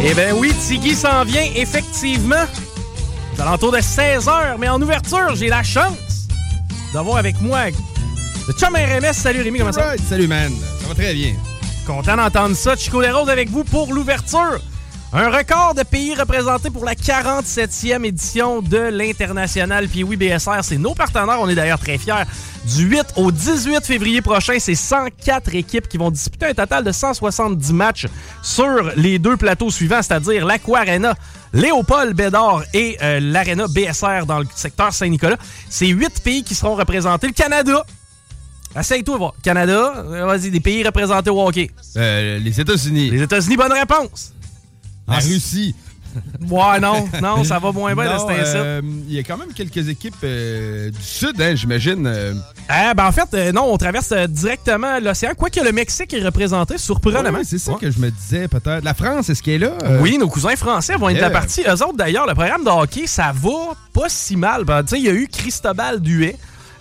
[0.00, 2.44] Eh bien oui, Tiggy s'en vient, effectivement.
[3.34, 6.28] C'est alentour de 16h, mais en ouverture, j'ai la chance
[6.92, 7.66] d'avoir avec moi
[8.46, 9.12] le chum RMS.
[9.12, 9.86] Salut Rémi, comment ça va?
[9.90, 11.34] Right, salut man, ça va très bien.
[11.86, 12.76] Content d'entendre ça.
[12.76, 14.60] Chico Desroses avec vous pour l'ouverture.
[15.10, 19.88] Un record de pays représentés pour la 47e édition de l'International.
[19.88, 21.38] Puis oui, BSR, c'est nos partenaires.
[21.40, 22.24] On est d'ailleurs très fiers.
[22.76, 26.92] Du 8 au 18 février prochain, c'est 104 équipes qui vont disputer un total de
[26.92, 28.06] 170 matchs
[28.42, 31.14] sur les deux plateaux suivants, c'est-à-dire l'Aqua Arena,
[31.54, 35.38] Léopold Bédard et euh, l'Arena BSR dans le secteur Saint-Nicolas.
[35.70, 37.28] C'est huit pays qui seront représentés.
[37.28, 37.82] Le Canada,
[38.78, 39.32] essaye-toi voir.
[39.42, 41.70] Canada, euh, vas-y, des pays représentés au hockey.
[41.96, 43.08] Euh, les États-Unis.
[43.08, 44.34] Les États-Unis, bonne réponse.
[45.08, 45.74] La Russie.
[46.50, 48.56] Ouais, non, non, ça va moins bien de Non, cet incite.
[48.56, 52.06] euh, Il y a quand même quelques équipes euh, du Sud, hein, j'imagine.
[52.06, 52.32] euh,
[52.66, 55.32] Ah, ben en fait, euh, non, on traverse euh, directement l'océan.
[55.36, 57.38] Quoique le Mexique est représenté, surprenamment.
[57.38, 57.78] ouais, c'est ça Ouais.
[57.78, 58.82] que je me disais, peut-être.
[58.82, 59.74] La France, est-ce qu'elle est là?
[60.00, 61.60] Oui, nos cousins français vont être de la partie.
[61.62, 64.64] Eux autres, d'ailleurs, le programme de hockey, ça va pas si mal.
[64.64, 66.36] Ben, tu sais, il y a eu Cristobal Duet,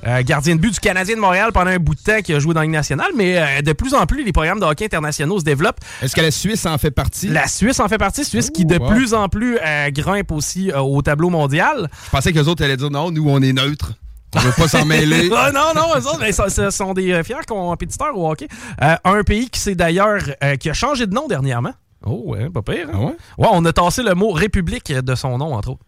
[0.07, 2.39] euh, gardien de but du Canadien de Montréal pendant un bout de temps qui a
[2.39, 4.85] joué dans la Ligue nationale, mais euh, de plus en plus, les programmes de hockey
[4.85, 5.79] internationaux se développent.
[6.01, 7.27] Est-ce que la Suisse en fait partie?
[7.27, 8.87] La Suisse en fait partie, Suisse qui de wow.
[8.89, 11.89] plus en plus euh, grimpe aussi au tableau mondial.
[12.05, 13.93] Je pensais que les autres allaient dire non, nous, on est neutre.
[14.35, 15.29] On veut pas s'en mêler.
[15.35, 18.47] Ah, non, non, eux autres, ben, ce sont des fiers compétiteurs au hockey.
[18.79, 20.21] Un pays qui s'est d'ailleurs
[20.59, 21.73] qui a changé de nom dernièrement.
[22.05, 22.87] Oh, ouais, pas pire.
[22.89, 22.93] hein?
[22.93, 23.15] Ah ouais?
[23.37, 25.81] Ouais, on a tassé le mot République de son nom, entre autres.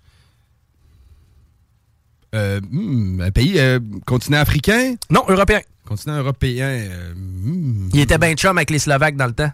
[2.35, 4.95] Euh, hmm, un pays, euh, continent africain?
[5.09, 5.61] Non, européen.
[5.85, 6.67] Continent européen.
[6.67, 7.89] euh, hmm.
[7.93, 9.51] Il était bien chum avec les Slovaques dans le temps.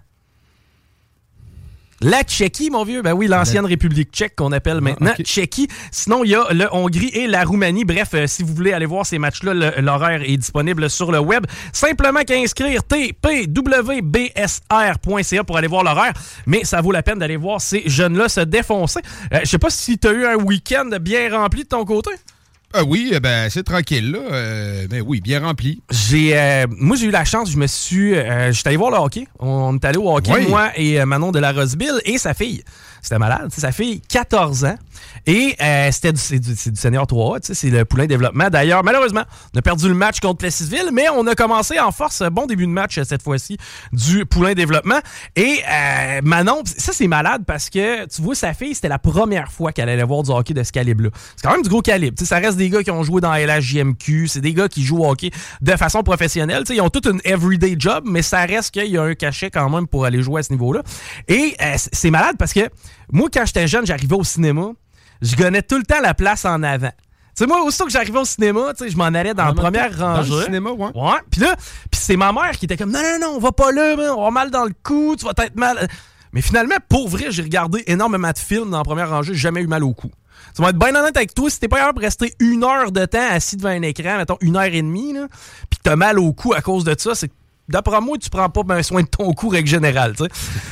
[2.01, 3.01] La Tchéquie, mon vieux.
[3.01, 5.23] Ben oui, l'ancienne République tchèque qu'on appelle maintenant ok.
[5.23, 5.69] Tchéquie.
[5.91, 7.85] Sinon, il y a le Hongrie et la Roumanie.
[7.85, 11.19] Bref, euh, si vous voulez aller voir ces matchs-là, le- l'horaire est disponible sur le
[11.19, 11.45] web.
[11.71, 16.11] Simplement qu'à inscrire tpwbsr.ca pour aller voir l'horaire.
[16.45, 18.99] Mais ça vaut la peine d'aller voir ces jeunes-là se défoncer.
[19.33, 22.11] Euh, Je sais pas si tu as eu un week-end bien rempli de ton côté.
[22.77, 24.19] Ah oui, eh ben, c'est tranquille, là.
[24.31, 25.81] Euh, ben oui, bien rempli.
[25.91, 28.13] J'ai, euh, moi, j'ai eu la chance, je me suis.
[28.15, 29.27] Euh, J'étais allé voir le hockey.
[29.39, 30.47] On est allé au hockey, Oui.
[30.49, 32.63] moi et Manon de la Roseville et sa fille.
[33.01, 33.49] C'était malade.
[33.55, 34.75] Sa fille, 14 ans.
[35.25, 38.49] Et euh, c'était du, du, du Senior 3, tu sais, c'est le poulain développement.
[38.49, 39.23] D'ailleurs, malheureusement,
[39.53, 42.23] on a perdu le match contre Plessisville, mais on a commencé en force.
[42.31, 43.57] Bon début de match euh, cette fois-ci
[43.91, 44.99] du poulain développement.
[45.35, 49.51] Et euh, Manon, ça c'est malade parce que tu vois, sa fille, c'était la première
[49.51, 51.09] fois qu'elle allait voir du hockey de ce calibre-là.
[51.35, 52.17] C'est quand même du gros calibre.
[52.17, 54.83] tu sais, ça reste des gars qui ont joué dans LHJMQ, c'est des gars qui
[54.83, 56.63] jouent au hockey de façon professionnelle.
[56.63, 59.15] Tu sais, ils ont toute une everyday job, mais ça reste qu'il y a un
[59.15, 60.81] cachet quand même pour aller jouer à ce niveau-là.
[61.27, 62.69] Et euh, c'est malade parce que
[63.11, 64.71] moi, quand j'étais jeune, j'arrivais au cinéma,
[65.21, 66.89] je gagnais tout le temps la place en avant.
[67.37, 69.53] Tu sais, moi, aussitôt que j'arrivais au cinéma, tu sais, je m'en allais dans la
[69.53, 70.31] première Dans rangée.
[70.35, 70.91] le cinéma, ouais.
[70.95, 71.17] Ouais.
[71.29, 71.55] Puis là,
[71.91, 74.09] puis c'est ma mère qui était comme non non non, on va pas là, man,
[74.11, 75.87] on va mal dans le cou, tu vas être mal.
[76.31, 79.61] Mais finalement, pour vrai, j'ai regardé énormément de films dans la première rangée, j'ai jamais
[79.61, 80.09] eu mal au cou.
[80.55, 82.91] Tu vas être bien honnête avec toi, si t'es pas capable de rester une heure
[82.93, 85.27] de temps assis devant un écran, mettons une heure et demie, là,
[85.69, 87.33] pis que t'as mal au cou à cause de ça, c'est que
[87.67, 90.29] D'après moi, tu prends pas ben soin de ton cou, règle générale, tu sais.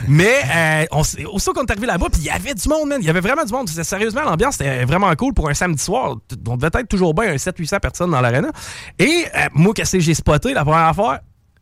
[0.07, 1.01] Mais, euh, on,
[1.31, 2.99] aussitôt qu'on est arrivé là-bas, puis il y avait du monde, man.
[3.01, 3.67] Il y avait vraiment du monde.
[3.69, 6.17] Sérieusement, l'ambiance était vraiment cool pour un samedi soir.
[6.47, 8.51] On devait être toujours bien un 700-800 personnes dans l'arena.
[8.99, 11.19] Et euh, moi, qu'est-ce que j'ai spoté la première fois?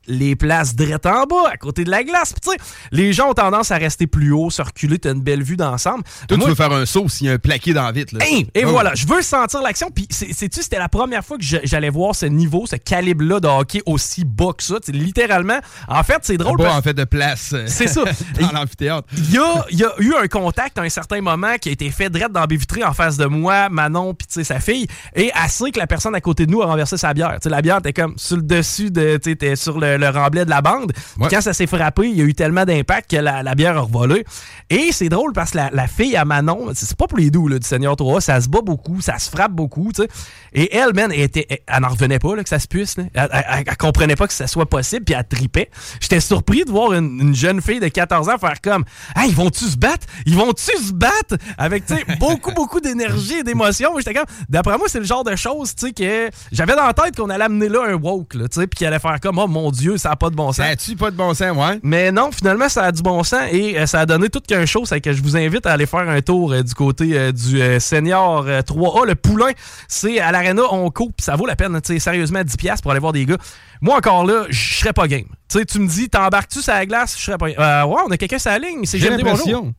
[0.07, 2.33] Les places drettes en bas, à côté de la glace.
[2.41, 2.57] Puis,
[2.91, 6.03] les gens ont tendance à rester plus haut, se reculer, t'as une belle vue d'ensemble.
[6.27, 8.15] Toi, Moi, tu veux faire un saut s'il y a un plaqué dans la vitre.
[8.17, 8.25] Là.
[8.27, 8.69] Hein, et Oh.
[8.69, 9.89] voilà, je veux sentir l'action.
[9.91, 13.81] Puis, sais-tu, c'était la première fois que j'allais voir ce niveau, ce calibre-là de hockey
[13.85, 14.79] aussi bas que ça?
[14.79, 16.57] Tu sais, littéralement, en fait, c'est drôle.
[16.57, 18.03] Pas parce- en fait de place euh, C'est ça.
[18.39, 19.07] dans l'amphithéâtre.
[19.15, 21.89] Il y a, y a eu un contact à un certain moment qui a été
[21.91, 25.31] fait direct dans la baie vitrée en face de moi, Manon, puis sa fille, et
[25.33, 27.33] assez que la personne à côté de nous a renversé sa bière.
[27.33, 30.45] Tu sais, la bière était comme sur le dessus de, était sur le, le remblai
[30.45, 30.91] de la bande.
[31.19, 31.27] Ouais.
[31.29, 33.81] Quand ça s'est frappé, il y a eu tellement d'impact que la, la bière a
[33.81, 34.25] revolé.
[34.69, 37.47] Et c'est drôle parce que la, la fille à Manon, c'est pas pour les doux
[37.47, 40.09] là, du Seigneur 3, ça se bat beaucoup, ça se frappe beaucoup, tu sais.
[40.53, 42.97] Et elle, man, elle, était, elle, n'en revenait pas là, que ça se puisse.
[42.97, 43.05] là.
[43.13, 43.29] Elle,
[43.67, 45.69] elle- comprenait pas que ça soit possible, puis elle tripait.
[45.99, 48.83] J'étais surpris de voir une, une jeune fille de 14 ans faire comme
[49.15, 50.05] Hey, ils vont-tu se battre?
[50.25, 51.37] Ils vont-tu se battre?
[51.57, 53.91] Avec tu sais, beaucoup, beaucoup d'énergie et d'émotion.
[53.97, 56.93] J'étais comme, d'après moi, c'est le genre de choses tu sais, que j'avais dans la
[56.93, 59.39] tête qu'on allait amener là un woke, là, tu sais, puis qu'il allait faire comme
[59.39, 60.57] Oh mon Dieu, ça n'a pas de bon sens.
[60.57, 61.79] Ça a-tu pas de bon sens, ouais?
[61.83, 64.65] Mais non, finalement, ça a du bon sens et euh, ça a donné tout qu'un
[64.65, 64.85] show.
[64.85, 67.79] C'est que je vous invite à aller faire un tour euh, du côté euh, du
[67.79, 69.07] Senior euh, 3A.
[69.07, 69.51] Le Poulain,
[69.87, 71.79] c'est à l'Arena, on coupe, ça vaut la peine.
[71.81, 73.37] Tu sais, sérieusement, 10$ pour aller voir des gars.
[73.81, 75.25] Moi, encore là, je serais pas game.
[75.49, 77.15] Tu sais, tu me dis, t'embarques-tu sur la glace?
[77.17, 77.59] Je serais pas game.
[77.59, 78.85] Euh, ouais, on a quelqu'un sur la ligne.
[78.85, 79.73] C'est J'ai l'impression.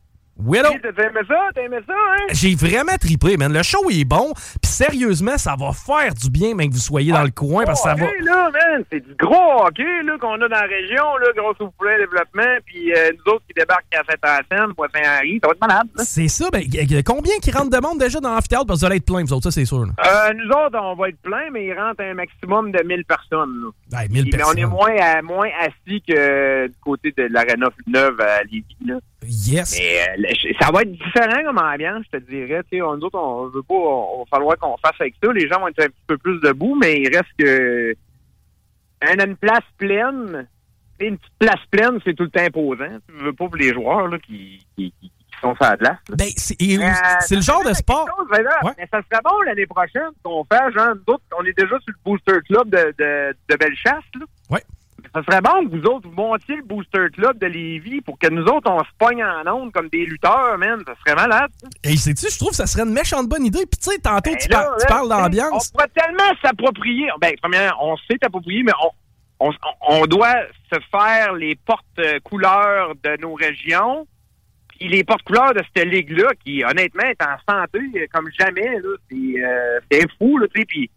[0.59, 0.69] Allô?
[0.81, 1.35] T'as aimé ça?
[1.55, 2.25] T'as aimé ça, hein?
[2.31, 3.51] J'ai vraiment trippé, man.
[3.53, 4.33] Le show est bon.
[4.61, 7.81] Puis sérieusement, ça va faire du bien, même que vous soyez dans le coin, parce
[7.83, 8.05] que ça va...
[8.05, 11.27] hockey, là, man, c'est du gros hockey là, qu'on a dans la région, là,
[11.59, 15.61] au poulet développement, puis euh, nous autres qui débarquent à Saint-Anselme, Poisson-Henri, ça va être
[15.61, 15.87] malade.
[15.95, 16.03] là.
[16.05, 16.49] C'est ça.
[16.51, 16.63] Ben,
[17.05, 18.65] combien qui rentre de monde déjà dans l'amphithéâtre?
[18.65, 19.85] Parce que vous allez être plein, vous autres, ça, c'est sûr.
[19.85, 19.91] là?
[20.05, 23.61] Euh, nous autres, on va être plein, mais il rentre un maximum de 1000 personnes.
[23.91, 23.99] Là.
[23.99, 24.69] Ouais, 1000 Puis, mais on est personnes.
[24.71, 28.65] moins, à- moins assis que du côté de l'Arena Neuve à Lévis.
[28.85, 28.95] Là.
[29.27, 29.77] Yes.
[29.79, 32.61] Mais euh, ça va être différent comme ambiance, je te dirais.
[32.71, 35.15] Tu sais, on- nous autres, on veut pas, on, on va falloir qu'on fasse avec
[35.23, 35.31] ça.
[35.33, 37.95] Les gens vont être un petit peu plus debout, mais il reste que
[39.01, 40.47] un- une place pleine.
[40.99, 42.97] Une petite place pleine, c'est tout le temps imposant.
[43.09, 44.93] Tu veux pas pour les joueurs là, qui, qui,
[45.41, 45.97] sont sur la glace.
[46.07, 46.15] là.
[46.15, 48.05] Ben, c'est Euh, le genre de sport.
[48.05, 48.71] quelque chose, ben là, Ouais.
[48.77, 51.87] mais ça serait bon l'année prochaine qu'on fasse, genre, nous autres, on est déjà sur
[51.87, 54.25] le Booster Club de, de, de Bellechasse, là.
[54.51, 54.61] Ouais.
[55.15, 58.27] Ça serait bon que vous autres, vous montiez le Booster Club de Lévis pour que
[58.29, 60.81] nous autres, on se pogne en ondes comme des lutteurs, man.
[60.87, 61.51] Ça serait malade.
[61.83, 63.65] Et sais-tu, je trouve que ça serait une méchante bonne idée.
[63.69, 65.69] Puis tu sais, tantôt, Ben tu, là, par- tu là, parles d'ambiance.
[65.71, 67.09] On pourrait tellement s'approprier.
[67.21, 68.71] Ben, premièrement, on sait t'approprier, mais
[69.39, 69.51] on, on,
[69.89, 70.33] on doit
[70.71, 74.07] se faire les portes-couleurs de nos régions.
[74.69, 78.89] Puis les porte-couleurs de cette ligue-là, qui honnêtement est en santé euh, comme jamais, là,
[79.09, 80.65] c'est, euh, c'est fou, là, tu sais.
[80.65, 80.89] Puis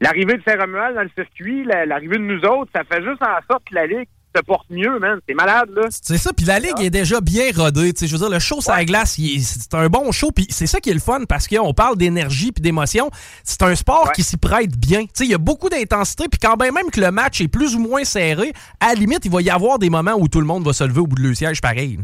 [0.00, 3.38] l'arrivée de Saint-Romuald dans le circuit, la- l'arrivée de nous autres, ça fait juste en
[3.50, 5.18] sorte que la ligue se porte mieux, man.
[5.26, 5.84] C'est malade, là.
[5.90, 7.94] C'est ça, puis la ligue est déjà bien rodée.
[7.94, 8.84] tu sais, Je veux dire, le show sur la Ouais.
[8.84, 10.30] glace, c'est un bon show.
[10.30, 13.10] Puis c'est ça qui est le fun parce qu'on parle d'énergie puis d'émotion.
[13.44, 14.12] C'est un sport Ouais.
[14.14, 15.04] qui s'y prête bien.
[15.04, 16.26] Tu sais, Il y a beaucoup d'intensité.
[16.30, 19.24] Puis quand bien même que le match est plus ou moins serré, à la limite,
[19.24, 21.16] il va y avoir des moments où tout le monde va se lever au bout
[21.16, 21.98] de le siège pareil.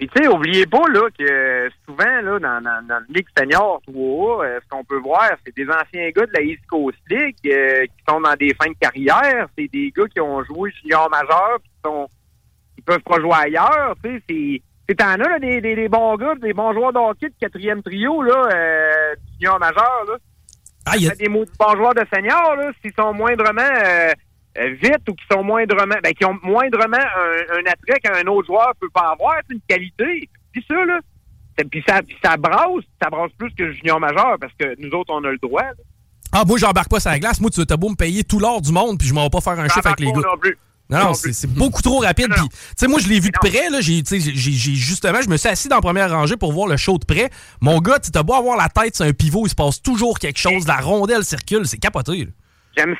[0.00, 3.82] Puis tu sais, oubliez pas là que souvent là dans, dans, dans la Ligue senior
[3.86, 7.36] 3A, euh, ce qu'on peut voir, c'est des anciens gars de la East Coast League
[7.44, 9.46] euh, qui sont dans des fins de carrière.
[9.58, 12.08] C'est des gars qui ont joué junior majeur puis qui sont
[12.76, 13.94] qui peuvent pas jouer ailleurs.
[14.02, 16.98] Tu sais, c'est t'en as là, des, des, des bons gars, des bons joueurs de
[16.98, 20.16] hockey de quatrième trio là, euh, junior majeur là.
[20.86, 24.12] Ah, y a- des mots bons joueurs de senior là, s'ils sont moindrement euh,
[24.56, 28.72] vite ou qui sont moindrement, ben, qui ont moindrement un, un attrait qu'un autre joueur
[28.80, 30.28] peut pas avoir, c'est une qualité.
[30.52, 30.98] Puis ça, là,
[31.70, 35.12] puis ça, ça brasse, ça brasse plus que le junior majeur parce que nous autres,
[35.14, 35.62] on a le droit.
[35.62, 35.72] là.
[36.32, 37.40] Ah, moi, j'embarque pas sur la glace.
[37.40, 39.40] Moi, tu as beau me payer tout l'or du monde, puis je m'en vais pas
[39.40, 40.20] faire un chiffre avec les gars.
[40.20, 40.56] non plus.
[40.88, 42.28] Non, c'est beaucoup trop rapide.
[42.34, 43.70] Puis, tu sais, moi, je l'ai vu de près.
[43.70, 46.98] Là, j'ai, justement, je me suis assis dans la première rangée pour voir le show
[46.98, 47.30] de près.
[47.60, 50.18] Mon gars, tu t'as beau avoir la tête, c'est un pivot, il se passe toujours
[50.18, 50.66] quelque chose.
[50.66, 52.24] La rondelle circule, c'est capoté.
[52.24, 52.30] là.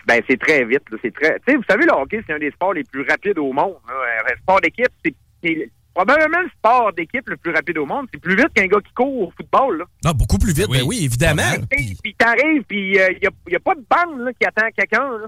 [0.07, 2.39] Ben, c'est très vite, là, c'est très, tu sais, vous savez, le hockey, c'est un
[2.39, 3.77] des sports les plus rapides au monde.
[3.89, 3.95] là.
[4.33, 8.07] Un sport d'équipe, c'est, c'est probablement le sport d'équipe le plus rapide au monde.
[8.13, 9.85] C'est plus vite qu'un gars qui court au football, là.
[10.07, 10.79] Ah, beaucoup plus vite, Oui.
[10.79, 11.43] ben oui, évidemment.
[11.71, 14.69] Puis, puis t'arrives, puis il n'y a, y a pas de bande là, qui attend
[14.77, 15.19] quelqu'un.
[15.19, 15.27] là.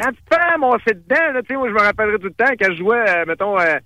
[0.00, 2.32] Quand tu te fais amasser dedans, là, tu sais, moi, je me rappellerai tout le
[2.32, 3.78] temps, quand je jouais, euh, mettons, euh,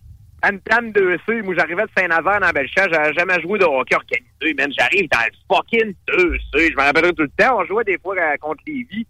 [0.45, 4.71] Antam 2C, moi, j'arrivais de Saint-Nazaire dans Bellechasse, j'avais jamais joué de hockey organisé, man.
[4.79, 8.15] J'arrive dans le fucking 2C, je me rappellerai tout le temps, on jouait des fois
[8.17, 9.07] euh, contre Lévis.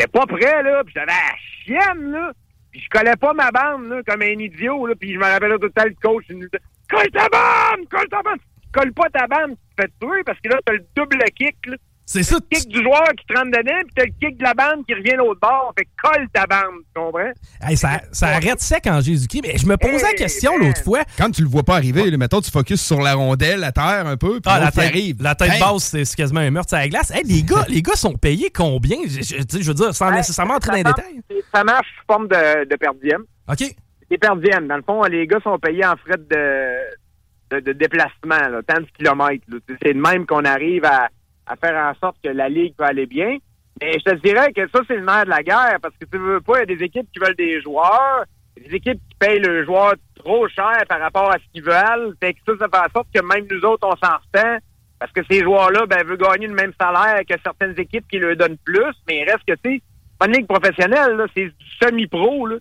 [0.00, 2.32] J'étais pas prêt, là, puis j'avais la chienne, là.
[2.70, 5.58] Puis je collais pas ma bande, là, comme un idiot, là, puis je me rappellerai
[5.58, 6.24] tout le coach.
[6.30, 6.48] il nous-
[6.88, 7.86] colle ta bande!
[7.90, 8.38] Colle ta bande!
[8.62, 11.22] Tu colles pas ta bande, tu te fais tuer parce que là, t'as le double
[11.36, 11.76] kick, là.
[12.12, 12.36] C'est ça.
[12.50, 14.84] Le kick du joueur qui te rentre dedans, puis t'as le kick de la bande
[14.84, 15.72] qui revient l'autre bord.
[15.78, 17.30] Fait que colle ta bande, tu comprends?
[17.62, 19.42] Hey, ça, ça arrête sec en Jésus-Christ.
[19.44, 21.02] Mais je me posais la question l'autre fois.
[21.16, 24.08] Quand tu le vois pas arriver, là, mettons, tu focuses sur la rondelle, la terre
[24.08, 25.22] un peu, puis Ah, la tête, arrive.
[25.22, 25.60] la tête Hey!
[25.60, 27.12] basse, c'est c'est quasiment un meurtre à la glace.
[27.12, 28.96] Hey, les, gars, les gars sont payés combien?
[29.04, 31.22] Je, je- tu sais, je veux dire, sans nécessairement entrer dans les détails.
[31.54, 33.22] Ça marche sous forme de, de per diem.
[33.48, 33.72] OK.
[34.10, 34.66] C'est per diem.
[34.66, 38.80] Dans le fond, les gars sont payés en frais de, de, de déplacement, là, tant
[38.80, 39.44] de kilomètres.
[39.46, 39.58] là.
[39.80, 41.08] C'est de même qu'on arrive à,
[41.50, 43.38] à faire en sorte que la Ligue peut aller bien.
[43.80, 46.18] Mais je te dirais que ça, c'est le nerf de la guerre, parce que tu
[46.18, 48.24] veux pas, il y a des équipes qui veulent des joueurs,
[48.56, 52.14] des équipes qui payent le joueur trop cher par rapport à ce qu'ils veulent.
[52.20, 54.58] Fait que ça, fait en sorte que même nous autres, on s'en ressent.
[54.98, 58.36] Parce que ces joueurs-là, ben, veulent gagner le même salaire que certaines équipes qui leur
[58.36, 59.82] donnent plus, mais il reste que, tu
[60.18, 62.56] pas une ligue professionnelle, là, c'est du semi-pro, là.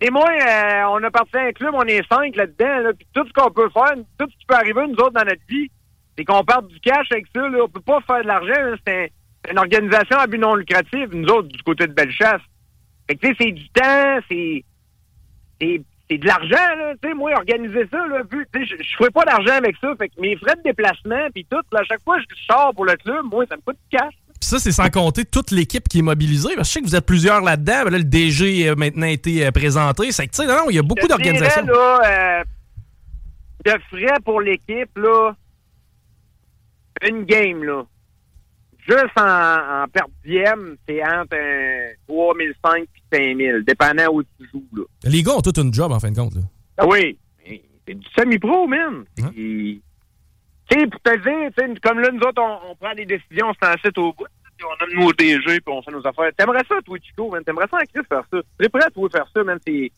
[0.00, 3.06] Et moi, euh, on a parti à un club, on est cinq là-dedans, là, puis
[3.12, 5.70] tout ce qu'on peut faire, tout ce qui peut arriver, nous autres, dans notre vie,
[6.16, 7.58] c'est qu'on perde du cash avec ça, là.
[7.64, 8.76] On peut pas faire de l'argent.
[8.86, 9.06] C'est un-
[9.44, 12.40] c'est une organisation à but non lucratif, nous autres, du côté de Bellechasse.
[13.08, 14.64] Fait que, tu sais, c'est du temps, c'est...
[15.60, 16.92] C'est c'est de l'argent, là.
[17.02, 19.88] Tu sais, moi, organiser ça, là, je je ferais pas d'argent avec ça.
[19.96, 22.74] Fait que mes frais de déplacement, puis tout, là, à chaque fois que je sors
[22.74, 24.12] pour le club, moi, ça me coûte du cash.
[24.28, 26.50] Puis ça, c'est sans compter toute l'équipe qui est mobilisée.
[26.56, 27.84] Parce que je sais que vous êtes plusieurs là-dedans.
[27.84, 30.12] Ben là, le DG a maintenant été euh, présenté.
[30.12, 31.64] C'est que, tu sais, non, non, il y a beaucoup d'organisations.
[31.64, 32.44] là, euh,
[33.64, 35.32] de frais pour l'équipe, là,
[37.08, 37.84] une game, là,
[38.86, 44.64] juste en, en per diem, c'est entre un 3005 et 5000, dépendant où tu joues,
[44.76, 44.82] là.
[45.04, 46.34] Les gars ont tout une job, en fin de compte.
[46.34, 46.42] Là.
[46.78, 47.18] Ah oui,
[47.86, 49.04] c'est du semi-pro, man.
[49.32, 49.82] Puis,
[50.70, 53.68] Tu sais, pour te dire, comme là, nous autres, on, on prend des décisions, c'est
[53.68, 54.26] en site au bout.
[54.62, 56.30] On aime nos DG, puis on fait nos affaires.
[56.36, 57.42] T'aimerais ça, toi, Chico, man?
[57.44, 58.38] T'aimerais ça en Christ faire ça?
[58.58, 59.58] T'es prêt, toi, faire ça, man?
[59.66, 59.92] C'est...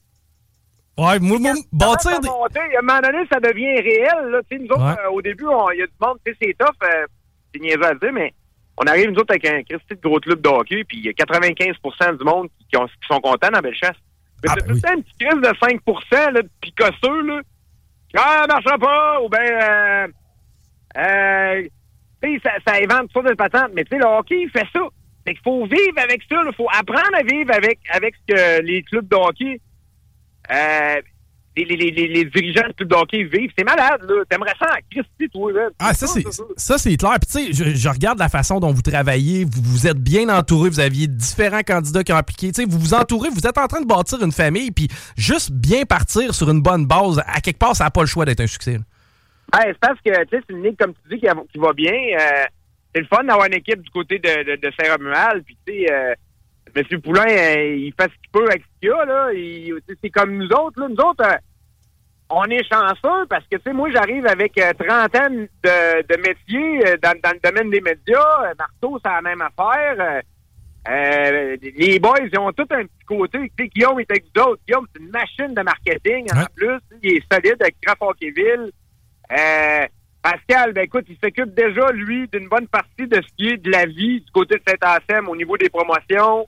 [0.98, 2.28] Ouais, moi, moi, bâtir des...
[2.28, 4.30] À un moment donné, ça devient réel.
[4.30, 4.40] Là.
[4.50, 4.94] Nous autres, Ouais.
[5.04, 7.06] euh, au début, on- il y a du monde, tu sais, c'est tough, euh,
[7.52, 8.32] c'est niaiseux à dire, mais
[8.78, 11.08] on arrive, nous autres, avec un Christy de gros club de hockey, puis il y
[11.08, 13.96] a 95% du monde qui, qui ont- qui sont contents dans Bellechasse.
[14.42, 17.40] Mais Ah, c'est ben tout temps une petite crise de 5 là, de picosseux, là.
[18.16, 20.08] Ah, ça marchera pas, ou bien, euh,
[20.98, 21.62] euh,
[22.22, 24.50] tu sais, ça, ça invente toutes sortes de patentes, mais tu sais, le hockey, il
[24.50, 24.80] fait ça.
[25.26, 28.62] Fait qu'il faut vivre avec ça, il faut apprendre à vivre avec, avec ce que
[28.62, 29.60] les clubs de hockey,
[30.50, 31.00] euh,
[31.56, 33.50] les, les, les, les- les dirigeants de clubs de hockey vivent.
[33.56, 34.22] C'est malade, là.
[34.28, 35.68] T'aimerais ça en Christy, toi, là.
[35.78, 36.22] Ah, ça, c'est
[36.56, 37.14] ça, c'est clair.
[37.20, 39.44] Puis, tu sais, je, je regarde la façon dont vous travaillez.
[39.44, 40.68] Vous, vous êtes bien entouré.
[40.68, 42.52] Vous aviez différents candidats qui ont appliqué.
[42.52, 43.30] Tu sais, vous vous entourez.
[43.30, 44.70] Vous êtes en train de bâtir une famille.
[44.70, 48.06] Puis, juste bien partir sur une bonne base, à quelque part, ça n'a pas le
[48.06, 48.76] choix d'être un succès.
[49.54, 51.92] Ouais, c'est parce que, tu sais, c'est une ligue, comme tu dis, qui va bien.
[51.92, 52.44] Euh,
[52.94, 55.42] c'est le fun d'avoir une équipe du côté de, de, de Saint-Romuald.
[55.44, 56.12] Puis, tu sais, euh,
[56.74, 57.00] M.
[57.00, 59.28] Poulain, euh, il fait ce qu'il peut avec ce qu'il a, là.
[60.02, 60.88] C'est comme nous autres, là.
[60.88, 61.36] Nous autres, euh,
[62.28, 66.16] on est chanceux parce que, tu sais, moi, j'arrive avec euh, 30 ans de, de
[66.20, 68.54] métier euh, dans, dans le domaine des médias.
[68.58, 70.22] Marteau, c'est la même affaire.
[71.78, 73.38] Les boys, ils ont tout un petit côté.
[73.56, 74.62] Tu sais, Guillaume est avec nous autres.
[74.66, 76.46] Guillaume, c'est une machine de marketing en Ouais.
[76.54, 76.78] plus.
[77.02, 78.70] Il est solide avec Grand Hockeyville.
[79.32, 79.86] Euh,
[80.22, 83.70] Pascal, ben écoute, il s'occupe déjà, lui, d'une bonne partie de ce qui est de
[83.70, 86.46] la vie du côté de Saint-Anselme au niveau des promotions.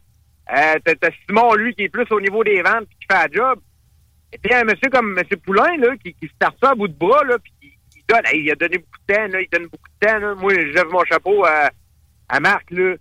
[0.51, 3.29] Euh, t'as, Simon, lui, qui est plus au niveau des ventes puis qui fait la
[3.31, 3.61] job.
[4.33, 5.25] Et puis un monsieur comme M.
[5.45, 8.23] Poulain, là, qui, qui start ça à bout de bras, là, puis qui, qui donne,
[8.27, 10.35] hey, il a donné beaucoup de temps, là, il donne beaucoup de temps, là.
[10.35, 11.71] Moi, je lève mon chapeau à,
[12.29, 12.95] à Marc, là.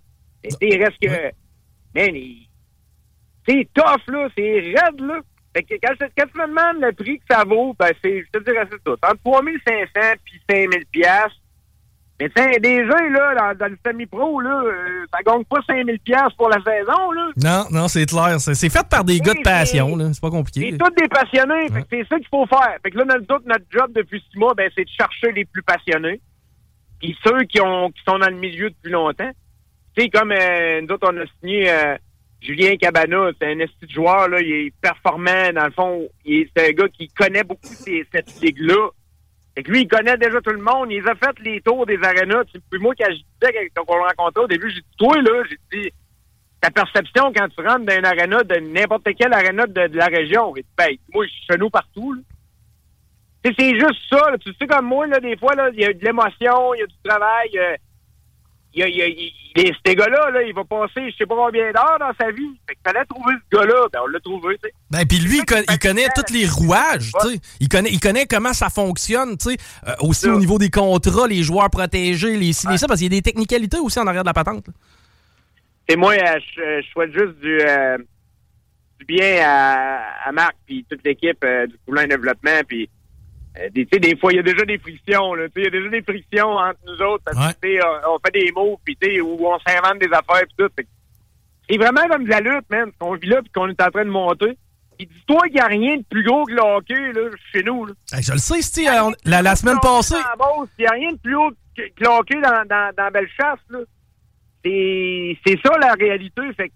[0.44, 1.08] Et il reste que,
[1.94, 2.48] man, il-
[3.48, 5.20] c'est tough, là, c'est raide, là.
[5.56, 8.44] Fait que quand, tu me demandes le prix que ça vaut, ben, c'est, je te
[8.44, 8.92] dirais c'est ça.
[9.10, 9.90] Entre 3500
[10.24, 11.36] puis 5000 piastres.
[12.20, 16.36] Mais tiens, déjà, là, dans, dans le semi-pro, là, euh, ça gagne pas 5000 piastres
[16.36, 17.28] pour la saison, là.
[17.36, 18.40] Non, non, c'est clair.
[18.40, 19.94] C'est c'est fait par des gars de passion.
[19.96, 20.12] là.
[20.12, 20.70] C'est pas compliqué.
[20.72, 21.68] C'est tous des passionnés.
[21.68, 22.76] Fait que c'est ça qu'il faut faire.
[22.82, 25.62] Fait que là, notre, notre job depuis six mois, ben, c'est de chercher les plus
[25.62, 26.20] passionnés.
[27.00, 29.30] Puis ceux qui ont qui sont dans le milieu depuis longtemps.
[29.96, 31.96] Tu sais, comme euh, nous autres, on a signé euh,
[32.40, 36.40] Julien Cabana, c'est un esti de joueur, là, il est performant, dans le fond, il
[36.42, 38.90] est- c'est un gars qui connaît beaucoup ces, cette ligue-là.
[39.58, 41.98] Fait que lui, il connaît déjà tout le monde, il a fait les tours des
[42.00, 42.44] arénas.
[42.70, 45.42] Puis moi, quand je disais, quand on le rencontrait au début, j'ai dit, toi, là,
[45.50, 45.90] j'ai dit,
[46.60, 50.52] ta perception quand tu rentres dans une aréna, de n'importe quelle aréna de, la région,
[50.52, 52.22] dit, ben, moi, je suis chez nous partout,
[53.44, 54.30] c'est juste ça.
[54.38, 56.86] Tu sais, comme moi, là, des fois, il y a de l'émotion, il y a
[56.86, 57.74] du travail, euh,
[58.74, 62.12] il il il- ces gars-là, là, il va passer je sais pas combien d'heures dans
[62.20, 62.48] sa vie.
[62.68, 63.86] Fait qu'il fallait trouver ce gars-là.
[63.92, 64.74] Ben, on l'a trouvé, tu sais.
[64.90, 67.40] Ben, puis lui, il, con- il connaît tous les rouages, tu sais.
[67.60, 69.56] Il connaît, il connaît comment ça fonctionne, tu sais.
[69.88, 70.32] Euh, aussi Ça.
[70.32, 73.18] au niveau des contrats, les joueurs protégés, les ci, les ça, parce qu'il y a
[73.18, 74.66] des technicalités aussi en arrière de la patente.
[75.88, 77.98] Et moi, euh, je, je souhaite juste du, euh,
[79.00, 82.60] du bien à, à Marc puis toute l'équipe euh, du Poulain Développement.
[82.68, 82.88] Puis euh,
[83.72, 85.34] des, tu sais, des fois, il y a déjà des frictions.
[85.36, 88.80] Il y a déjà des frictions entre nous autres parce que on, fait des mots,
[88.84, 90.84] puis où on s'invente des affaires, puis tout.
[91.68, 92.90] C'est vraiment comme de la lutte, man.
[92.98, 94.56] Qu'on vit là, puis qu'on est en train de monter.
[94.96, 97.86] Puis dis-toi qu'il n'y a rien de plus gros que le hockey là, chez nous.
[97.86, 97.94] Là.
[98.12, 100.16] Hey, je le sais, Steve, euh, la, la semaine passée.
[100.78, 103.60] Il n'y a rien de plus haut que, que le hockey dans, dans, dans Bellechasse.
[103.70, 103.80] Là.
[104.64, 106.42] C'est, c'est ça la réalité.
[106.56, 106.74] Fait que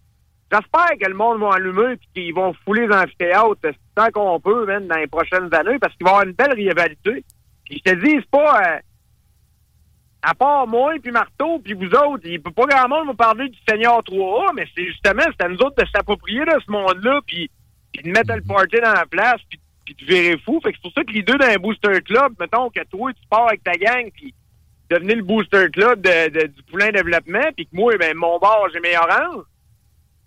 [0.53, 4.67] j'espère que le monde va allumer et qu'ils vont fouler les amphithéâtres tant qu'on peut,
[4.67, 7.25] même dans les prochaines années, parce qu'il va y avoir une belle rivalité.
[7.65, 8.61] Puis je te dis, c'est pas.
[8.61, 8.79] euh,
[10.23, 13.49] à part moi, puis Marteau, puis vous autres, il peut pas grand monde vous parler
[13.49, 17.21] du Seigneur 3A, mais c'est justement, c'est à nous autres de s'approprier de ce monde-là,
[17.27, 17.51] puis,
[18.03, 20.61] de mettre le party dans la place, puis, puis de virer fou.
[20.63, 23.13] Fait que c'est pour ça que les deux dans un booster club, mettons que toi,
[23.13, 24.33] tu pars avec ta gang, puis
[24.91, 28.97] devenir le booster club du poulain développement, puis que moi, ben, mon bar, j'ai mes
[28.97, 29.45] oranges.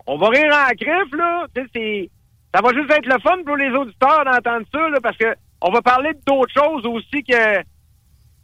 [0.06, 1.46] On va rire en crif, là.
[1.74, 2.10] C'est,
[2.54, 5.70] ça va juste être le fun pour les auditeurs d'entendre ça, là, parce que on
[5.70, 7.62] va parler d'autres choses aussi que,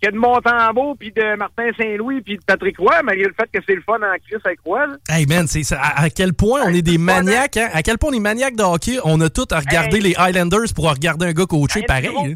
[0.02, 3.64] que de Montembeau, puis de Martin Saint-Louis, puis de Patrick Roy, malgré le fait que
[3.66, 4.96] c'est le fun en Chris avec Roy, là.
[5.08, 7.68] Hey man, c'est ça, à, à quel point on est des maniaques, hein?
[7.72, 10.02] À quel point on est maniaques de hockey, on a tout à regarder Hey.
[10.02, 12.08] les Highlanders pour regarder un gars coaché pareil.
[12.12, 12.24] gros.
[12.26, 12.34] hein?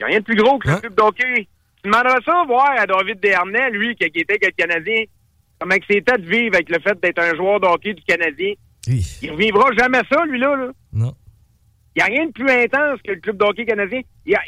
[0.00, 0.80] n'y a rien de plus gros que le Hein?
[0.80, 1.46] club d'hockey.
[1.82, 5.04] Tu demanderas ça voir à David Dernay, lui, qui, qui était avec le Canadien,
[5.62, 8.52] comment c'était de vivre avec le fait d'être un joueur de hockey du Canadien?
[8.88, 8.96] Il
[9.28, 10.56] ne revivra jamais ça, lui-là.
[10.56, 10.68] Là.
[10.92, 11.14] Non.
[11.94, 14.00] Il n'y a rien de plus intense que le club de hockey canadien.
[14.26, 14.40] Il y a-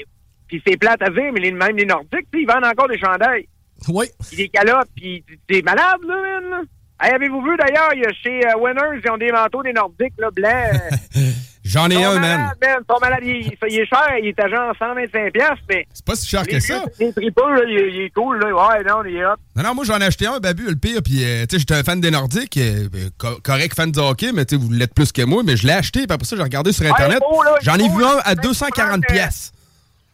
[0.49, 3.47] Puis c'est plate à dire, mais les, même les Nordiques, ils vendent encore des chandails.
[3.88, 4.06] Oui.
[4.28, 6.64] Puis des calottes, puis c'est malade, là, man.
[7.00, 9.73] Hey, avez-vous vu, d'ailleurs, il y a chez euh, Winners, ils ont des manteaux des
[9.73, 10.80] Nordiques, là, blancs.
[11.64, 12.21] J'en ai un, man.
[12.21, 12.76] malades, man.
[12.80, 13.21] Ils sont malades.
[13.23, 16.26] Il, il- il est cher, il est à genre 125$, piastres, mais C'est pas si
[16.26, 16.85] cher que ça.
[17.00, 18.47] les tripeux, là, il, est- il est cool, là.
[18.54, 19.30] Ouais, non, il est hot.
[19.56, 21.75] Non, non, moi j'en ai acheté un, Babu, le pire, puis euh, tu sais, j'étais
[21.75, 24.71] un fan des Nordiques, euh, euh, co- correct fan de hockey, mais tu sais, vous
[24.73, 27.18] l'êtes plus que moi, mais je l'ai acheté, puis après ça, j'ai regardé sur Internet.
[27.23, 29.52] il J'en ai beau, vu un à 240 Euh, pièces.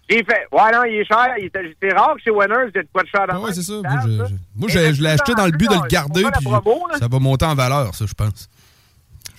[0.08, 1.34] J'ai fait, ouais, non, il est cher.
[1.38, 3.52] Il C'est rare que chez Winners, il y de quoi de cher dans Ah ouais,
[3.52, 3.74] c'est ça.
[4.56, 6.46] Moi, je, l'ai acheté dans le but de le garder, puis
[6.98, 8.48] ça va monter en valeur, ça, je pense.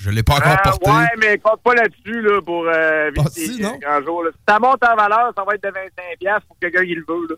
[0.04, 0.90] Je l'ai pas encore Ah, porté.
[0.90, 3.78] ouais, mais compte pas là-dessus là, pour euh, visiter si, non?
[3.80, 4.30] Là.
[4.32, 7.28] Si ça monte en valeur, ça va être de 25$ pour quelqu'un qui le veut.
[7.30, 7.36] Là.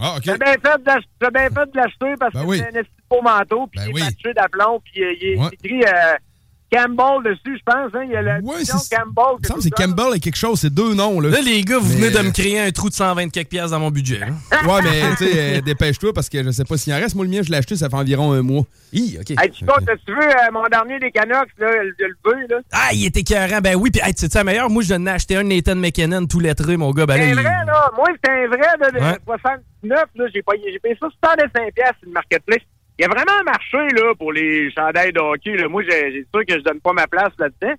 [0.00, 0.24] Ah, OK.
[0.24, 0.36] T'as
[1.30, 2.58] bien fait de l'acheter parce Ben que oui.
[2.58, 4.00] c'est un de beau manteau, puis Ben il est oui.
[4.02, 5.48] patché d'aplomb, puis euh, il est Ouais.
[5.52, 6.16] écrit euh,
[6.70, 7.90] Campbell dessus, je pense.
[7.94, 8.64] Hein, il y a la Ouais, Campbell.
[8.64, 9.70] Il me semble que quelque c'est.
[9.70, 11.30] Campbell et quelque chose, c'est deux noms, là.
[11.30, 13.70] Là, les gars, vous Mais- venez de me créer un trou de 120 quelques piastres
[13.70, 14.20] dans mon budget.
[14.22, 14.34] hein.
[14.68, 17.14] Ouais, mais tu sais, euh, dépêche-toi parce que je sais pas s'il en reste.
[17.14, 18.64] Moi, le mien, je l'ai acheté, ça fait environ un mois.
[18.92, 19.30] Hi, OK.
[19.30, 22.60] Hey, Chico, t'as-tu vu euh, mon dernier des Canucks, là, le, le là?
[22.72, 23.60] Ah, il était écœurant.
[23.62, 26.26] Ben oui, puis hey, tu sais, la meilleure, moi, je n'ai acheté un Nathan McKinnon
[26.26, 27.06] tout lettré, mon gars.
[27.06, 27.90] Ben C'est il- vrai, là.
[27.96, 28.58] Moi, c'est un vrai
[28.92, 29.18] de, de Ouais.
[29.26, 30.04] 79.
[30.16, 32.62] Là, j'ai, payé, j'ai payé ça 65 pièces sur le marketplace.
[32.98, 35.56] Il y a vraiment un marché là, pour les chandails de hockey.
[35.56, 35.68] Là.
[35.68, 37.74] Moi, j'ai, sûr que je donne pas ma place là-dedans.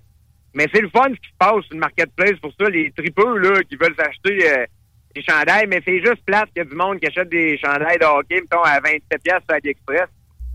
[0.54, 2.68] Mais c'est le fun ce qui se passe sur le marketplace pour ça.
[2.70, 4.64] Les tripeux là, qui veulent s'acheter euh,
[5.14, 7.98] des chandails, mais c'est juste plate qu'il y a du monde qui achète des chandails
[7.98, 10.08] de hockey, mettons, à 27 pièces sur AliExpress,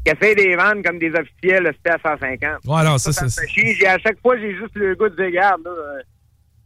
[0.04, 2.66] qui essaie de les vendre comme des officiels, c'était à 150.
[2.66, 3.88] Ouais, non, ça, Ça, ça c'est.
[3.88, 6.02] À chaque fois, j'ai juste le goût de dire, regarde, là, euh,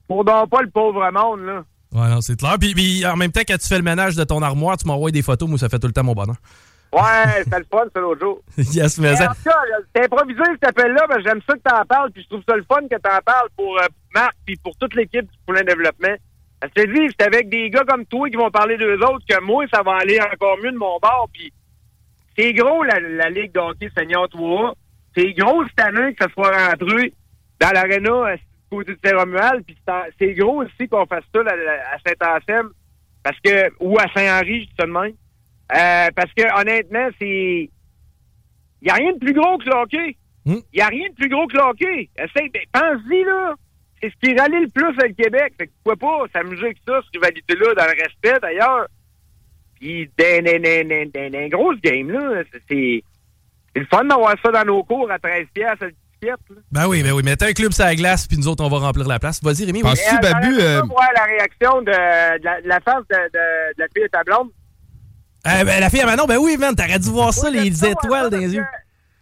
[0.08, 1.64] pour donc pas le pauvre monde, là.
[1.92, 2.56] Ouais, non, c'est clair.
[2.60, 5.12] Puis, puis, en même temps, quand tu fais le ménage de ton armoire, tu m'envoies
[5.12, 5.50] des photos.
[5.50, 6.38] Moi, ça fait tout le temps mon bonheur.
[6.92, 8.42] Ouais, c'était le fun, ça, l'autre jour.
[8.58, 9.30] yes, mais Mais ça.
[9.30, 9.62] en tout cas,
[9.96, 12.64] c'est improvisé cet appel-là, que j'aime ça que t'en parles, puis je trouve ça le
[12.64, 16.16] fun que t'en parles pour euh, Marc, puis pour toute l'équipe du Poulain Développement.
[16.60, 19.40] Parce que dis, c'est avec des gars comme toi qui vont parler d'eux autres que
[19.42, 21.54] moi, ça va aller encore mieux de mon bord, puis
[22.38, 24.74] c'est gros, la, la Ligue de hockey Senior 3
[25.16, 27.14] C'est gros cette année que ça soit rentré
[27.60, 29.78] dans l'aréna à du côté de Saint-Romuald, puis
[30.20, 31.54] c'est gros aussi qu'on fasse ça là,
[31.94, 32.70] à Saint-Anselme,
[33.24, 34.86] parce que, ou à Saint-Henri, je
[35.76, 37.70] Euh, parce que honnêtement, c'est.
[38.82, 40.18] Il n'y a rien de plus gros que le hockey.
[40.46, 40.62] Il Hmm?
[40.74, 42.10] n'y a rien de plus gros que le hockey.
[42.18, 43.54] Essaye, ben, pense-y, là.
[44.02, 45.54] C'est ce qui rallie le plus avec le Québec.
[45.58, 48.88] Fait que pourquoi pas s'amuser avec ça, cette rivalité-là, dans le respect, d'ailleurs.
[49.80, 50.10] Puis,
[51.44, 53.04] une grosse game, là, c'est-
[53.76, 55.86] le fun d'avoir ça dans nos cours à 13 piastres,
[56.22, 56.54] à.
[56.72, 57.22] Ben oui, ben oui.
[57.24, 59.42] Mais t'as un club sur la glace, puis nous autres, on va remplir la place.
[59.44, 59.82] Vas-y, Rémi.
[59.82, 61.92] Penses-tu, Et, euh, Babu, euh, voir la réaction de,
[62.40, 64.50] de la, de la face de, de- de la fille de ta blonde.
[65.50, 67.90] Euh, ben, la fille à Manon, ben oui, man, t'aurais dû voir ça, les ça,
[67.90, 68.66] étoiles ouais, dans les yeux.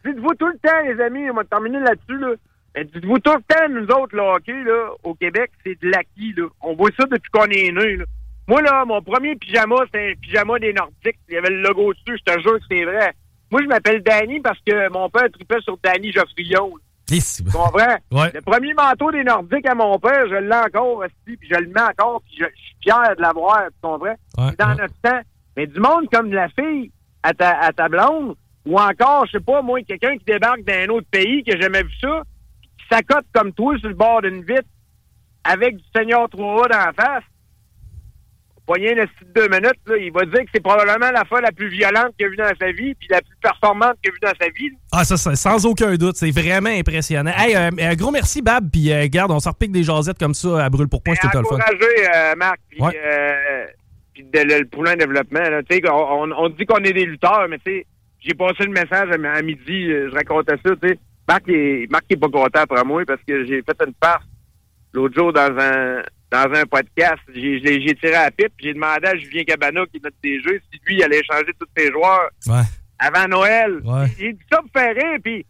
[0.05, 2.33] Dites-vous tout le temps, les amis, on va terminer là-dessus, là.
[2.75, 6.33] Mais Dites-vous tout le temps, nous autres, le hockey, là, au Québec, c'est de l'acquis,
[6.35, 6.47] là.
[6.61, 8.05] On voit ça depuis qu'on est né, là.
[8.47, 11.19] Moi, là, mon premier pyjama, c'était un pyjama des Nordiques.
[11.27, 13.13] Il y avait le logo dessus, je te jure que c'est vrai.
[13.51, 16.73] Moi, je m'appelle Danny parce que mon père tripait sur Danny Geoffrion.
[17.07, 17.97] Tu comprends?
[18.11, 18.31] Ouais.
[18.33, 21.67] Le premier manteau des Nordiques à mon père, je l'ai encore, aussi, puis je le
[21.67, 24.07] mets encore, puis je, je suis fier de l'avoir, tu comprends?
[24.07, 24.75] Ouais, dans ouais.
[24.75, 25.21] notre temps.
[25.57, 26.91] Mais du monde comme de la fille
[27.23, 30.87] à ta, à ta blonde, ou encore, je sais pas, moi, quelqu'un qui débarque d'un
[30.89, 32.21] autre pays, que j'ai jamais vu ça,
[32.77, 34.69] qui s'accote comme toi sur le bord d'une vitre,
[35.43, 37.23] avec du Seigneur 3A dans la face,
[38.75, 41.69] une petite deux minutes, là, il va dire que c'est probablement la fois la plus
[41.69, 44.45] violente qu'il a vue dans sa vie, puis la plus performante qu'il a vue dans
[44.45, 44.69] sa vie.
[44.91, 46.17] Ah, ça, ça, sans aucun doute.
[46.17, 47.31] C'est vraiment impressionnant.
[47.35, 48.69] Hey, euh, un gros merci, Bab.
[48.69, 51.15] Puis, euh, garde, on s'en repique des jasettes comme ça à brûle pour point.
[51.15, 51.55] Tout le fun.
[51.55, 52.59] encouragé, euh, Marc.
[52.69, 52.93] Puis, Ouais.
[54.21, 55.39] Euh, puis de- le, le poulain développement.
[55.39, 55.61] Là,
[55.93, 59.91] on, on, dit qu'on est des lutteurs, mais j'ai passé le message à, à midi,
[59.91, 60.75] euh, je racontais ça.
[60.81, 63.77] Tu sais, Marc, il est, Marc est pas content après moi parce que j'ai fait
[63.85, 64.25] une farce
[64.93, 66.01] l'autre jour dans un
[66.31, 67.21] dans un podcast.
[67.33, 67.61] J'ai
[68.01, 70.95] tiré à la pipe, j'ai demandé à Julien Cabana qui note des jeux si lui
[70.95, 72.63] il allait changer tous ses joueurs Ouais.
[72.99, 73.79] avant Noël.
[73.83, 74.07] Ouais.
[74.17, 75.45] J'ai dit ça pour faire rire, puis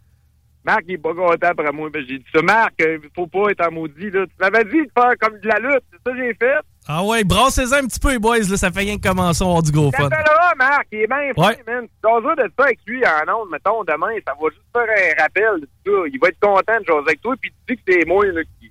[0.64, 1.88] Marc, il est pas content après moi.
[1.94, 4.10] J'ai dit ça, Marc, il faut pas être en maudit.
[4.10, 4.26] Là.
[4.26, 5.82] Tu m'avais dit de faire comme de la lutte.
[5.90, 6.58] C'est ça que j'ai fait.
[6.90, 8.38] Ah ouais, brassez-en un petit peu, les boys.
[8.38, 10.08] Là, ça fait rien que commencer, on a du gros fun.
[10.08, 10.86] T'appelleras, Marc.
[10.90, 11.58] Il est bien fin, Ouais.
[11.66, 11.86] man.
[12.02, 14.14] Jaseras de ça avec lui en ondes, mettons, demain.
[14.26, 16.08] Ça va juste faire un rappel de tout ça.
[16.10, 18.40] Il va être content de jaser avec toi, puis tu dis que c'est moi là,
[18.58, 18.68] qui,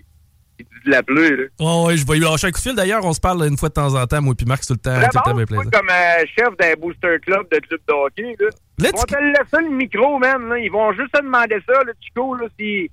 [0.57, 1.29] qui dit de l'appeler.
[1.29, 1.43] là.
[1.59, 2.75] Ouais, ouais, je vais lui lâcher un coup de fil.
[2.75, 4.79] D'ailleurs, on se parle une fois de temps en temps, moi puis Marc, tout le
[4.79, 5.69] temps, tout le temps bien plaisir.
[5.71, 8.35] comme euh, chef d'un booster club de club de hockey.
[8.39, 8.47] Là.
[8.79, 10.49] Ils Let's vont te laisser le micro, man.
[10.49, 10.57] Là.
[10.57, 12.89] Ils vont juste te demander ça, le Chico, là, si...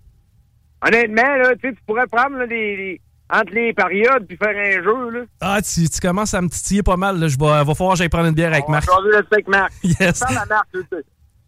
[0.87, 3.01] Honnêtement, là, tu sais, tu pourrais prendre là, des-
[3.41, 5.21] entre les périodes puis faire un jeu, là.
[5.41, 7.19] Ah, tu, tu commences à me titiller pas mal.
[7.19, 7.29] Là.
[7.29, 8.87] Je vais, va falloir que j'aille prendre une bière avec On va Marc.
[8.87, 9.73] jaser là-dessus avec Marc.
[9.83, 10.21] Yes.
[10.21, 10.67] Parle à Marc,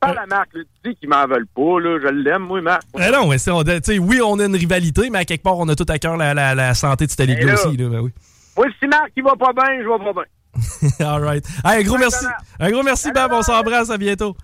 [0.01, 0.61] Parle à Marc, là.
[0.83, 1.99] Tu dis qu'ils m'en veulent pas, là.
[2.03, 2.83] Je l'aime, moi, Marc.
[2.99, 3.63] Eh non, mais on-
[4.07, 6.35] oui, on a une rivalité, mais à quelque part, on a tout à cœur la,
[6.35, 7.55] la, la santé de cette ligue là.
[7.55, 7.77] aussi.
[7.77, 8.13] Là, ben oui.
[8.57, 10.27] Moi, si Marc, il va pas bien, je vais pas bien.
[11.07, 11.47] All right.
[11.65, 12.25] Hey, un gros merci.
[12.59, 13.31] Un gros merci, Bab.
[13.33, 13.91] On s'embrasse.
[13.91, 14.35] À bientôt.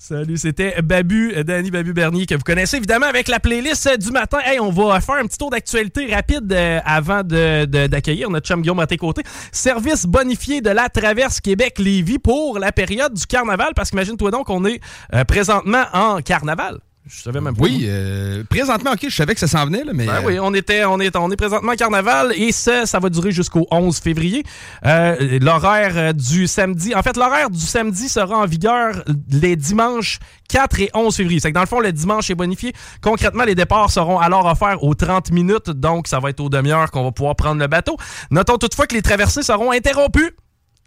[0.00, 3.96] Salut, c'était Babu, euh, Danny Babu Bernier, que vous connaissez évidemment avec la playlist euh,
[3.96, 4.38] du matin.
[4.44, 8.46] Hey, on va faire un petit tour d'actualité rapide euh, avant de- de- d'accueillir notre
[8.46, 9.22] chum Guillaume à tes côtés.
[9.50, 14.64] Service bonifié de la Traverse Québec-Lévis pour la période du carnaval, parce qu'imagine-toi donc, on
[14.66, 14.80] est
[15.26, 16.78] présentement en carnaval.
[17.08, 17.62] Je savais même pas.
[17.62, 20.04] Oui, euh, présentement, OK, je savais que ça s'en venait, là, mais...
[20.04, 22.98] Ben euh, oui, on était, on est, on est présentement en carnaval et ça, ça
[22.98, 24.44] va durer jusqu'au 11 février.
[24.84, 30.18] Euh, l'horaire euh, du samedi, en fait, l'horaire du samedi sera en vigueur les dimanches
[30.50, 31.40] 4 et 11 février.
[31.40, 32.74] C'est que dans le fond, le dimanche est bonifié.
[33.00, 36.90] Concrètement, les départs seront alors offerts aux 30 minutes, donc ça va être aux demi-heures
[36.90, 37.96] qu'on va pouvoir prendre le bateau.
[38.30, 40.34] Notons toutefois que les traversées seront interrompues.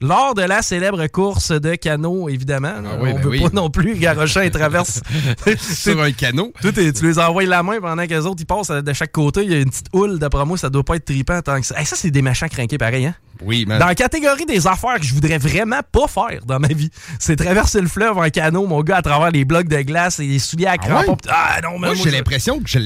[0.02, 2.74] Lors de la célèbre course de canot, évidemment.
[2.76, 3.42] Ah oui, on ben veut oui.
[3.42, 5.02] pas non plus garocher et traverse.
[5.60, 6.52] sur un canot.
[6.62, 9.12] Toi, t'es- tu les envoies la main pendant que les autres ils passent de chaque
[9.12, 9.44] côté.
[9.44, 11.66] Il y a une petite houle, d'après moi, ça doit pas être trippant tant que
[11.68, 11.80] ça.
[11.80, 13.16] Hey, ça, c'est des méchants craqués pareil, hein?
[13.44, 13.80] Oui, man.
[13.80, 17.36] Dans la catégorie des affaires que je voudrais vraiment pas faire dans ma vie, c'est
[17.36, 20.40] traverser le fleuve en canot, mon gars, à travers les blocs de glace et les
[20.40, 21.12] souliers à crampons.
[21.12, 21.18] ouais?
[21.22, 22.80] Pis- Ah non, mais Moi, moi, j'ai l'impression que je,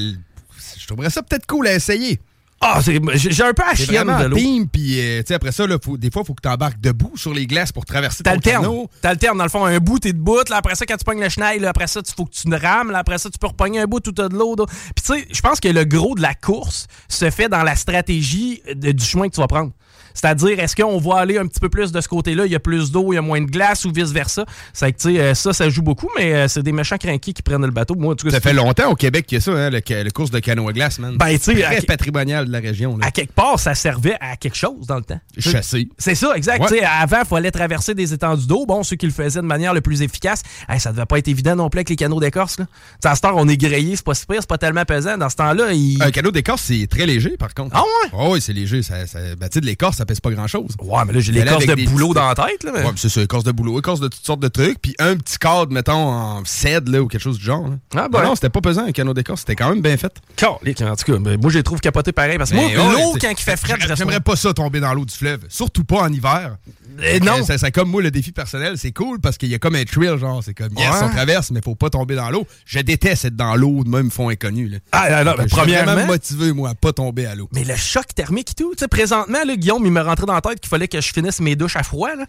[0.78, 2.20] je trouverais ça peut-être cool à essayer.
[2.68, 4.36] Ah, j'ai un peu à vraiment de l'eau.
[4.72, 7.34] puis euh, après ça, là, faut- des fois, il faut que tu embarques debout sur
[7.34, 8.32] les glaces pour traverser ton
[8.64, 8.90] canot.
[9.02, 9.38] T'alternes.
[9.38, 10.40] Dans le fond, un bout, t'es debout.
[10.50, 12.48] Là, après ça, quand tu pognes le chenil, là, après ça, il faut que tu
[12.50, 12.92] ne rames.
[12.92, 14.56] Là, après ça, tu peux repogner un bout tout de l'eau.
[14.56, 14.66] Puis
[15.06, 18.62] tu sais, je pense que le gros de la course se fait dans la stratégie
[18.74, 19.72] de- du chemin que tu vas prendre.
[20.16, 22.60] C'est-à-dire, est-ce qu'on va aller un petit peu plus de ce côté-là, il y a
[22.60, 24.46] plus d'eau, il y a moins de glace ou vice-versa.
[24.74, 27.34] C'est que, tu sais, euh, ça, ça joue beaucoup, mais euh, c'est des méchants crinqués
[27.34, 27.96] qui prennent le bateau.
[27.96, 29.82] Moi, en tout cas, Ça fait longtemps au Québec qu'il y a ça, hein, le,
[29.88, 31.16] le course de canot à glace, man.
[31.18, 32.98] Ben, tu sais, patrimonial de la région.
[32.98, 33.08] Là.
[33.08, 35.20] à quelque part, ça servait à quelque chose dans le temps.
[35.38, 35.88] Chassé.
[35.98, 36.70] C'est ça, exact.
[36.72, 36.82] Ouais.
[36.84, 38.66] Avant, il fallait traverser des étendues d'eau.
[38.66, 41.28] Bon, ceux qui le faisaient de manière le plus efficace, hey, ça devait pas être
[41.28, 42.58] évident non plus avec les canaux d'écorce.
[43.04, 45.18] À ce temps, on est grillé, c'est pas si pire, c'est pas tellement pesant.
[45.18, 46.02] Dans ce temps-là, il...
[46.02, 47.76] Un canot d'écorce, c'est très léger, par contre.
[47.76, 48.10] Ah ouais?
[48.14, 48.82] Oh, oui, c'est léger.
[48.84, 50.76] Ça, ça, ben, de l'écorce, ça pèse pas grand-chose.
[50.82, 52.64] Ouais, mais là, j'ai l'écorce de boulot dans la tête.
[52.64, 52.84] Là, mais...
[52.84, 55.38] Ouais, c'est ça, écorce de boulot, écorce de toutes sortes de trucs, puis un petit
[55.40, 57.68] cadre, mettons, en cèdre, là, ou quelque chose du genre.
[57.68, 57.76] là.
[57.96, 58.24] Ah, ben.
[58.24, 60.14] non, c'était pas pesant, un canot d'écorce, c'était quand même bien fait.
[60.36, 62.38] Calique, en tout cas, ben, moi, je les trouve capotés pareil.
[62.38, 64.80] Parce que moi, Mais ouais, l'eau, quand il fait frais, je J'aimerais pas ça tomber
[64.82, 66.58] dans l'eau du fleuve, surtout pas en hiver.
[67.04, 67.44] Eh non.
[67.44, 69.84] Ça, ça, comme moi, le défi personnel, c'est cool parce qu'il y a comme un
[69.84, 71.00] thrill, genre, c'est comme, yes, Ouais.
[71.04, 72.46] on traverse, mais faut pas tomber dans l'eau.
[72.66, 74.78] Je déteste être dans l'eau de même fond inconnu, là.
[74.92, 77.50] Ah, ben, Je suis premièrement- vraiment motivé, moi, à pas tomber à l'eau.
[77.54, 80.34] Mais le choc thermique et tout, tu sais, présentement, là, Guillaume, il me rentrait dans
[80.34, 82.10] la tête qu'il fallait que je finisse mes douches à froid.
[82.16, 82.26] là.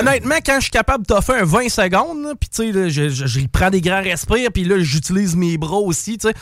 [0.00, 3.26] Honnêtement, quand je suis capable de t'offrir un 20 secondes, puis tu sais, je, je,
[3.26, 6.34] je prends des grands respires, puis là, j'utilise mes bras aussi, tu sais.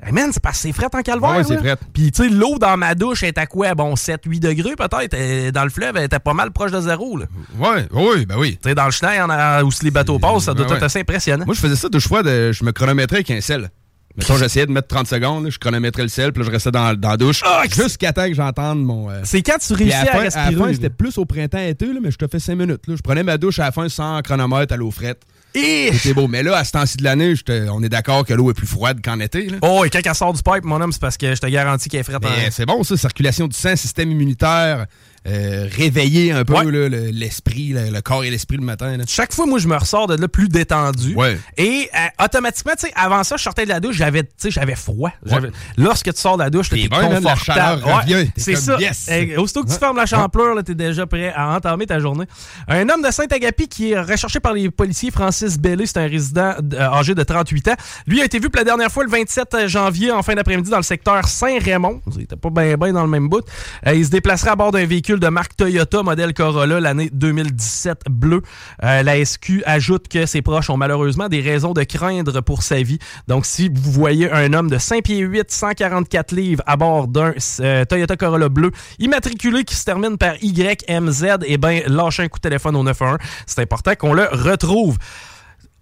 [0.00, 1.30] Hey man, c'est parce que c'est fret en calvaire.
[1.38, 1.74] Ouais, c'est fret.
[1.92, 3.74] Puis, tu sais, l'eau dans ma douche est à quoi?
[3.74, 5.50] Bon, 7-8 degrés peut-être.
[5.50, 7.16] Dans le fleuve, elle était pas mal proche de zéro.
[7.16, 7.26] là.
[7.58, 8.58] Ouais, oui, ben oui.
[8.62, 10.78] Tu sais, dans le chenil, en a- où les bateaux passent, ça doit Ben être
[10.82, 10.84] ouais.
[10.86, 11.44] assez impressionnant.
[11.46, 13.70] Moi, je faisais ça deux fois, de, je me chronométrais avec un sel.
[14.18, 16.70] Mettons, j'essayais de mettre 30 secondes, là, je chronométrais le sel, puis là, je restais
[16.70, 19.08] dans, dans la douche Ah, jusqu'à temps que j'entende mon...
[19.10, 20.66] euh, C'est quand tu réussis à la à, fin, à la respirer.
[20.68, 22.86] fin, c'était plus au printemps-été, mais je te fais 5 minutes.
[22.88, 22.96] Là.
[22.96, 25.22] Je prenais ma douche à la fin sans chronomètre à l'eau frette.
[25.54, 25.90] Et...
[25.92, 26.28] C'était beau.
[26.28, 27.32] Mais là, à ce temps-ci de l'année,
[27.72, 29.46] on est d'accord que l'eau est plus froide qu'en été.
[29.48, 29.56] Là.
[29.62, 31.88] Oh, et quand elle sort du pipe, mon homme, c'est parce que je te garantis
[31.88, 32.08] qu'elle est.
[32.20, 34.86] Mais c'est bon, ça, circulation du sang, système immunitaire,
[35.26, 36.64] euh, réveiller un peu Ouais.
[36.64, 38.96] là, le- l'esprit, le, le corps et l'esprit le matin.
[38.96, 39.04] là.
[39.06, 41.14] Chaque fois, moi, je me ressors de là plus détendu.
[41.14, 41.38] Ouais.
[41.56, 44.50] Et euh, automatiquement, tu sais, avant ça, je sortais de la douche, j'avais, tu sais,
[44.50, 45.10] j'avais froid.
[45.26, 47.40] J'avais- Lorsque tu sors de la douche, T'es t'es bien, la confortable.
[47.40, 48.30] chaleur revient.
[48.34, 48.76] T'es c'est comme, ça.
[48.78, 49.10] yes.
[49.38, 52.24] Aussitôt que tu fermes la champlure, là, t'es déjà prêt à entamer ta journée.
[52.68, 56.54] Un homme de Saint-Agapi qui est recherché par les policiers, Francis Bellé, c'est un résident
[56.74, 57.74] euh, âgé de 38 ans.
[58.06, 60.76] Lui a été vu pour la dernière fois le 27 janvier en fin d'après-midi dans
[60.78, 62.00] le secteur Saint-Raymond.
[62.16, 63.44] Il était pas bien bien dans le même bout.
[63.86, 68.02] Euh, il se déplacerait à bord d'un véhicule de marque Toyota modèle Corolla l'année 2017
[68.10, 68.42] bleu.
[68.82, 72.82] Euh, la SQ ajoute que ses proches ont malheureusement des raisons de craindre pour sa
[72.82, 72.98] vie.
[73.26, 77.34] Donc si vous voyez un homme de 5 pieds 8, 144 livres à bord d'un
[77.60, 82.38] euh, Toyota Corolla bleu immatriculé qui se termine par YMZ, eh ben lâchez un coup
[82.38, 83.18] de téléphone au 911.
[83.46, 84.98] C'est important qu'on le retrouve.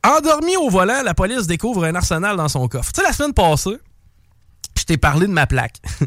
[0.07, 2.93] Endormi au volant, la police découvre un arsenal dans son coffre.
[2.93, 3.77] Tu sais, la semaine passée,
[4.87, 5.77] t'ai parlé de ma plaque.
[5.99, 6.07] tu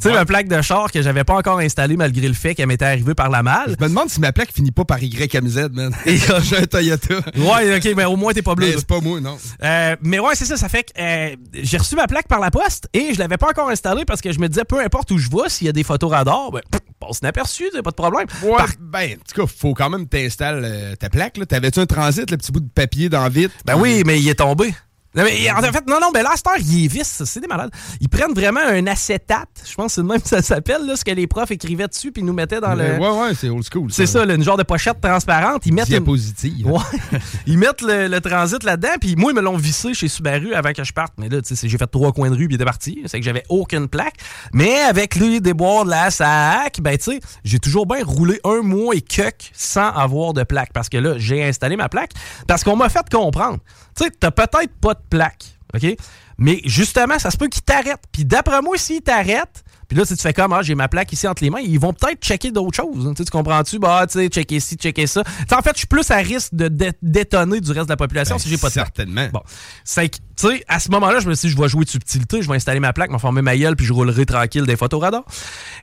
[0.00, 2.84] sais, ma plaque de char que j'avais pas encore installée malgré le fait qu'elle m'était
[2.84, 3.74] arrivée par la malle.
[3.78, 5.94] Je me demande si ma plaque finit pas par YMZ, man.
[6.06, 7.14] J'ai un Toyota.
[7.36, 8.66] Ouais, ok, mais au moins t'es pas bleu.
[8.66, 8.78] Mais là.
[8.78, 9.36] c'est pas moi, non.
[9.62, 12.50] Euh, mais ouais, c'est ça, ça fait que euh, j'ai reçu ma plaque par la
[12.50, 15.18] poste et je l'avais pas encore installée parce que je me disais, peu importe où
[15.18, 16.60] je vais, s'il y a des photos radars, ben,
[17.00, 18.26] passe inaperçu, t'as pas de problème.
[18.42, 21.38] Ouais, Par- ben, en tout cas, faut quand même t'installes euh, ta plaque.
[21.38, 21.46] là.
[21.46, 23.50] T'avais-tu un transit, le petit bout de papier dans le vide?
[23.64, 24.74] Ben oui, mais il est tombé.
[25.14, 27.40] Non, mais, en fait, non, non, mais là, à cette heure, il est vis, c'est
[27.40, 27.70] des malades.
[28.00, 30.94] Ils prennent vraiment un acétate, je pense que c'est le même que ça s'appelle, là,
[30.94, 32.98] ce que les profs écrivaient dessus puis ils nous mettaient dans Mais le...
[33.02, 33.90] Ouais, ouais, c'est old school.
[33.92, 35.62] C'est ça, là, une genre de pochette transparente.
[35.66, 36.66] Ils mettent une- Diapositive.
[36.66, 36.78] Ouais.
[37.46, 40.72] Ils mettent le, le transit là-dedans, puis moi, ils me l'ont vissé chez Subaru avant
[40.72, 41.14] que je parte.
[41.18, 43.02] Mais là, tu sais, j'ai fait trois coins de rue, puis il était parti.
[43.06, 44.14] C'est que j'avais aucune plaque.
[44.52, 48.62] Mais avec les déboires de la SAC, ben, tu sais, j'ai toujours bien roulé un
[48.62, 50.72] mois et quelques sans avoir de plaque.
[50.72, 52.12] Parce que là, j'ai installé ma plaque.
[52.46, 53.58] Parce qu'on m'a fait comprendre.
[53.96, 55.96] Tu sais, t'as peut-être pas de plaque, OK?
[56.38, 58.02] Mais justement, ça se peut qu'ils t'arrêtent.
[58.12, 61.12] Puis d'après moi, s'ils t'arrêtent, puis là, sais, tu fais comme, ah, j'ai ma plaque
[61.12, 63.06] ici entre les mains, ils vont peut-être checker d'autres choses.
[63.08, 63.12] hein.
[63.14, 63.78] Tu comprends-tu?
[63.80, 65.24] Bah, tu sais, checker ci, checker ça.
[65.24, 67.92] Tu sais, en fait, je suis plus à risque de dé- détonner du reste de
[67.92, 68.86] la population Ben, si j'ai pas de plaque.
[68.86, 69.28] Certainement.
[69.32, 69.42] Bon.
[69.84, 71.90] C'est que, tu sais, à ce moment-là, je me suis dit, je vais jouer de
[71.90, 74.76] subtilité, je vais installer ma plaque, me former ma gueule, puis je roulerai tranquille des
[74.76, 75.24] photos radar.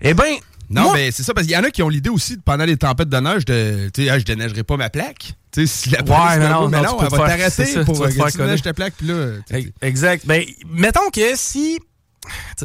[0.02, 0.36] Eh ben,
[0.70, 2.66] Non, moi- mais c'est ça, parce qu'il y en a qui ont l'idée aussi, pendant
[2.66, 5.34] les tempêtes de neige, de, tu sais, ah, je déneigerai pas ma plaque.
[5.52, 7.98] Tu sais, si la police Ouais, non, coup, mais non, non, elle va t'arrêter pour
[8.00, 10.26] te que tu déneiges ta plaque, puis là, Exact.
[10.26, 11.80] Ben, mettons que si.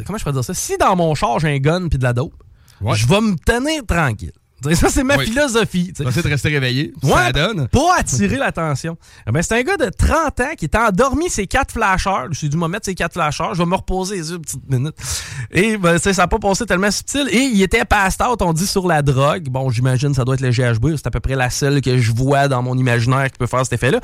[0.05, 0.53] Comment je peux dire ça?
[0.53, 2.33] Si dans mon char, j'ai un gun puis de la dope,
[2.81, 2.95] Ouais.
[2.97, 4.33] je vais me tenir tranquille.
[4.75, 5.25] Ça, c'est ma Oui.
[5.25, 5.91] philosophie.
[5.95, 6.93] tu de rester réveillé.
[7.03, 7.67] Ouais, Ça donne.
[7.67, 8.97] Pas attirer l'attention.
[9.27, 12.23] Eh Ben, c'est un gars de 30 ans qui était endormi ses quatre flasheurs.
[12.25, 13.53] Je me suis je vais mettre ses quatre flasheurs.
[13.53, 14.95] Je vais me reposer les yeux une petite minute.
[15.51, 17.27] Et ben, ça n'a pas passé tellement subtil.
[17.31, 19.49] Et il était passed out, on dit, sur la drogue.
[19.49, 20.95] Bon, j'imagine ça doit être le GHB.
[20.97, 23.63] C'est à peu près la seule que je vois dans mon imaginaire qui peut faire
[23.63, 23.99] cet effet-là.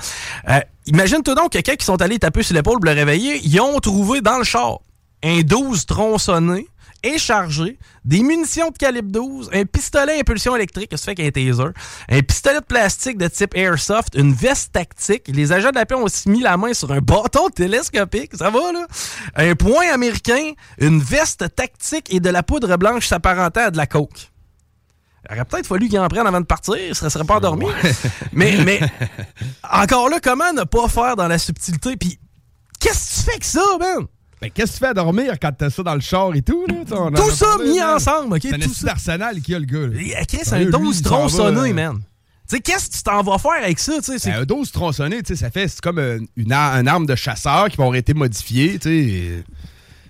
[0.50, 3.39] Euh, Imagine-toi donc quelqu'un qui sont allés taper sur l'épaule pour le réveiller.
[3.43, 4.80] Ils ont trouvé dans le char
[5.24, 6.67] un 12 tronçonné
[7.03, 11.23] et chargé, des munitions de calibre 12, un pistolet à impulsion électrique, qu'est-ce que tu
[11.23, 11.69] fais qu'un taser,
[12.09, 15.23] un pistolet de plastique de type airsoft, une veste tactique.
[15.27, 18.49] Les agents de la paix ont aussi mis la main sur un bâton télescopique, ça
[18.49, 18.88] va là?
[19.35, 23.88] Un point américain, une veste tactique et de la poudre blanche s'apparentant à de la
[23.88, 24.31] coke.
[25.29, 27.65] Il aurait peut-être fallu qu'il en prenne avant de partir, il ne serait pas endormi.
[28.31, 28.79] mais, mais
[29.69, 31.97] encore là, comment ne pas faire dans la subtilité?
[31.97, 32.19] Puis
[32.79, 34.07] qu'est-ce que tu fais que ça, man?
[34.41, 36.65] Ben, qu'est-ce que tu fais à dormir quand t'as ça dans le char et tout,
[36.67, 36.75] là?
[36.91, 37.95] On Tout ça parlé, mis man.
[37.95, 38.41] ensemble, OK?
[38.43, 38.86] C'est Tout ça.
[38.88, 41.17] d'arsenal qu'il y a, le gars, euh, Chris, un Sérieux, lui, 12 il s'en va,
[41.17, 41.97] tronçonné, man.
[42.49, 45.21] Tu sais, qu'est-ce que tu t'en vas faire avec ça, c'est- Ben, un 12 tronçonné,
[45.21, 47.84] tu sais, ça fait, c'est comme euh, une, ar- une arme de chasseur qui va
[47.84, 49.43] avoir été modifiée, tu sais.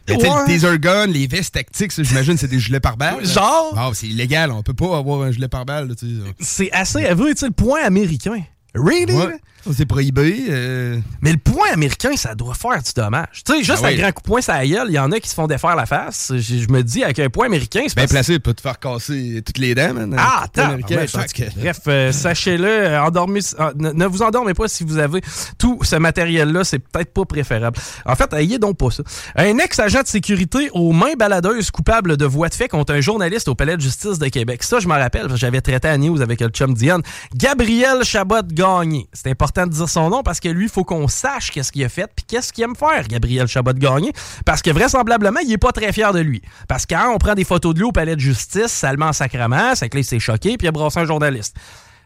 [0.07, 0.23] Ben, Ouais.
[0.47, 3.23] Le taser gun, les vestes tactiques, j'imagine, c'est des gilets pare-balles.
[3.25, 3.73] Genre?
[3.77, 5.93] Ah, c'est illégal, on peut pas avoir un gilet pare-balles.
[6.39, 8.41] C'est assez avoué, tu sais, le point américain.
[8.73, 9.13] Really?
[9.13, 9.39] Ouais.
[9.73, 10.45] C'est prohibé.
[10.49, 13.43] euh, Mais le point américain, ça doit faire du dommage.
[13.45, 15.19] Tu sais, juste Ah un grand coup de poing la gueule, il y en a
[15.19, 16.31] qui se font défaire la face.
[16.35, 18.61] Je, je me dis, avec un point américain, c'est bien parce- placé, il peut te
[18.61, 20.15] faire casser toutes les dents, man.
[20.17, 20.63] Ah, attends.
[20.69, 23.41] Américain, Ouais, que- Bref, euh, sachez-le, euh, endormez-
[23.77, 25.21] ne, ne vous endormez pas si vous avez
[25.57, 27.77] tout ce matériel-là, c'est peut-être pas préférable.
[28.05, 29.03] En fait, ayez donc pas ça.
[29.35, 33.47] Un ex-agent de sécurité aux mains baladeuses coupable de voies de fait contre un journaliste
[33.47, 34.63] au palais de justice de Québec.
[34.63, 37.01] Ça, je m'en rappelle, j'avais traité à news avec le chum Diane.
[37.35, 39.07] Gabriel Chabot-Gagné.
[39.13, 41.83] C'est important de dire son nom parce que lui, il faut qu'on sache qu'est-ce qu'il
[41.83, 44.13] a fait puis qu'est-ce qu'il aime faire, Gabriel Chabot-Gagné.
[44.45, 46.41] Parce que vraisemblablement, il est pas très fier de lui.
[46.67, 48.97] Parce que quand on prend des photos de lui au palais de justice, ça le
[48.97, 51.55] met en sacrement, c'est que s'est choqué puis il a brassé un journaliste.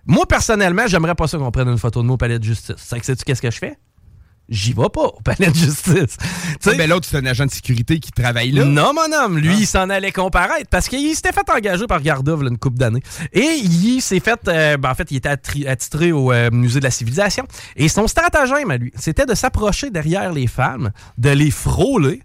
[0.06, 2.76] Moi, personnellement, j'aimerais pas ça qu'on prenne une photo de moi au palais de justice.
[2.78, 3.78] C'est que sais-tu qu'est-ce que je fais?
[4.50, 6.18] J'y vais pas au palais de justice.
[6.18, 6.26] Tu
[6.60, 8.66] sais, Ah, ben, l'autre, c'est un agent de sécurité qui travaille là.
[8.66, 12.44] non, mon homme, lui, il s'en allait comparaître parce qu'il s'était fait engager par Gardov
[12.44, 13.02] là, une couple d'années.
[13.32, 15.30] Et il s'est fait, euh, ben, en fait, il était
[15.68, 17.46] attitré au euh, musée de la civilisation.
[17.78, 22.22] Et son stratagème à lui, c'était de s'approcher derrière les femmes, de les frôler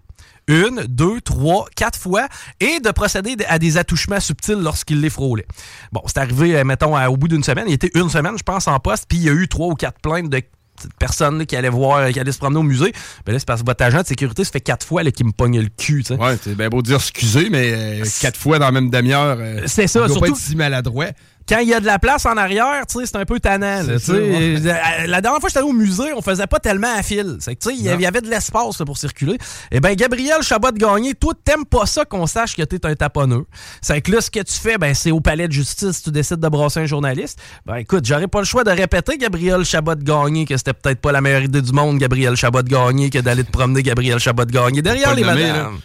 [0.47, 2.27] une, deux, trois, quatre fois
[2.59, 5.45] et de procéder à des attouchements subtils lorsqu'il les frôlait.
[5.91, 7.65] Bon, c'est arrivé, euh, mettons, au bout d'une semaine.
[7.67, 9.75] Il était une semaine, je pense, en poste, puis il y a eu trois ou
[9.75, 10.41] quatre plaintes de
[10.99, 12.93] personnes qui allaient voir, qui allaient se promener au musée.
[13.25, 15.31] Ben là, c'est parce que votre agent de sécurité, ça fait quatre fois qu'il me
[15.31, 16.03] pogne le cul.
[16.11, 19.37] Ouais, c'est bien beau dire excusez, mais euh, quatre fois dans la même demi-heure.
[19.39, 21.07] euh, C'est ça, il doit surtout- pas être si maladroit.
[21.49, 23.81] Quand il y a de la place en arrière, tu sais, c'est un peu tannant.
[23.83, 24.55] là, ça, ouais.
[24.63, 27.37] Euh, La dernière fois que j'étais allé au musée, on faisait pas tellement à fil.
[27.39, 29.37] C'est que, tu sais, il y avait- de l'espace pour circuler.
[29.71, 32.95] Eh ben Gabriel Chabot de Gagné, toi, t'aimes pas ça qu'on sache que t'es un
[32.95, 33.45] taponneux.
[33.81, 36.11] C'est que là, ce que tu fais, ben, c'est au palais de justice, si tu
[36.11, 37.39] décides de brasser un journaliste.
[37.65, 40.99] Ben, écoute, j'aurais pas le choix de répéter, Gabriel Chabot de Gagné, que c'était peut-être
[40.99, 44.19] pas la meilleure idée du monde, Gabriel Chabot de Gagné, que d'aller te promener Gabriel
[44.19, 45.79] Chabot de Gagné derrière les le madames.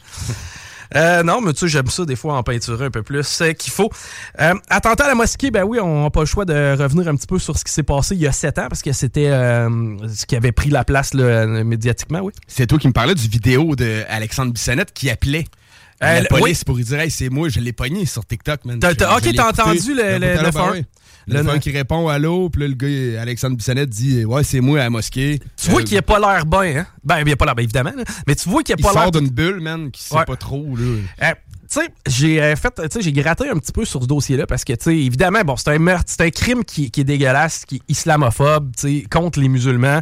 [0.95, 3.73] Euh, non, mais tu sais, j'aime ça des fois en peinturer un peu plus qu'il
[3.73, 3.91] faut.
[4.41, 7.17] Euh, attentat à la mosquée, ben oui, on n'a pas le choix de revenir un
[7.17, 9.29] petit peu sur ce qui s'est passé il y a sept ans, parce que c'était
[9.29, 9.69] euh,
[10.15, 12.33] ce qui avait pris la place là, médiatiquement, oui.
[12.47, 15.45] C'est toi qui me parlais du vidéo d'Alexandre Bissonnette qui appelait
[16.01, 16.65] la police oui.
[16.67, 18.79] pour lui dire Hey, c'est moi, je l'ai pogné sur TikTok, man.
[18.83, 20.85] Je- ok, t'as entendu le- écouté le
[21.29, 21.37] à phone?
[21.37, 21.43] oui.
[21.43, 24.61] Le- Le phone qui répond allô, puis là, le gars, Alexandre Bissonnette dit Ouais, c'est
[24.61, 25.39] moi à la mosquée.
[25.57, 26.87] Tu vois Euh, qu'il a pas l'air bien, hein?
[27.05, 28.05] Ben, il a pas l'air bien, évidemment, là.
[28.27, 29.03] mais tu vois qu'il a Il pas l'air.
[29.03, 30.25] sort d'une bulle, man, qui sait Ouais.
[30.25, 30.85] pas trop, là.
[31.23, 31.33] Euh,
[31.71, 34.47] tu sais, j'ai euh, fait, tu sais, j'ai gratté un petit peu sur ce dossier-là
[34.47, 37.05] parce que, tu sais, évidemment, bon, c'est un meurtre, c'est un crime qui, qui est
[37.05, 40.01] dégueulasse, qui est islamophobe, tu sais, contre les musulmans.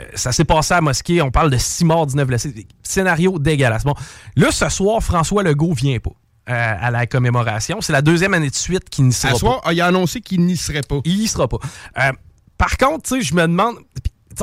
[0.00, 2.66] Euh, ça s'est passé à la mosquée, on parle de six morts, 19 blessés.
[2.82, 3.84] Scénario dégueulasse.
[3.84, 3.94] Bon,
[4.36, 6.12] là, ce soir, François Legault vient pas
[6.48, 7.80] euh, à la commémoration.
[7.80, 9.38] C'est la deuxième année de suite qu'il n'y sera À pas.
[9.38, 11.00] soir, ah, il a annoncé qu'il n'y serait pas.
[11.04, 11.58] Il y sera pas.
[11.98, 12.12] Euh,
[12.58, 13.76] par contre, tu sais, je me demande.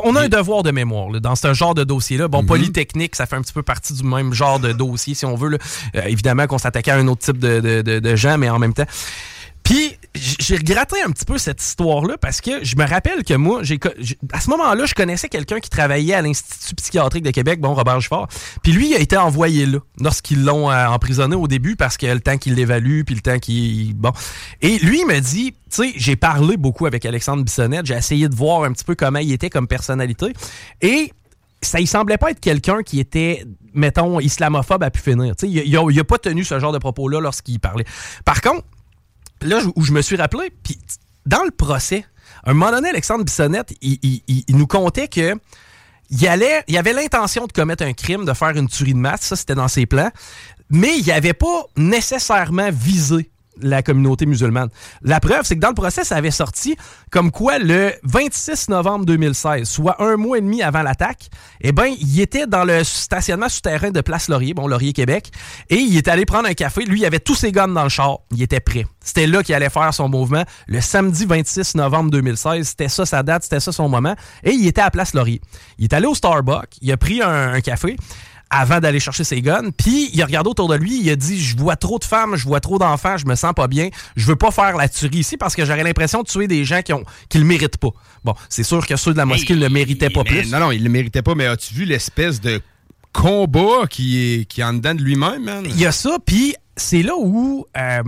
[0.04, 2.26] On a un devoir de mémoire là, dans ce genre de dossier-là.
[2.26, 2.32] Mhm.
[2.32, 5.36] Bon, Polytechnique, ça fait un petit peu partie du même genre de dossier, si on
[5.36, 5.50] veut.
[5.50, 5.58] là.
[5.96, 8.60] Euh, évidemment qu'on s'attaquait à un autre type de, de- de- de gens, mais en
[8.60, 8.86] même temps.
[9.70, 13.62] Puis, j'ai regretté un petit peu cette histoire-là parce que je me rappelle que moi,
[13.62, 13.80] j'ai
[14.34, 18.00] à ce moment-là, je connaissais quelqu'un qui travaillait à l'Institut psychiatrique de Québec, bon, Robert
[18.02, 18.28] Giffard.
[18.64, 22.08] Puis lui, il a été envoyé là lorsqu'ils l'ont euh, emprisonné au début parce que
[22.08, 23.94] le temps qu'il l'évalue, puis le temps qu'il...
[23.94, 24.12] Bon.
[24.64, 28.28] Et lui, il me dit, tu sais, j'ai parlé beaucoup avec Alexandre Bissonnette, j'ai essayé
[28.28, 30.34] de voir un petit peu comment il était comme personnalité.
[30.82, 31.14] Et
[31.62, 35.36] ça, il semblait pas être quelqu'un qui était, mettons, islamophobe à pu finir.
[35.36, 37.86] Tu sais, il, a- il a pas tenu ce genre de propos-là lorsqu'il parlait.
[38.26, 38.64] Par contre,
[39.42, 40.78] là où je me suis rappelé, puis
[41.26, 42.06] dans le procès,
[42.44, 45.36] un moment donné, Alexandre Bissonnette, il, nous contait que
[46.10, 49.56] il avait l'intention de commettre un crime, de faire une tuerie de masse, ça c'était
[49.56, 50.12] dans ses plans,
[50.70, 53.30] mais il n'avait pas nécessairement visé
[53.62, 54.70] la communauté musulmane.
[55.02, 56.76] La preuve, c'est que dans le procès, ça avait sorti
[57.12, 61.30] comme quoi le 26 novembre 2016, soit un mois et demi avant l'attaque,
[61.62, 65.32] eh ben, il était dans le stationnement souterrain de Place Laurier, bon, Laurier, Québec,
[65.70, 66.86] et il est allé prendre un café.
[66.86, 68.20] Lui, il avait tous ses guns dans le char.
[68.32, 68.86] Il était prêt.
[69.04, 70.44] C'était là qu'il allait faire son mouvement.
[70.68, 74.16] Le samedi 26 novembre 2016, c'était ça sa date, c'était ça son moment.
[74.44, 75.42] Et il était à Place Laurier.
[75.78, 77.96] Il est allé au Starbucks, il a pris un café
[78.50, 79.72] avant d'aller chercher ses guns.
[79.76, 82.36] Puis il a regardé autour de lui, il a dit je vois trop de femmes,
[82.36, 85.20] je vois trop d'enfants, je me sens pas bien, je veux pas faire la tuerie
[85.20, 87.90] ici parce que j'aurais l'impression de tuer des gens qui ont qui le méritent pas.
[88.24, 90.52] Bon, c'est sûr que ceux de la mosquée ne le méritaient pas Mais plus.
[90.52, 92.62] Non, non, il le méritait pas, mais as-tu vu l'espèce de
[93.14, 95.64] combat qui est, qui est en dedans de lui-même, man?
[95.66, 98.04] Il y a ça, puis c'est là où euh,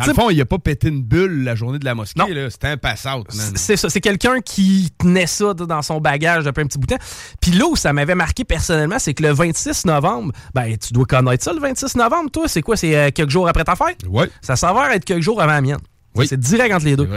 [0.00, 2.22] Dans le fond, il a pas pété une bulle la journée de la mosquée.
[2.50, 3.26] C'était un pass-out.
[3.54, 6.94] C'est ça, c'est quelqu'un qui tenait ça dans son bagage depuis un petit bout de
[6.94, 7.02] temps.
[7.40, 11.04] Puis là où ça m'avait marqué personnellement, c'est que le 26 novembre, ben tu dois
[11.04, 12.76] connaître ça le 26 novembre, toi, c'est quoi?
[12.76, 13.98] C'est euh, quelques jours après ta fête?
[14.08, 14.30] Ouais.
[14.40, 15.78] Ça s'avère être quelques jours avant la mienne.
[16.14, 16.26] Oui.
[16.26, 17.08] C'est direct entre les deux.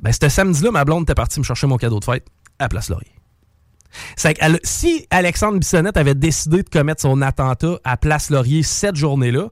[0.00, 2.26] Ben, ce samedi-là, ma blonde était partie me chercher mon cadeau de fête
[2.58, 3.12] à Place Laurier.
[4.16, 9.48] C'est si Alexandre Bissonnette avait décidé de commettre son attentat à Place Laurier cette journée-là,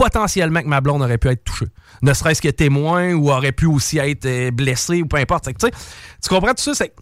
[0.00, 1.66] potentiellement que ma blonde aurait pu être touchée.
[2.00, 5.52] Ne serait-ce que témoin ou aurait pu aussi être euh, blessé ou peu importe.
[5.52, 6.74] Que, tu comprends tout ça?
[6.74, 6.94] C'est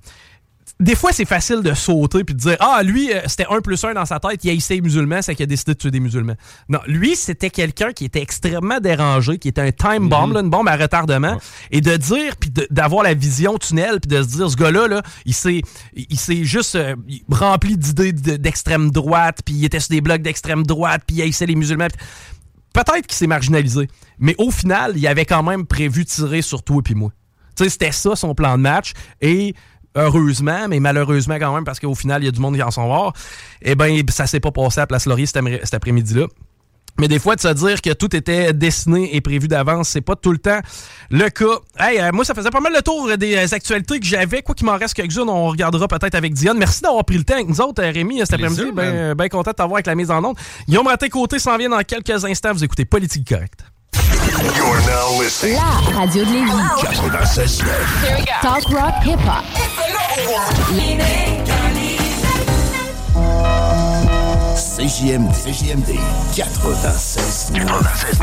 [0.81, 3.83] des fois, c'est facile de sauter puis de dire Ah, lui, euh, c'était un plus
[3.85, 6.01] un dans sa tête, il haïssait les musulmans, c'est qu'il a décidé de tuer des
[6.01, 6.35] musulmans.
[6.69, 10.51] Non, lui, c'était quelqu'un qui était extrêmement dérangé, qui était un time bomb, là, une
[10.51, 11.39] bombe à retardement,
[11.73, 15.03] et de dire, puis d'avoir la vision tunnel, puis de se dire Ce gars-là, là,
[15.25, 15.63] il s'est
[15.97, 16.95] il juste euh,
[17.29, 21.23] rempli d'idées de- d'extrême droite, puis il était sur des blocs d'extrême droite, puis il
[21.23, 21.89] haïssait les musulmans.
[22.73, 26.77] Peut-être qu'il s'est marginalisé, mais au final, il avait quand même prévu tirer sur toi
[26.79, 27.11] et puis moi.
[27.57, 28.93] C'était ça son plan de match.
[29.21, 29.55] Et
[29.95, 32.71] heureusement, mais malheureusement quand même, parce qu'au final, il y a du monde qui en
[32.71, 33.13] sont morts,
[33.63, 36.27] eh bien, ça s'est pas passé à Place Laurier cet après-midi-là.
[36.99, 40.17] Mais des fois, de se dire que tout était dessiné et prévu d'avance, c'est pas
[40.17, 40.61] tout le temps
[41.11, 41.59] le cas.
[41.79, 44.43] Hey, euh, moi, ça faisait pas mal le tour des euh, actualités que j'avais.
[44.43, 46.59] Quoi qu'il m'en reste quelques-unes, on regardera peut-être avec Diane.
[46.59, 48.73] Merci d'avoir pris le temps avec nous autres, euh, Rémi, cet après-midi.
[48.75, 49.15] man.
[49.15, 50.37] Ben, content de t'avoir avec la mise en onde.
[50.69, 52.53] Guillaume Raté-Côté s'en vient dans quelques instants.
[52.53, 53.61] Vous écoutez Politique Correcte.
[54.57, 55.55] You're now listening.
[55.57, 57.63] La radio de Lévis.
[58.43, 59.19] Talk rock hip
[64.79, 65.35] CJMD.
[65.35, 65.99] CJMD
[66.37, 67.51] 96.
[67.53, 68.21] 96.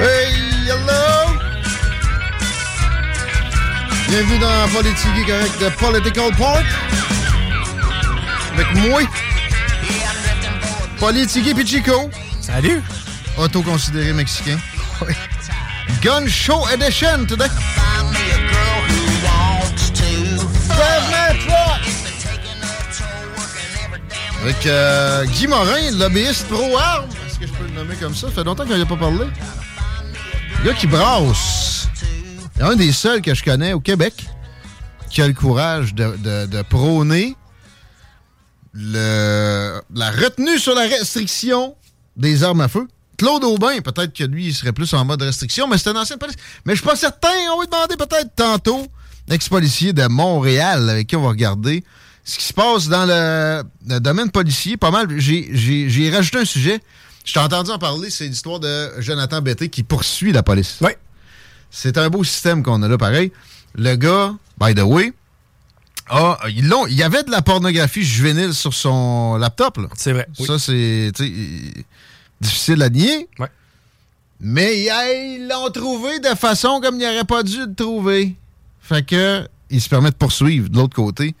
[0.00, 0.34] Hey,
[0.66, 1.38] hello!
[4.08, 6.66] Bienvenue dans Politique correct de Political Park.
[8.54, 9.02] Avec moi,
[10.98, 12.10] Politique et Chico.
[12.40, 12.82] Salut!
[13.38, 14.58] Auto-considéré mexicain.
[15.06, 15.14] Oui.
[16.02, 17.48] Gun Show Edition today.
[24.42, 27.08] Avec euh, Guy Morin, lobbyiste pro-armes.
[27.28, 28.26] Est-ce que je peux le nommer comme ça?
[28.28, 29.26] Ça fait longtemps qu'on n'y a pas parlé.
[30.64, 31.88] Le gars qui brasse.
[32.56, 34.14] Il y a un des seuls que je connais au Québec
[35.10, 37.36] qui a le courage de, de- de prôner
[38.72, 41.76] le, la retenue sur la restriction
[42.16, 42.86] des armes à feu.
[43.18, 46.16] Claude Aubin, peut-être que lui, il serait plus en mode restriction, mais c'est un ancien
[46.16, 46.36] police.
[46.64, 47.28] Mais je suis pas certain.
[47.52, 48.86] On va lui demander peut-être tantôt
[49.28, 51.84] l'ex-policier de Montréal avec qui on va regarder
[52.24, 54.76] ce qui se passe dans le, le domaine policier.
[54.76, 55.06] Pas mal.
[55.18, 56.80] J'ai rajouté un sujet.
[57.24, 60.78] Je t'ai entendu en parler, c'est l'histoire de Jonathan Betté qui poursuit la police.
[60.80, 60.90] Oui.
[61.70, 63.30] C'est un beau système qu'on a là, pareil.
[63.76, 65.12] Le gars, by the way,
[66.08, 69.76] a, ils l'ont- il y avait de la pornographie juvénile sur son laptop.
[69.78, 69.88] là.
[69.96, 70.26] C'est vrai.
[70.46, 71.10] Ça, c'est
[72.40, 73.28] difficile à nier.
[73.38, 73.48] Ouais.
[74.40, 78.34] Mais ils ils l'ont trouvé de façon comme il n'aurait pas dû le trouver.
[78.80, 81.34] Fait que il se permet de poursuivre de l'autre côté.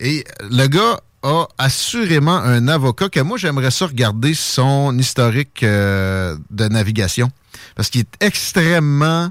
[0.00, 6.36] Et le gars a assurément un avocat que moi, j'aimerais ça regarder son historique euh,
[6.50, 7.30] de navigation.
[7.76, 9.30] Parce qu'il est extrêmement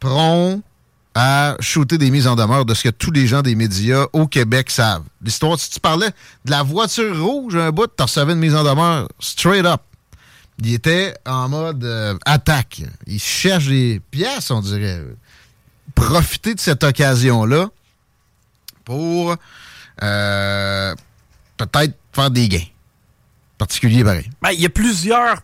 [0.00, 0.62] prompt
[1.14, 4.26] à shooter des mises en demeure de ce que tous les gens des médias au
[4.26, 5.04] Québec savent.
[5.22, 6.10] L'histoire, si tu parlais
[6.44, 9.82] de la voiture rouge un bout, tu recevais une mise en demeure straight up.
[10.58, 12.82] Il était en mode euh, attaque.
[13.06, 15.02] Il cherche des pièces, on dirait.
[15.94, 17.68] Profiter de cette occasion-là
[18.84, 19.36] pour
[20.02, 20.94] euh,
[21.56, 22.66] peut-être faire des gains.
[23.58, 24.30] Particuliers, pareil.
[24.40, 25.42] Ben, Il y a plusieurs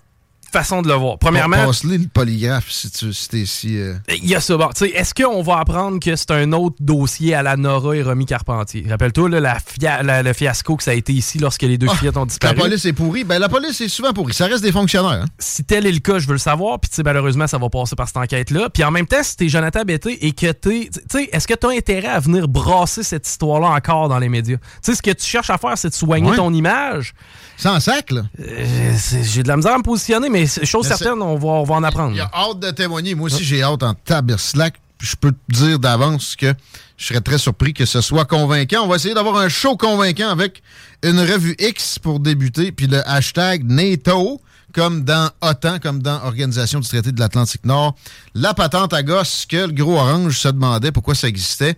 [0.53, 1.19] façons de le voir.
[1.19, 3.77] Premièrement, Passe-le le polygraphe si tu si t'es si.
[3.79, 4.57] euh, il y a ça.
[4.57, 7.95] Bon, tu sais, Est-ce qu'on va apprendre que c'est un autre dossier à la Nora
[7.97, 8.85] et Romy Carpentier?
[8.89, 11.87] Rappelle-toi là, la fia- la- le fiasco que ça a été ici lorsque les deux
[11.91, 12.55] Ah, fillettes ont La disparu.
[12.57, 13.25] police est pourrie.
[13.25, 14.35] Ben, la police est souvent pourrie.
[14.35, 15.23] Ça reste des fonctionnaires.
[15.23, 15.27] hein.
[15.39, 16.79] Si tel est le cas, je veux le savoir.
[16.81, 18.69] Puis tu sais, malheureusement, ça va passer par cette enquête-là.
[18.71, 20.89] Puis en même temps, si t'es Jonathan Betté et que t'es...
[20.93, 24.57] Tu sais, est-ce que t'as intérêt à venir brasser cette histoire-là encore dans les médias?
[24.57, 26.37] Tu sais, ce que tu cherches à faire, c'est de soigner Ouais.
[26.37, 27.15] ton image.
[27.61, 28.23] Sans sac, là.
[28.41, 31.49] Euh, J'ai de la misère à me positionner, mais c'est- chose Mais certaine, on va,
[31.49, 32.15] on va en apprendre.
[32.15, 33.15] Il a hâte de témoigner.
[33.17, 34.75] Moi aussi, j'ai hâte en taberslac.
[35.01, 36.53] Je peux te dire d'avance que
[36.97, 38.83] je serais très surpris que ce soit convaincant.
[38.85, 40.63] On va essayer d'avoir un show convaincant avec
[41.03, 44.41] une revue X pour débuter, puis le hashtag NATO,
[44.75, 47.95] comme dans OTAN, comme dans Organisation du traité de l'Atlantique Nord.
[48.35, 51.77] La patente à gosse que le gros orange se demandait pourquoi ça existait.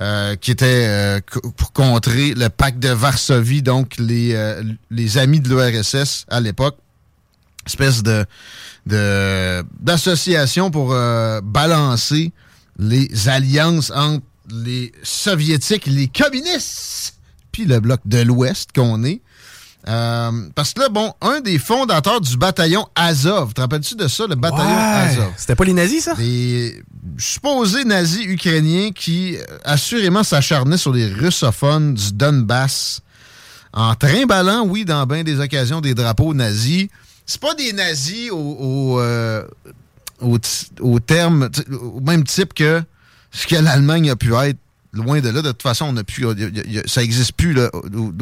[0.00, 1.20] Euh, qui était euh,
[1.56, 6.76] pour contrer le pacte de Varsovie, donc les, euh, les amis de l'URSS à l'époque
[7.66, 8.24] espèce de
[8.86, 12.32] de- d'association pour euh, balancer
[12.78, 17.14] les alliances entre les soviétiques, les communistes,
[17.52, 19.22] puis le bloc de l'Ouest qu'on est.
[19.86, 24.26] Euh, parce que là, bon, un des fondateurs du bataillon Azov, te rappelles-tu de ça,
[24.26, 25.10] le bataillon Ouais.
[25.10, 25.32] Azov?
[25.36, 26.14] C'était pas les nazis, ça?
[26.18, 26.82] Les
[27.18, 33.00] supposés nazis ukrainiens qui euh, assurément s'acharnaient sur les russophones du Donbass
[33.74, 36.86] en trimballant, oui, dans bien des occasions, des drapeaux nazis.
[37.26, 39.44] C'est pas des nazis au, au, euh,
[40.20, 40.48] au t-
[40.80, 42.82] au terme, t- au même type que
[43.32, 44.58] ce que l'Allemagne a pu être.
[44.92, 46.82] Loin de là, de toute façon, on a pu, y a- y a- y a-
[46.86, 48.12] ça n'existe plus là, au-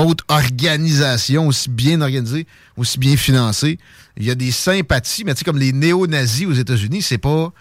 [0.00, 2.46] haute organisation, aussi bien organisée,
[2.76, 3.78] aussi bien financée.
[4.16, 7.52] Il y a des sympathies, mais tu sais, comme les néo-nazis aux États-Unis, c'est pas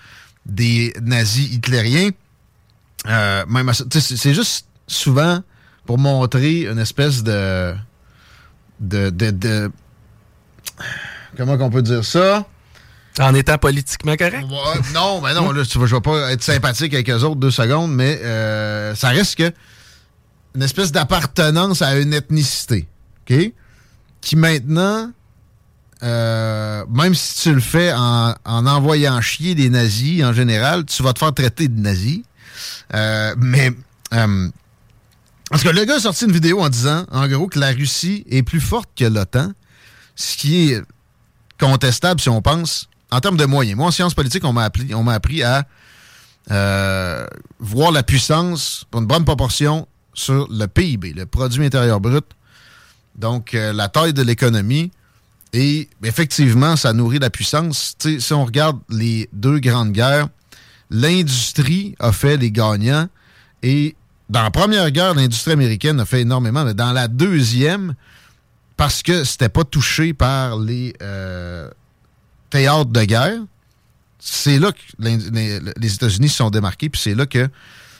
[0.45, 2.09] des nazis hitlériens.
[3.07, 5.41] Euh, même c'est juste souvent
[5.85, 7.75] pour montrer une espèce de.
[8.79, 9.09] de.
[9.09, 9.31] de.
[9.31, 9.71] de-
[11.37, 12.45] comment qu'on peut dire ça?
[13.19, 14.43] En étant politiquement correct?
[14.43, 17.37] Ouais, non, mais non, là, tu vas, je vais pas être sympathique avec eux autres
[17.37, 19.51] deux secondes, mais euh, ça reste que
[20.55, 22.87] une espèce d'appartenance à une ethnicité,
[23.29, 23.53] OK?
[24.21, 25.11] Qui maintenant,
[26.03, 31.01] euh, même si tu le fais en, en envoyant chier des nazis en général, tu
[31.03, 32.23] vas te faire traiter de nazi.
[32.93, 33.71] Euh, mais,
[34.13, 34.49] euh,
[35.49, 38.25] parce que le gars a sorti une vidéo en disant, en gros, que la Russie
[38.29, 39.51] est plus forte que l'OTAN,
[40.15, 40.81] ce qui est
[41.59, 43.77] contestable si on pense en termes de moyens.
[43.77, 45.65] Moi, en sciences politiques, on m'a appris, à
[47.59, 49.87] voir la puissance pour une bonne proportion
[50.17, 52.25] sur le PIB, le produit intérieur brut.
[53.15, 54.91] Donc, euh, la taille de l'économie.
[55.53, 57.95] Et effectivement, ça nourrit la puissance.
[57.99, 60.27] si on regarde les deux grandes guerres,
[60.89, 63.07] l'industrie a fait les gagnants.
[63.63, 63.95] Et
[64.29, 66.65] dans la première guerre, l'industrie américaine a fait énormément.
[66.65, 67.95] Mais dans la deuxième,
[68.75, 71.69] parce que c'était pas touché par les euh,
[72.49, 73.39] théâtres de guerre,
[74.19, 76.89] c'est là que les, les États-Unis se sont démarqués.
[76.89, 77.49] Puis c'est là que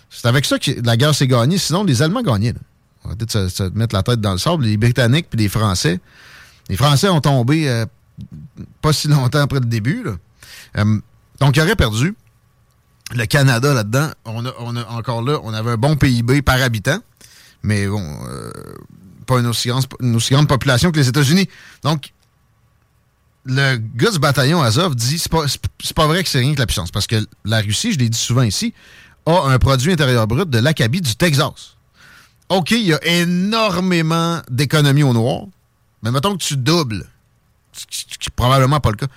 [0.10, 1.58] c'est avec ça que la guerre s'est gagnée.
[1.58, 2.53] Sinon, les Allemands gagnaient.
[2.53, 2.60] Là.
[3.03, 4.66] On va peut-être se, mettre la tête dans le sable.
[4.66, 5.99] Les Britanniques puis les Français.
[6.70, 7.86] Les Français ont tombé euh,
[8.82, 10.03] pas si longtemps après le début.
[10.03, 10.12] Là.
[10.78, 10.99] Euh,
[11.39, 12.16] donc, ils auraient perdu.
[13.16, 16.99] Le Canada là-dedans, on a, encore là, on avait un bon PIB par habitant,
[17.64, 18.51] mais bon, euh,
[19.26, 21.47] pas une aussi, grande, population que les États-Unis.
[21.84, 22.12] Donc,
[23.45, 26.91] le gars du bataillon Azov dit c'est pas vrai que c'est rien que la puissance.
[26.91, 28.74] Parce que la Russie, je l'ai dit souvent ici,
[29.28, 31.75] a un produit intérieur brut de l'Acabie du Texas.
[32.49, 35.45] OK, il y a énormément d'économies au noir,
[36.01, 37.05] mais mettons que tu doubles,
[37.73, 39.07] ce probablement pas le cas.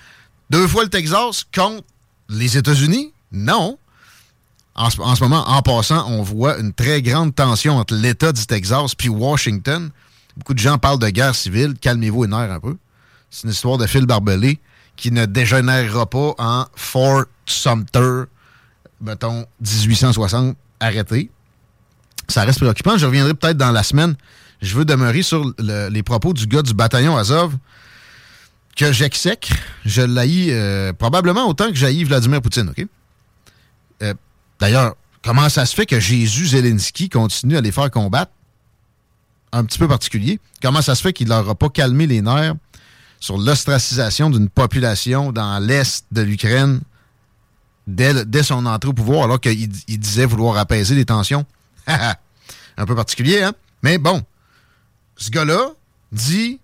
[0.49, 1.83] Deux fois le Texas contre
[2.29, 3.13] les États-Unis?
[3.31, 3.77] Non.
[4.75, 8.31] En ce, en ce, moment, en passant, on voit une très grande tension entre l'État
[8.31, 9.91] du Texas puis Washington.
[10.37, 11.75] Beaucoup de gens parlent de guerre civile.
[11.79, 12.77] Calmez-vous et nerfs un peu.
[13.29, 14.59] C'est une histoire de Phil Barbelé
[14.95, 18.23] qui ne dégénérera pas en Fort Sumter,
[19.01, 21.29] mettons, 1860, arrêté.
[22.27, 22.97] Ça reste préoccupant.
[22.97, 24.15] Je reviendrai peut-être dans la semaine.
[24.61, 27.55] Je veux demeurer sur le, les propos du gars du bataillon Azov
[28.75, 29.49] que j'exècre.
[29.85, 32.85] Je l'haïs euh, probablement autant que j'haïs Vladimir Poutine, OK?
[34.03, 34.13] Euh,
[34.59, 38.31] D'ailleurs, comment ça se fait que Jésus Zelensky continue à les faire combattre?
[39.51, 40.39] Un petit peu particulier.
[40.61, 42.53] Comment ça se fait qu'il leur a pas calmé les nerfs
[43.19, 46.81] sur l'ostracisation d'une population dans l'est de l'Ukraine?
[47.95, 51.45] Dès, son entrée au pouvoir, alors qu'il il disait vouloir apaiser les tensions.
[51.87, 53.53] Un peu particulier, hein?
[53.83, 54.23] Mais bon,
[55.17, 55.71] ce gars-là
[56.11, 56.59] dit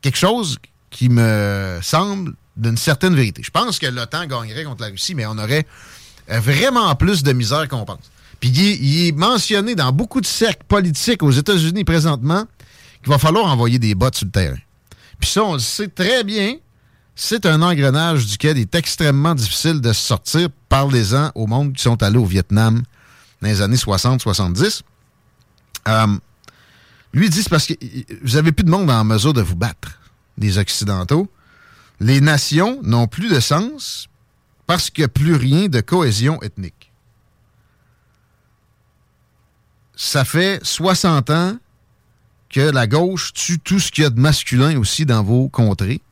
[0.00, 0.58] quelque chose
[0.90, 3.42] qui me semble d'une certaine vérité.
[3.44, 5.66] Je pense que l'OTAN gagnerait contre la Russie, mais on aurait
[6.28, 8.10] vraiment plus de misère qu'on pense.
[8.40, 12.44] Puis il est, il est, mentionné dans beaucoup de cercles politiques aux États-Unis présentement
[13.02, 14.58] qu'il va falloir envoyer des bottes sur le terrain.
[15.18, 16.56] Puis ça, on le sait très bien.
[17.18, 20.50] C'est un engrenage duquel il est extrêmement difficile de sortir.
[20.68, 22.82] Parlez-en au monde qui sont allés au Vietnam
[23.40, 24.82] dans les années 60-70.
[25.88, 26.06] Euh,
[27.14, 27.74] lui dit c'est parce que
[28.22, 29.98] vous n'avez plus de monde en mesure de vous battre,
[30.36, 31.30] les Occidentaux.
[32.00, 34.08] Les nations n'ont plus de sens
[34.66, 36.92] parce qu'il n'y a plus rien de cohésion ethnique.
[39.96, 41.56] Ça fait 60 ans
[42.50, 46.02] que la gauche tue tout ce qu'il y a de masculin aussi dans vos contrées.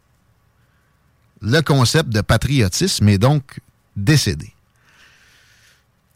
[1.44, 3.60] Le concept de patriotisme est donc
[3.96, 4.52] décédé.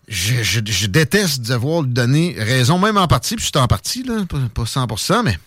[0.08, 4.62] Je, déteste devoir lui donner raison, même en partie, puis en partie, là, pas, pas
[4.64, 5.38] 100%, mais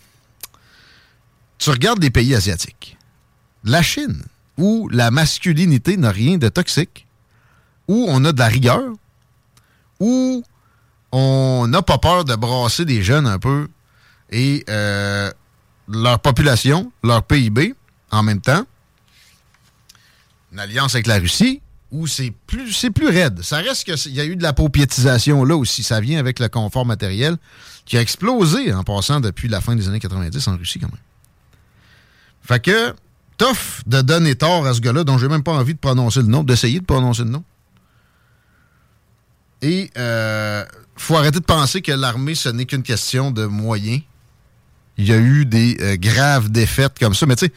[1.57, 2.95] tu regardes les pays asiatiques.
[3.63, 4.23] La Chine,
[4.57, 7.07] où la masculinité n'a rien de toxique,
[7.87, 8.93] où on a de la rigueur,
[9.99, 10.43] où
[11.11, 13.67] on n'a pas peur de brasser des jeunes un peu
[14.29, 15.31] et euh,
[15.87, 17.73] leur population, leur PIB
[18.11, 18.65] en même temps.
[20.51, 23.41] Une alliance avec la Russie où c'est plus c'est plus raide?
[23.41, 25.83] Ça reste qu'il y a eu de la paupiétisation là aussi.
[25.83, 27.37] Ça vient avec le confort matériel
[27.85, 30.97] qui a explosé en passant depuis la fin des années 90 en Russie quand même.
[32.43, 32.93] Fait que
[33.37, 36.27] tough de donner tort à ce gars-là dont j'ai même pas envie de prononcer le
[36.27, 37.43] nom, d'essayer de prononcer le nom.
[39.61, 44.01] Et euh, faut arrêter de penser que l'armée, ce n'est qu'une question de moyens.
[44.97, 47.25] Il y a eu des euh, graves défaites comme ça.
[47.25, 47.53] Mais tu sais,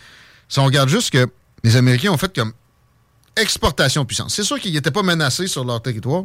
[0.48, 1.26] si on regarde juste que
[1.62, 2.52] les Américains ont fait comme
[3.36, 4.34] exportation de puissance.
[4.34, 6.24] C'est sûr qu'ils n'étaient pas menacés sur leur territoire.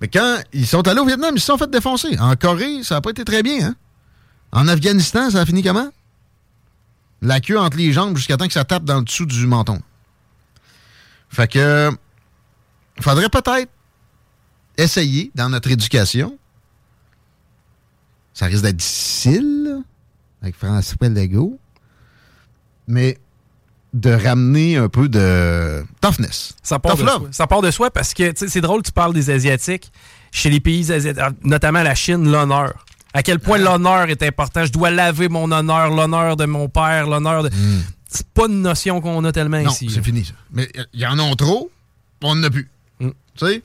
[0.00, 2.18] Mais quand ils sont allés au Vietnam, ils se sont fait défoncer.
[2.18, 3.68] En Corée, ça n'a pas été très bien.
[3.68, 3.76] Hein?
[4.52, 5.90] En Afghanistan, ça a fini comment?
[7.22, 9.80] La queue entre les jambes jusqu'à temps que ça tape dans le dessous du menton.
[11.28, 11.90] Fait que
[13.00, 13.70] faudrait peut-être
[14.78, 16.38] essayer dans notre éducation.
[18.32, 19.82] Ça risque d'être difficile
[20.40, 21.58] avec François Legault.
[22.88, 23.18] Mais
[23.92, 26.54] de ramener un peu de toughness.
[26.62, 27.18] Ça part, Tough de, love.
[27.18, 27.28] soi.
[27.32, 29.90] ça part de soi parce que c'est drôle, tu parles des Asiatiques.
[30.32, 32.72] Chez les pays asiatiques, notamment la Chine, l'honneur.
[33.12, 34.64] À quel point l'honneur est important.
[34.64, 37.48] Je dois laver mon honneur, l'honneur de mon père, l'honneur de.
[37.48, 37.82] Mm.
[38.08, 39.90] C'est pas une notion qu'on a tellement non, ici.
[39.90, 40.34] c'est fini ça.
[40.52, 41.68] Mais il y en a trop,
[42.22, 42.68] on n'en a plus.
[43.00, 43.08] Mm.
[43.36, 43.62] Tu sais?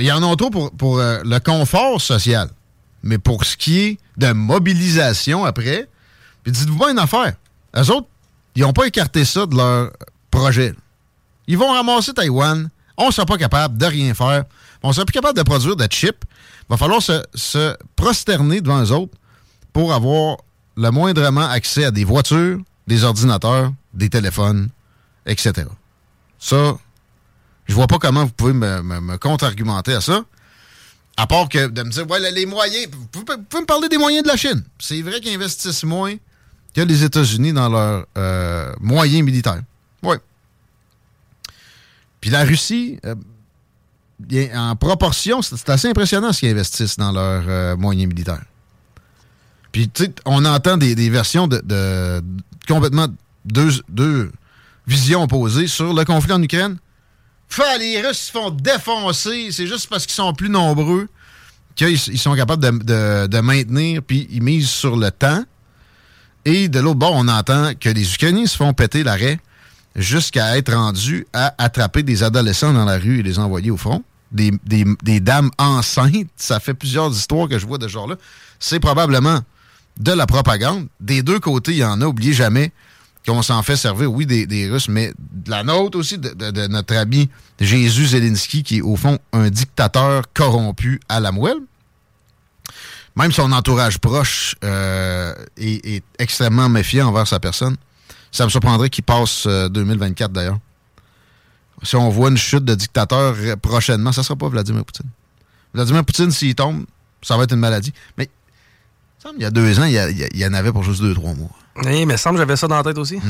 [0.00, 2.48] Il y en a trop pour, pour euh, le confort social.
[3.04, 5.88] Mais pour ce qui est de mobilisation après,
[6.42, 7.34] puis dites-vous pas une affaire.
[7.76, 8.08] Eux autres,
[8.54, 9.92] ils n'ont pas écarté ça de leur
[10.30, 10.74] projet.
[11.46, 12.68] Ils vont ramasser Taïwan.
[12.96, 14.44] on ne sera pas capable de rien faire.
[14.82, 16.22] On ne sera plus capable de produire de chips.
[16.62, 19.14] Il va falloir se, prosterner devant eux autres
[19.72, 20.38] pour avoir
[20.76, 24.68] le moindrement accès à des voitures, des ordinateurs, des téléphones,
[25.26, 25.66] etc.
[26.38, 26.78] Ça,
[27.66, 30.24] je vois pas comment vous pouvez me contre-argumenter à ça.
[31.16, 32.86] À part que de me dire, ouais, les moyens.
[32.92, 34.64] Vous pouvez, vous pouvez me parler des moyens de la Chine.
[34.78, 36.14] C'est vrai qu'ils investissent moins
[36.74, 39.62] que les États-Unis dans leurs euh, moyens militaires.
[40.02, 40.16] Oui.
[42.20, 43.14] Puis la Russie, euh,
[44.54, 48.42] en proportion, c'est assez impressionnant ce qu'ils investissent dans leurs euh, moyens militaires.
[49.72, 52.22] Puis, tu sais, on entend des, des versions de, de-
[52.68, 53.06] complètement
[53.44, 54.30] deux, deux
[54.86, 56.76] visions opposées sur le conflit en Ukraine.
[57.48, 61.08] Fait, les Russes se font défoncer, c'est juste parce qu'ils sont plus nombreux
[61.76, 65.44] qu'ils ils sont capables de, de- de maintenir, puis ils misent sur le temps.
[66.44, 69.38] Et de l'autre bord, on entend que les Ukrainiens se font péter l'arrêt
[69.96, 74.02] jusqu'à être rendus à attraper des adolescents dans la rue et les envoyer au front.
[74.32, 78.14] Des, des- dames enceintes, ça fait plusieurs histoires que je vois de ce genre-là.
[78.60, 79.40] C'est probablement
[79.98, 80.86] de la propagande.
[81.00, 82.06] Des deux côtés, il y en a.
[82.06, 82.70] Oubliez jamais
[83.26, 86.66] qu'on s'en fait servir, oui, des, Russes, mais de la nôtre aussi, de, de- de
[86.68, 87.28] notre ami
[87.58, 91.58] Jésus Zelensky, qui est au fond un dictateur corrompu à la moelle.
[93.20, 97.76] Même son entourage proche euh, est, est extrêmement méfiant envers sa personne.
[98.32, 100.58] Ça me surprendrait qu'il passe euh, 2024 d'ailleurs.
[101.82, 105.08] Si on voit une chute de dictateur euh, prochainement, ça sera pas Vladimir Poutine.
[105.74, 106.84] Vladimir Poutine, s'il tombe,
[107.22, 107.92] ça va être une maladie.
[108.16, 108.30] Mais
[109.36, 109.92] il y a deux ans, il
[110.34, 111.50] y, en avait pour juste deux, trois mois.
[111.84, 113.20] Oui, mais semble que j'avais ça dans la tête aussi.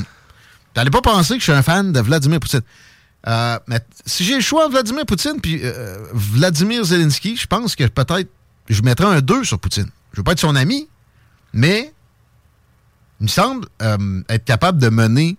[0.73, 2.63] T'allais pas penser que je suis un fan de Vladimir Poutine.
[3.27, 7.85] Euh, mais si j'ai le choix Vladimir Poutine puis euh, Vladimir Zelensky, je pense que
[7.87, 8.31] peut-être
[8.71, 9.91] je mettrais un 2 sur Poutine.
[10.13, 10.89] Je veux pas être son ami,
[11.53, 11.93] mais
[13.21, 15.37] il me semble euh, être capable de mener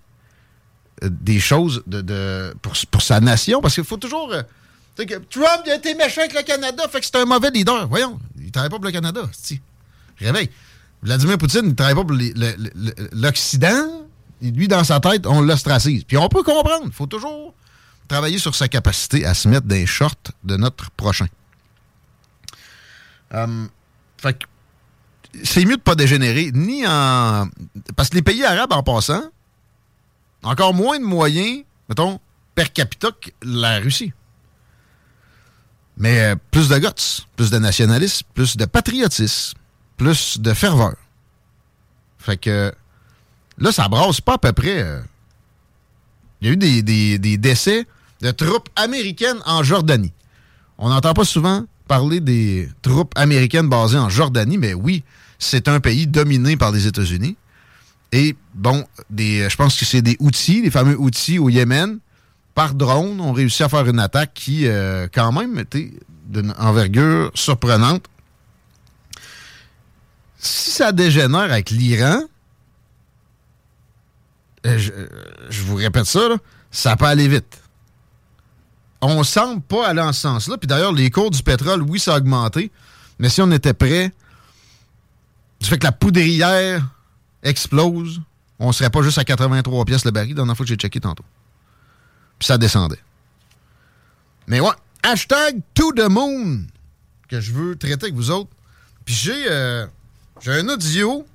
[1.04, 1.84] euh, des choses
[2.92, 4.32] pour, sa nation, parce qu'il faut toujours...
[4.34, 4.44] euh,
[5.30, 7.88] Trump il a été méchant avec le Canada, fait que c'est un mauvais leader.
[7.88, 9.22] Voyons, il travaille pas pour le Canada.
[9.32, 9.60] si.
[10.20, 10.50] Réveille.
[11.02, 12.16] Vladimir Poutine, il travaille pas pour
[13.14, 14.06] l'Occident.
[14.42, 16.04] Lui, dans sa tête, on l'ostracise.
[16.04, 16.84] Puis on peut comprendre.
[16.86, 17.56] Il faut toujours
[18.08, 21.28] travailler sur sa capacité à se mettre les shorts de notre prochain.
[23.34, 23.68] Euh,
[24.18, 24.46] fait que
[25.44, 27.48] c'est mieux de pas dégénérer, ni en.
[27.96, 29.24] Parce que les pays arabes, en passant,
[30.44, 32.20] encore moins de moyens, mettons,
[32.56, 34.12] per capita que la Russie.
[35.98, 39.58] Mais euh, plus de guts, plus de nationalisme, plus de patriotisme,
[39.98, 40.96] plus de ferveur.
[42.18, 42.74] Fait que
[43.58, 44.82] là, ça brasse pas à peu près.
[44.82, 45.02] euh,
[46.42, 47.88] Il y a eu des, des- des décès
[48.22, 50.12] de troupes américaines en Jordanie.
[50.78, 55.04] On n'entend pas souvent parler des troupes américaines basées en Jordanie, mais oui,
[55.40, 57.36] c'est un pays dominé par les États-Unis.
[58.12, 62.00] Et bon, des, je pense que c'est des outils, les fameux outils au Yémen,
[62.54, 65.94] par drone, ont réussi à faire une attaque qui, euh, quand même, était
[66.28, 68.06] d'une envergure surprenante.
[70.38, 72.24] Si ça dégénère avec l'Iran,
[74.66, 75.08] euh, je, euh,
[75.50, 76.28] je vous répète ça,
[76.70, 77.61] ça peut aller vite.
[79.02, 80.58] On semble pas aller en ce sens-là.
[80.58, 82.72] Puis d'ailleurs, les cours du pétrole, oui, ça a augmenté.
[83.20, 84.12] Mais si on était prêt,
[85.60, 86.88] du fait que la poudrière
[87.44, 88.22] explose,
[88.60, 91.00] on serait pas juste à 83 pièces le baril, la dernière fois que j'ai checké
[91.00, 91.26] tantôt.
[92.38, 93.00] Puis ça descendait.
[94.48, 94.74] Mais ouais,
[95.04, 96.62] hashtag to the moon
[97.28, 98.50] que je veux traiter avec vous autres.
[99.06, 99.86] Puis j'ai euh,
[100.42, 101.26] j'ai un audio.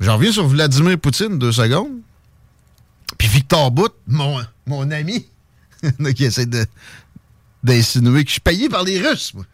[0.00, 2.00] J'en reviens sur Vladimir Poutine deux secondes.
[3.18, 5.26] Puis Victor Bout, mon, mon ami,
[6.14, 6.66] qui essaie de
[7.62, 9.32] d'insinuer que je suis payé par les Russes.
[9.32, 9.46] moi.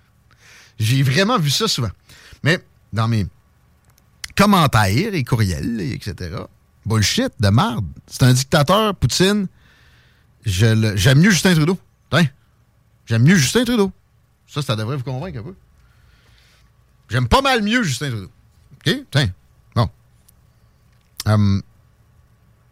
[0.81, 1.91] J'ai vraiment vu ça souvent.
[2.43, 2.59] Mais
[2.93, 3.27] dans mes
[4.37, 6.37] commentaires et courriels, et etc.
[6.85, 7.87] Bullshit, de merde.
[8.09, 9.47] C'est un dictateur, Poutine.
[10.45, 11.79] J'aime mieux Justin Trudeau.
[13.11, 13.91] J'aime mieux Justin Trudeau.
[14.47, 15.55] Ça, ça devrait vous convaincre un peu.
[17.09, 18.31] J'aime pas mal mieux Justin Trudeau.
[18.87, 19.05] OK?
[19.11, 19.31] Tiens.
[19.75, 19.91] Bon.
[21.27, 21.61] Hum,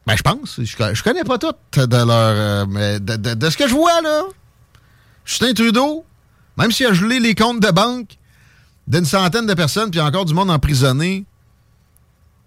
[0.09, 0.57] ben, je pense.
[0.59, 2.09] Je, je connais pas tout de leur.
[2.09, 4.23] euh, mais de, ce que je vois, là.
[5.25, 6.05] Justin Trudeau,
[6.57, 8.17] même s'il a gelé les comptes de banque
[8.87, 11.27] d'une centaine de personnes, puis encore du monde emprisonné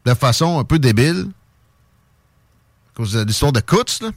[0.06, 1.28] de façon un peu débile,
[2.90, 4.10] à cause de l'histoire de Kutz, là,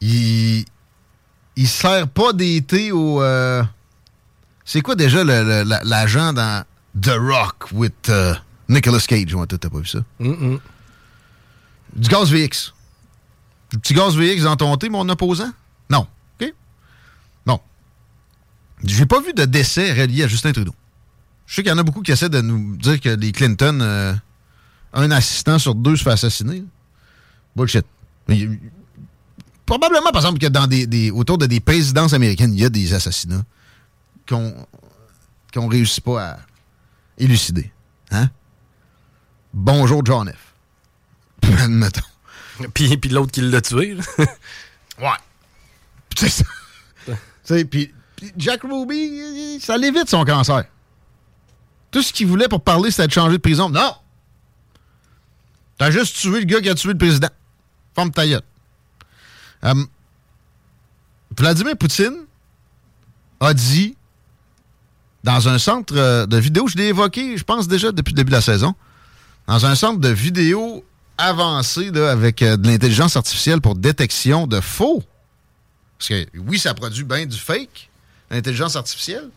[0.00, 0.64] il,
[1.56, 3.22] il sert pas d'été au.
[3.22, 3.62] euh,
[4.64, 6.64] c'est quoi déjà l'agent dans
[7.00, 8.34] The Rock with euh,
[8.70, 9.34] Nicolas Cage?
[9.34, 9.98] Ouais, t'as pas vu ça?
[11.94, 12.72] Du gaz VX.
[13.70, 15.50] Du petit gaz VX dans ton thé, mon opposant?
[15.90, 16.06] Non.
[16.40, 16.52] OK?
[17.46, 17.60] Non.
[18.82, 20.74] J'ai pas vu de décès relié à Justin Trudeau.
[21.46, 23.78] Je sais qu'il y en a beaucoup qui essaient de nous dire que les Clinton,
[23.80, 24.14] euh,
[24.92, 26.64] un assistant sur deux se fait assassiner.
[27.54, 27.86] Bullshit.
[29.66, 32.94] Probablement, par exemple, que dans des, autour de des présidences américaines, il y a des
[32.94, 33.44] assassinats
[34.28, 34.66] qu'on
[35.52, 36.38] qu'on réussit pas à
[37.16, 37.70] élucider.
[38.10, 38.28] Hein?
[39.52, 40.53] Bonjour, John F.
[41.60, 42.00] Admettons.
[42.72, 43.96] Puis, puis l'autre qui l'a tué.
[44.98, 45.08] ouais.
[46.16, 46.44] C'est ça.
[47.70, 47.92] puis,
[48.36, 50.64] Jack Ruby, ça l'évite son cancer.
[51.90, 53.68] Tout ce qu'il voulait pour parler, c'était de changer de prison.
[53.68, 53.94] Non!
[55.78, 57.28] T'as juste tué le gars qui a tué le président.
[57.94, 58.40] Forme ta euh,
[61.36, 62.26] Vladimir Poutine
[63.40, 63.96] a dit
[65.24, 68.30] dans un centre euh, de vidéo, je l'ai évoqué, je pense déjà depuis le début
[68.30, 68.74] de la saison,
[69.46, 70.84] dans un centre de vidéo
[71.18, 75.02] avancé avec euh, de l'intelligence artificielle pour détection de faux.
[75.98, 77.90] Parce que oui, ça produit bien du fake,
[78.30, 79.28] l'intelligence artificielle,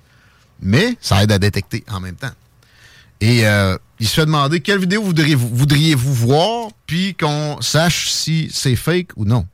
[0.60, 2.32] mais ça aide à détecter en même temps.
[3.22, 8.10] Et euh, il se fait demander quelle vidéo voudriez-vous voudriez -vous voir, puis qu'on sache
[8.10, 9.48] si c'est fake ou non.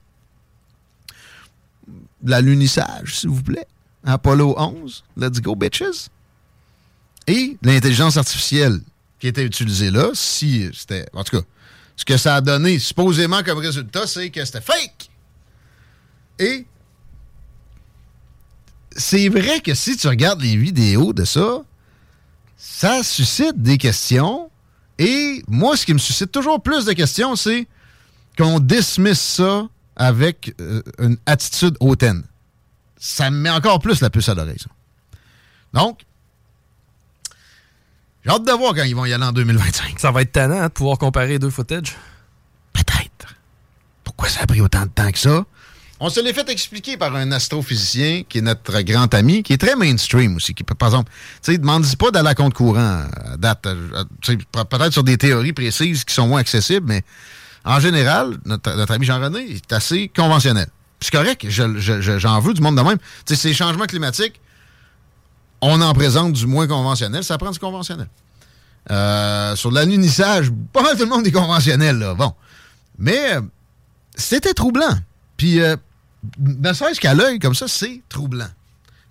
[2.26, 3.68] L'alunissage, s'il vous plaît.
[4.06, 6.10] Apollo 11, let's go, bitches.
[7.28, 8.80] Et l'intelligence artificielle
[9.20, 11.06] qui était utilisée là, si c'était.
[11.14, 11.46] En tout cas,
[11.96, 15.10] ce que ça a donné supposément comme résultat, c'est que c'était fake.
[16.40, 16.66] Et
[18.96, 21.64] c'est vrai que si tu regardes les vidéos de ça,
[22.58, 24.50] ça suscite des questions.
[24.98, 27.68] Et moi, ce qui me suscite toujours plus de questions, c'est
[28.38, 32.24] qu'on dismisse ça avec euh, une attitude hautaine.
[32.98, 34.58] Ça me met encore plus la puce à l'oreille,
[35.74, 36.02] Donc,
[38.24, 40.00] j'ai hâte de voir quand ils vont y aller en 2025.
[40.00, 41.96] Ça va être tannant hein, de pouvoir comparer deux footage.
[42.72, 43.36] Peut-être.
[44.04, 45.46] Pourquoi ça a pris autant de temps que ça?
[46.00, 49.58] On se l'est fait expliquer par un astrophysicien qui est notre grand ami, qui est
[49.58, 50.54] très mainstream aussi.
[50.54, 51.12] Qui, par exemple,
[51.42, 53.62] tu sais, demande pas d'aller à compte courant à date.
[53.62, 57.04] Peut-être sur des théories précises qui sont moins accessibles, mais
[57.66, 60.68] en général, notre, ami Jean-René est assez conventionnel.
[61.00, 62.98] C'est correct, j'en veux du monde de même.
[63.26, 64.40] Tu sais, ces changements climatiques,
[65.66, 68.08] on en présente du moins conventionnel, ça prend du conventionnel.
[68.92, 72.14] Euh, sur l'alunissage, pas mal tout le monde est conventionnel, là.
[72.14, 72.34] Bon.
[73.00, 73.42] Mais euh,
[74.16, 74.98] c'était troublant.
[75.38, 75.78] Puis, euh,
[76.38, 78.50] ne serait-ce qu'à l'œil, comme ça, c'est troublant.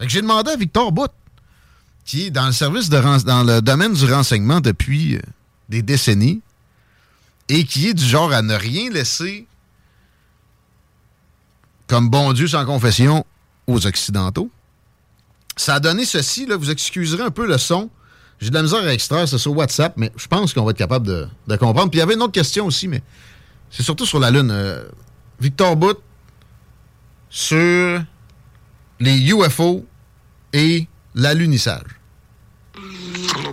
[0.01, 1.11] j'ai demandé à Victor Bout,
[2.05, 5.21] qui est dans le service dans le domaine du renseignement depuis euh,
[5.71, 6.43] des décennies,
[7.49, 9.47] et qui est du genre à ne rien laisser
[11.87, 13.27] comme bon Dieu sans confession
[13.67, 14.51] aux Occidentaux.
[15.57, 17.91] Ça a donné ceci, là, vous excuserez un peu le son.
[18.41, 20.79] J'ai de la misère à extraire, c'est sur WhatsApp, mais je pense qu'on va être
[20.79, 21.91] capable de, comprendre.
[21.91, 23.03] Puis il y avait une autre question aussi, mais
[23.71, 24.51] c'est surtout sur la Lune.
[24.51, 24.85] Euh,
[25.41, 25.99] Victor Bout,
[27.31, 28.03] sur
[29.01, 29.85] les UFO
[30.53, 32.01] et l'alunissage.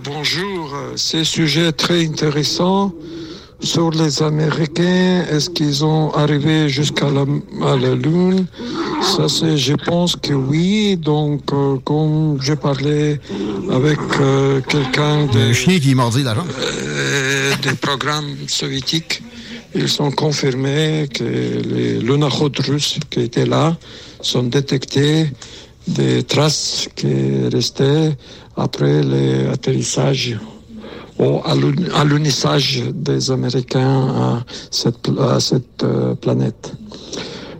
[0.04, 2.94] bonjour, c'est un sujet très intéressant
[3.62, 7.24] sur les Américains, est-ce qu'ils ont arrivé jusqu'à la,
[7.76, 8.46] la, Lune?
[9.02, 10.96] Ça, c'est, je pense que oui.
[10.96, 13.20] Donc, euh, comme j'ai parlé
[13.70, 19.22] avec euh, quelqu'un de, chien qui mordit la euh, des programmes soviétiques,
[19.74, 23.76] ils ont confirmé que les lunachotes russes qui étaient là
[24.20, 25.30] sont détectés
[25.86, 28.16] des traces qui restaient
[28.56, 30.38] après l'atterrissage
[31.20, 31.42] au
[31.94, 36.72] alunissage des Américains à cette, cette euh, planète.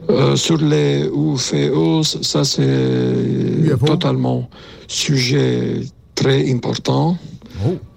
[0.08, 4.48] Euh, sur les UFO, ça c'est totalement
[4.88, 5.82] sujet
[6.14, 7.16] très important.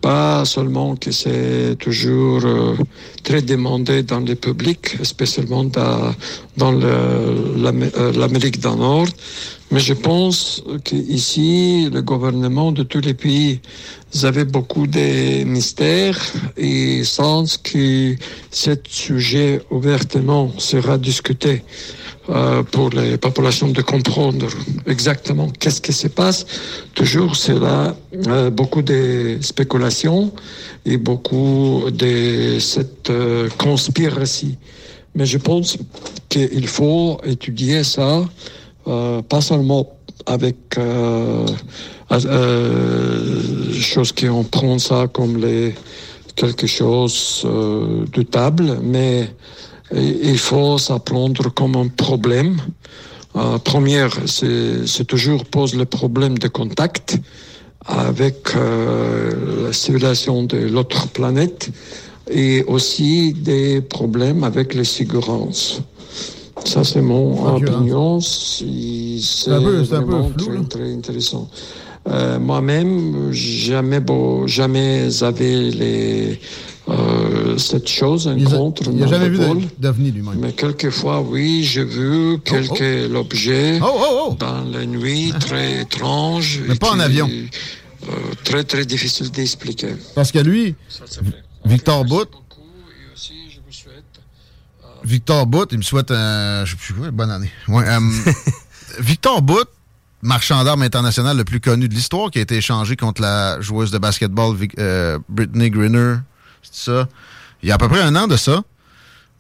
[0.02, 2.76] Pas seulement que c'est toujours euh,
[3.24, 6.14] très demandé dans le public, spécialement dans,
[6.58, 9.08] dans l'Amérique du Nord,
[9.72, 13.60] mais je pense qu'ici, le gouvernement de tous les pays
[14.22, 16.20] avaient beaucoup de mystères
[16.58, 18.16] et sans que
[18.52, 21.64] ce sujet ouvertement sera discuté
[22.30, 24.48] euh, pour les populations de comprendre
[24.86, 26.46] exactement qu'est-ce qui se passe.
[26.94, 27.96] Toujours, c'est là
[28.28, 30.32] euh, beaucoup de spéculations
[30.86, 34.56] et beaucoup de cette euh, conspiration.
[35.16, 35.78] Mais je pense
[36.30, 38.24] qu'il faut étudier ça
[38.86, 39.88] euh, pas seulement
[40.26, 41.46] avec euh,
[42.12, 45.74] euh, choses qui on prend ça comme les
[46.36, 49.30] quelque chose de table, mais
[49.92, 52.58] il faut s'apprendre comme un problème.
[53.36, 57.18] Euh, première, c'est toujours pose le problème de contact
[57.86, 61.70] avec euh, la civilisation de l'autre planète
[62.30, 65.82] et aussi des problèmes avec les sigurances.
[66.64, 68.20] Ça, c'est mon opinion.
[68.22, 71.50] C'est vraiment très, très intéressant.
[72.08, 76.40] Euh, Moi-même, jamais, beau, jamais avait les,
[76.90, 76.94] euh,
[77.54, 79.38] euh, cette chose, un contre il n'a jamais vu
[79.78, 80.36] d'OVNI lui-même.
[80.40, 86.60] Mais quelquefois, oui, j'ai vu quelques objets Oh, dans la nuit très étranges.
[86.68, 87.30] Mais pas en qui, avion.
[87.30, 88.12] euh,
[88.44, 89.96] très, très difficile d'expliquer.
[90.16, 90.76] Parce que lui,
[91.66, 92.28] Victor Bout,
[95.04, 97.52] Victor Bout, il me souhaite, euh, je sais plus quoi, bonne année.
[97.68, 98.00] Ouais, euh,
[99.00, 99.66] Victor Bout,
[100.22, 103.92] marchand d'armes international le plus connu de l'histoire, qui a été échangé contre la joueuse
[103.92, 106.16] de basketball Vic- euh, Brittany Griner,
[106.72, 107.08] ça.
[107.62, 108.64] Il y a à peu près un an de ça.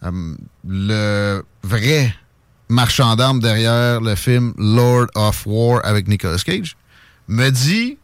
[0.03, 0.35] Euh,
[0.67, 2.13] le vrai
[2.69, 6.75] marchand d'armes derrière le film Lord of War avec Nicolas Cage
[7.27, 7.97] me dit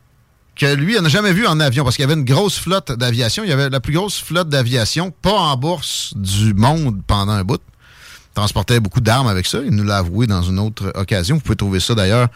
[0.56, 2.92] que lui, il n'a jamais vu en avion parce qu'il y avait une grosse flotte
[2.92, 3.44] d'aviation.
[3.44, 7.44] Il y avait la plus grosse flotte d'aviation, pas en bourse du monde pendant un
[7.44, 7.62] bout.
[7.62, 9.60] Il transportait beaucoup d'armes avec ça.
[9.64, 11.36] Il nous l'a avoué dans une autre occasion.
[11.36, 12.28] Vous pouvez trouver ça d'ailleurs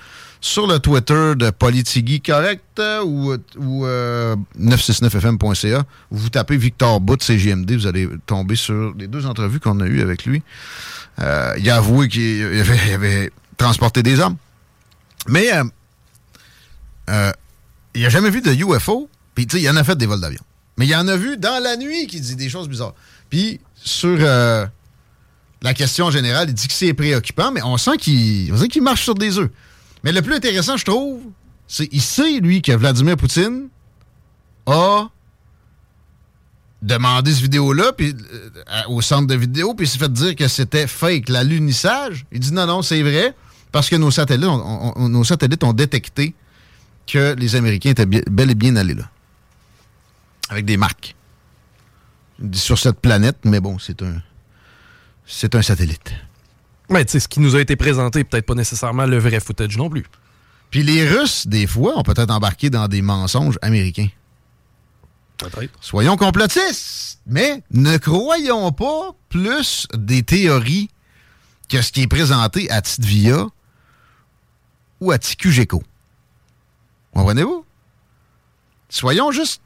[0.43, 5.85] sur le Twitter de Politigui Correct euh, ou, ou euh, 969fm.ca.
[6.11, 10.01] Vous tapez Victor Bout CGMD, vous allez tomber sur les deux entrevues qu'on a eues
[10.01, 10.43] avec lui.
[11.21, 12.43] Euh, il a avoué qu'il
[12.91, 14.35] avait, transporté des armes.
[15.29, 15.49] Mais
[17.07, 19.09] il a jamais vu de UFO.
[19.35, 20.41] Puis, tu sais, il en a fait des vols d'avion.
[20.77, 22.95] Mais il en a vu dans la nuit qui dit des choses bizarres.
[23.29, 28.57] Puis, sur la question générale, il dit que c'est préoccupant, mais on sent qu'il on
[28.57, 29.49] sent qu'il marche sur des œufs.
[30.03, 31.21] Mais le plus intéressant, je trouve,
[31.67, 33.69] c'est sait, lui, que Vladimir Poutine
[34.65, 35.07] a
[36.81, 38.13] demandé cette vidéo-là euh,
[38.89, 42.25] au centre de vidéo, puis il s'est fait dire que c'était fake, l'alunissage.
[42.31, 43.33] Il dit non, non, c'est vrai,
[43.71, 46.35] parce que nos satellites, ont- nos satellites ont détecté
[47.07, 49.09] que les Américains étaient bel et bien allés là.
[50.49, 51.15] Avec des marques.
[52.53, 54.21] Sur cette planète, mais bon, c'est un.
[55.25, 56.11] C'est un satellite.
[56.93, 59.77] Mais tu sais, ce qui nous a été présenté, peut-être pas nécessairement le vrai footage
[59.77, 60.05] non plus.
[60.69, 64.09] Puis les Russes, des fois, ont peut-être embarqué dans des mensonges américains.
[65.37, 65.73] Peut-être.
[65.81, 70.89] Soyons complotistes, mais ne croyons pas plus des théories
[71.67, 73.47] que ce qui est présenté à Titvia
[74.99, 75.83] ou à TQGECO.
[77.13, 77.65] Comprenez-vous?
[78.89, 79.61] Soyons juste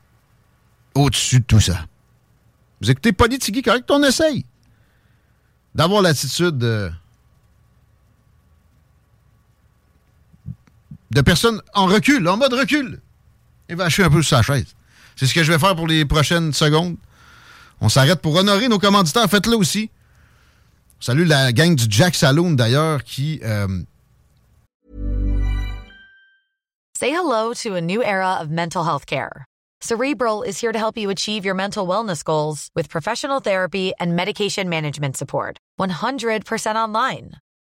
[0.96, 1.86] au-dessus de tout ça.
[2.82, 3.90] Vous écoutez Politigui, correct?
[3.92, 4.46] On essaye
[5.76, 6.92] d'avoir l'attitude de,
[11.12, 13.02] de personnes en recul, en mode recul.
[13.70, 14.76] Et vacher un peu sur sa chaise.
[15.16, 16.96] C'est ce que je vais faire pour les prochaines secondes.
[17.82, 19.30] On s'arrête pour honorer nos commanditaires.
[19.30, 19.90] Faites-le aussi.
[21.00, 23.40] Salut la gang du Jack Saloon, d'ailleurs, qui...
[23.44, 23.68] euh,
[26.98, 29.46] Say hello to a new era of mental health care.
[29.82, 34.16] Cerebral is here to help you achieve your mental wellness goals with professional therapy and
[34.16, 35.58] medication management support.
[35.80, 37.34] 100% online.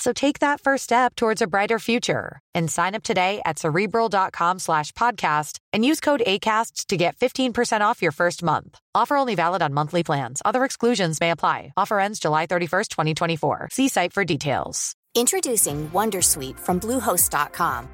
[0.00, 4.58] So take that first step towards a brighter future and sign up today at cerebral.com
[4.58, 8.78] slash podcast and use code ACAST to get 15% off your first month.
[8.94, 10.40] Offer only valid on monthly plans.
[10.42, 11.74] Other exclusions may apply.
[11.76, 13.68] Offer ends July 31st, 2024.
[13.72, 14.96] See site for details.
[15.14, 17.88] Introducing Wondersuite from Bluehost.com.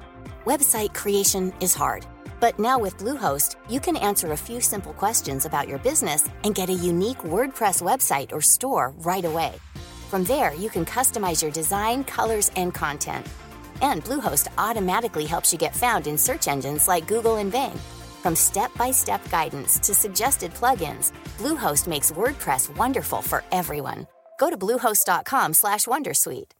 [0.45, 2.05] Website creation is hard,
[2.39, 6.55] but now with Bluehost, you can answer a few simple questions about your business and
[6.55, 9.55] get a unique WordPress website or store right away.
[10.07, 13.27] From there, you can customize your design, colors, and content.
[13.81, 17.77] And Bluehost automatically helps you get found in search engines like Google and Bing.
[18.23, 24.07] From step-by-step guidance to suggested plugins, Bluehost makes WordPress wonderful for everyone.
[24.39, 26.51] Go to bluehost.com/wondersuite.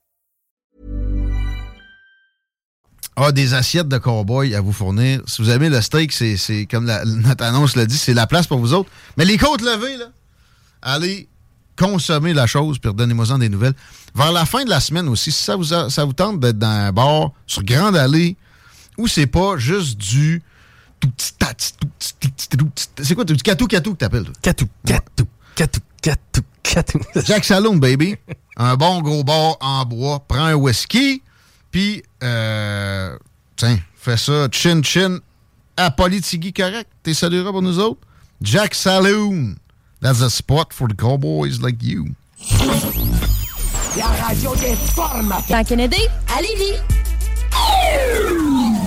[3.16, 5.22] a ah, des assiettes de cow-boy à vous fournir.
[5.26, 8.46] Si vous aimez le steak, c'est comme la- notre annonce le dit, c'est la place
[8.46, 8.92] pour vous autres.
[9.18, 10.12] Mais les côtes levées, là,
[10.84, 11.28] allez
[11.78, 13.76] consommer la chose, puis redonnez-moi-en des nouvelles.
[14.16, 16.58] Vers la fin de la semaine aussi, si ça vous, a- ça vous tente d'être
[16.60, 18.36] dans un bar sur Grande Allée,
[18.98, 20.42] où c'est pas juste du
[23.02, 24.26] C'est quoi, du catou-catou que t'appelles?
[24.42, 25.26] Catou, catou,
[25.56, 27.00] catou, catou, catou.
[27.26, 28.16] Jack Saloon, baby.
[28.58, 30.20] un bon gros bar en bois.
[30.28, 31.22] Prends un whisky,
[31.72, 33.16] puis, euh,
[33.56, 35.20] tiens, fais ça chin-chin
[35.78, 36.90] à Politigui correct.
[37.04, 38.02] T'es saluera pour nous autres?
[38.42, 39.56] Jack Saloon.
[40.00, 42.16] That's a spot for the cowboys like you.
[43.98, 45.66] La radio des formateurs.
[45.66, 46.78] Kennedy, à Lévis.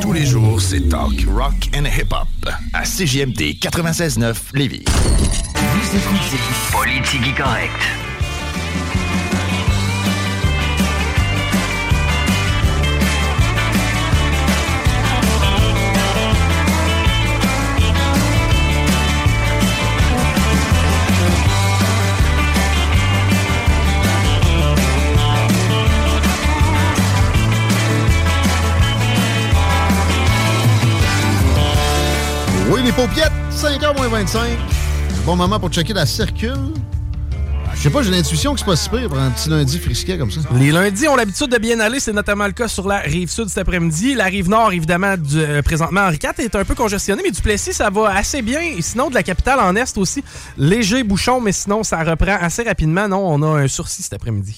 [0.00, 2.28] Tous les jours, c'est talk, rock and hip-hop
[2.72, 4.84] à CJMD 96.9 Lévis.
[4.86, 6.40] Vous écoutez.
[32.78, 34.40] Les paupiettes, 5h moins 25.
[34.40, 36.54] Un bon moment pour checker la circule.
[37.74, 40.18] Je sais pas, j'ai l'intuition que c'est pas si pire pour un petit lundi frisquet
[40.18, 40.40] comme ça.
[40.54, 43.48] Les lundis ont l'habitude de bien aller, c'est notamment le cas sur la rive sud
[43.48, 44.14] cet après-midi.
[44.14, 47.40] La rive nord, évidemment, du, euh, présentement, Henri IV est un peu congestionnée, mais du
[47.40, 48.60] Plessis, ça va assez bien.
[48.60, 50.22] Et sinon, de la capitale en est aussi,
[50.58, 53.08] léger bouchon, mais sinon, ça reprend assez rapidement.
[53.08, 54.56] Non, on a un sourcil cet après-midi.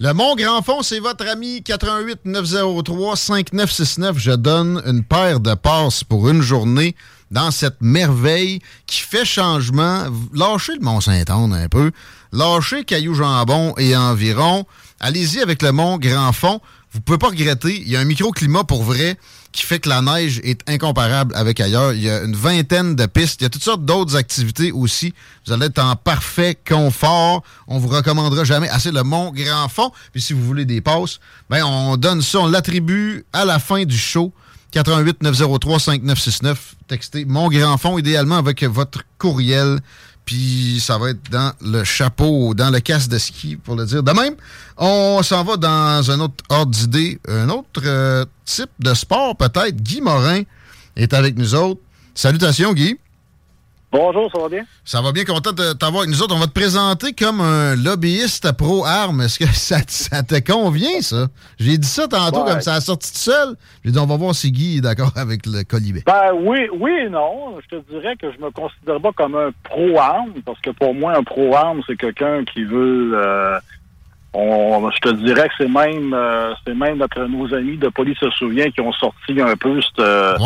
[0.00, 4.16] Le Mont Grand Fond, c'est votre ami 88 903 5969.
[4.18, 6.94] Je donne une paire de passes pour une journée
[7.30, 10.06] dans cette merveille qui fait changement.
[10.34, 11.90] Lâchez le Mont-Saint-Anne un peu.
[12.32, 14.66] Lâchez Caillou-Jambon et environ.
[15.00, 16.60] Allez-y avec le Mont Grand Fond.
[16.92, 17.80] Vous pouvez pas regretter.
[17.80, 19.18] Il y a un microclimat pour vrai
[19.52, 21.92] qui fait que la neige est incomparable avec ailleurs.
[21.92, 23.40] Il y a une vingtaine de pistes.
[23.40, 25.12] Il y a toutes sortes d'autres activités aussi.
[25.46, 27.42] Vous allez être en parfait confort.
[27.66, 29.90] On vous recommandera jamais assez le Mont Grand Fond.
[30.12, 31.20] Puis si vous voulez des passes,
[31.50, 34.32] ben on donne ça, on l'attribue à la fin du show.
[34.72, 36.74] 88 903 5969.
[36.86, 39.80] Textez Mon Grand Fond, idéalement avec votre courriel.
[40.24, 44.02] Puis ça va être dans le chapeau, dans le casque de ski, pour le dire
[44.02, 44.34] de même.
[44.76, 49.76] On s'en va dans un autre ordre d'idée, un autre euh, type de sport peut-être.
[49.76, 50.42] Guy Morin
[50.96, 51.80] est avec nous autres.
[52.14, 52.98] Salutations, Guy.
[53.90, 54.64] Bonjour, ça va bien?
[54.84, 56.34] Ça va bien, content de t'avoir avec nous autres.
[56.36, 59.22] On va te présenter comme un lobbyiste pro-armes.
[59.22, 61.28] Est-ce que ça, ça, te convient, ça?
[61.58, 62.50] J'ai dit ça tantôt, Ouais.
[62.50, 63.56] comme ça a sorti tout seul.
[63.84, 66.02] J'ai dit, on va voir si Guy est d'accord avec le colibé.
[66.04, 67.58] Ben oui, oui et non.
[67.62, 71.16] Je te dirais que je me considère pas comme un pro-arme, parce que pour moi,
[71.16, 73.58] un pro-arme, c'est quelqu'un qui veut euh,
[74.34, 78.18] on, je te dirais que c'est même euh, c'est même notre nos amis de police
[78.18, 80.36] se souvient qui ont sorti un peu cette, euh,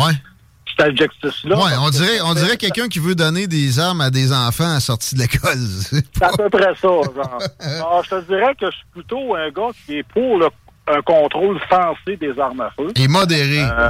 [0.77, 1.57] cet adjectif-là.
[1.57, 4.79] Ouais, on dirait, on dirait quelqu'un qui veut donner des armes à des enfants à
[4.79, 5.57] sortie de l'école.
[5.57, 7.39] C'est à peu près ça, genre.
[7.59, 10.47] Alors, je te dirais que je suis plutôt un gars qui est pour le,
[10.87, 12.91] un contrôle sensé des armes à feu.
[12.95, 13.89] Et modéré, Euh,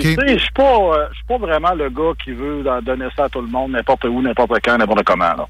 [0.00, 3.28] sais, je suis pas, euh, suis pas vraiment le gars qui veut donner ça à
[3.28, 5.24] tout le monde, n'importe où, n'importe quand, n'importe comment.
[5.24, 5.46] Là.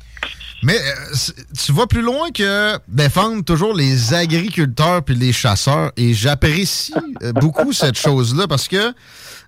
[0.62, 5.92] Mais euh, tu vas plus loin que défendre toujours les agriculteurs puis les chasseurs.
[5.96, 6.94] Et j'apprécie
[7.34, 8.92] beaucoup cette chose-là parce que,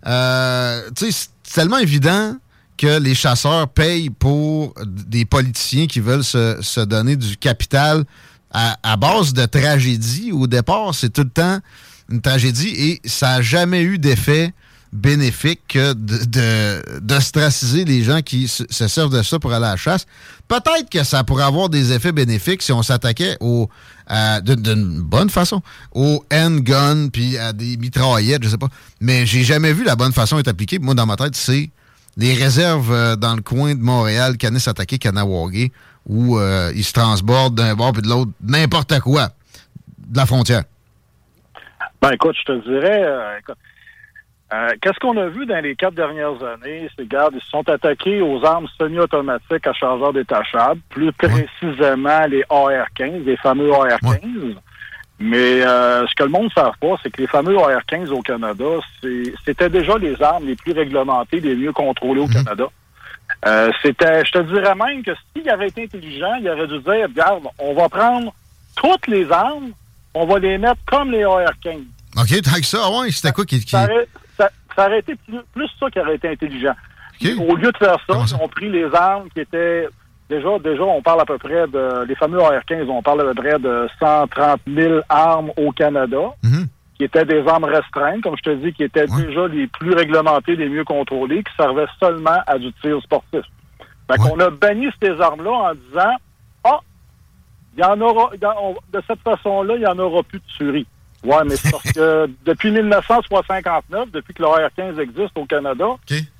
[0.06, 2.36] euh, c'est tellement évident
[2.76, 8.04] que les chasseurs payent pour des politiciens qui veulent se, se donner du capital
[8.50, 10.30] à, à base de tragédie.
[10.32, 11.58] Au départ, c'est tout le temps
[12.10, 14.52] une tragédie et ça n'a jamais eu d'effet
[14.92, 19.66] bénéfique que de- de- d'ostraciser les gens qui se, se servent de ça pour aller
[19.66, 20.06] à la chasse.
[20.48, 23.68] Peut-être que ça pourrait avoir des effets bénéfiques si on s'attaquait au
[24.42, 25.60] d'une- bonne façon
[25.92, 28.68] aux handguns puis à des mitraillettes, je sais pas.
[29.00, 30.78] Mais j'ai jamais vu la bonne façon être appliquée.
[30.78, 31.68] Moi, dans ma tête, c'est
[32.16, 35.70] les réserves euh, dans le coin de Montréal, Canis-Attaqué, Kanawagé,
[36.06, 39.28] où euh, ils se transbordent d'un bord puis de l'autre, n'importe quoi,
[39.98, 40.64] de la frontière.
[42.00, 43.56] Ben écoute, je te dirais, euh, écoute,
[44.52, 46.88] euh, qu'est-ce qu'on a vu dans les quatre dernières années?
[46.96, 52.42] C'est, regarde, ils se sont attaqués aux armes semi-automatiques à chargeur détachable, plus précisément les
[52.48, 54.56] AR-15, les fameux AR-15.
[55.20, 58.22] Mais euh, ce que le monde ne savent pas, c'est que les fameux AR-15 au
[58.22, 58.64] Canada,
[59.44, 62.64] c'était déjà les armes les plus réglementées, les mieux contrôlées au Canada.
[63.46, 67.06] Euh, c'était, je te dirais même que s'il avait été intelligent, il aurait dû dire,
[67.08, 68.32] regarde, on va prendre
[68.76, 69.72] toutes les armes,
[70.14, 71.80] on va les mettre comme les AR-15.
[72.16, 73.60] OK, tant que ça, ouais, c'était quoi qui...
[73.60, 74.06] qui- Ça aurait,
[74.78, 76.74] ça- ça aurait été plus, plus ça qui aurait été intelligent.
[77.48, 79.88] Au lieu de faire ça, ils ont pris les armes qui étaient...
[80.30, 82.04] Déjà, déjà, on parle à peu près de...
[82.06, 86.18] Les fameux AR-15, on parle à peu près de 130 000 armes au Canada,
[86.96, 90.54] qui étaient des armes restreintes, comme je te dis, qui étaient déjà les plus réglementées,
[90.56, 93.40] les mieux contrôlées, qui servaient seulement à du tir sportif.
[94.10, 96.14] Fait qu'on a banni ces armes-là en disant,
[96.64, 96.78] ah,
[97.76, 100.22] il y en aura, il y en- on- de cette façon-là, il n'y en aura
[100.24, 100.86] plus de tuerie.
[101.24, 105.86] Ouais, mais c'est parce que depuis 1959, depuis que le AR-15 existe au Canada,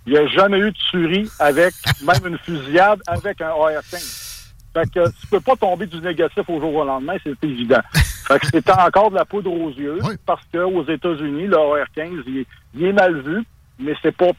[0.07, 4.35] il n'y a jamais eu de tuerie avec même une fusillade avec un AR-15.
[4.75, 7.81] Fait que tu peux pas tomber du négatif au jour au lendemain, c'est évident.
[8.27, 12.39] Fait que c'est encore de la poudre aux yeux, parce qu'aux États-Unis, le AR-15, il,
[12.39, 13.43] est- il est mal vu,
[13.79, 14.31] mais c'est pas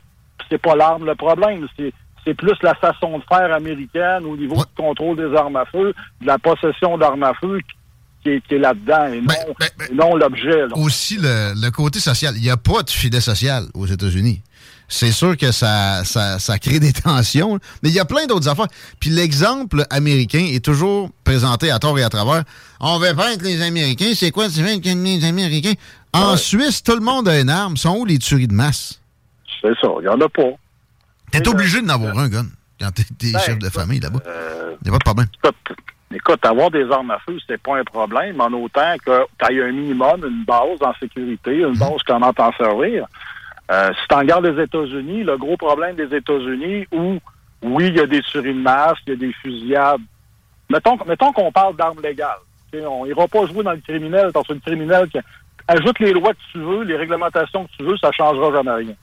[0.49, 1.67] c'est pas l'arme le problème.
[1.77, 1.91] C'est
[2.25, 5.93] c'est plus la façon de faire américaine au niveau du contrôle des armes à feu,
[6.21, 7.59] de la possession d'armes à feu
[8.30, 9.34] qui est, qui est là-dedans et non,
[9.89, 10.63] et non l'objet.
[10.73, 12.34] aussi le, le côté social.
[12.38, 14.41] Il n'y a pas de filet social aux États-Unis.
[14.91, 18.47] C'est sûr que ça, ça, ça crée des tensions, mais il y a plein d'autres
[18.49, 18.67] affaires.
[18.99, 22.43] Puis l'exemple américain est toujours présenté à tort et à travers.
[22.80, 24.13] On veut pas être les Américains.
[24.15, 25.73] C'est quoi être les Américains?
[26.11, 27.77] En Suisse, tout le monde a une arme.
[27.77, 28.99] Sont où les tueries de masse?
[29.61, 30.49] C'est ça, il n'y en a pas.
[31.32, 32.47] T'es obligé d'en avoir un, gun,
[32.82, 34.21] quand t'es t'es Ben, chef de famille là-bas.
[34.25, 35.27] euh, Il n'y a pas de problème.
[36.14, 39.64] Écoute, avoir des armes à feu, c'est pas un problème, en autant que tu aies
[39.64, 43.05] un minimum, une base en sécurité, une base comment t'en servir.
[43.72, 47.20] Euh, si tu regardes les États-Unis, le gros problème des États-Unis, où,
[47.62, 50.01] oui, il y a des tueries de masse, il y a des fusillades.
[50.70, 52.39] Mettons, mettons qu'on parle d'armes légales.
[52.74, 55.20] On ira pas jouer dans le criminel, parce que le criminel qui
[55.68, 58.95] ajoute les lois que tu veux, les réglementations que tu veux, ça changera jamais rien.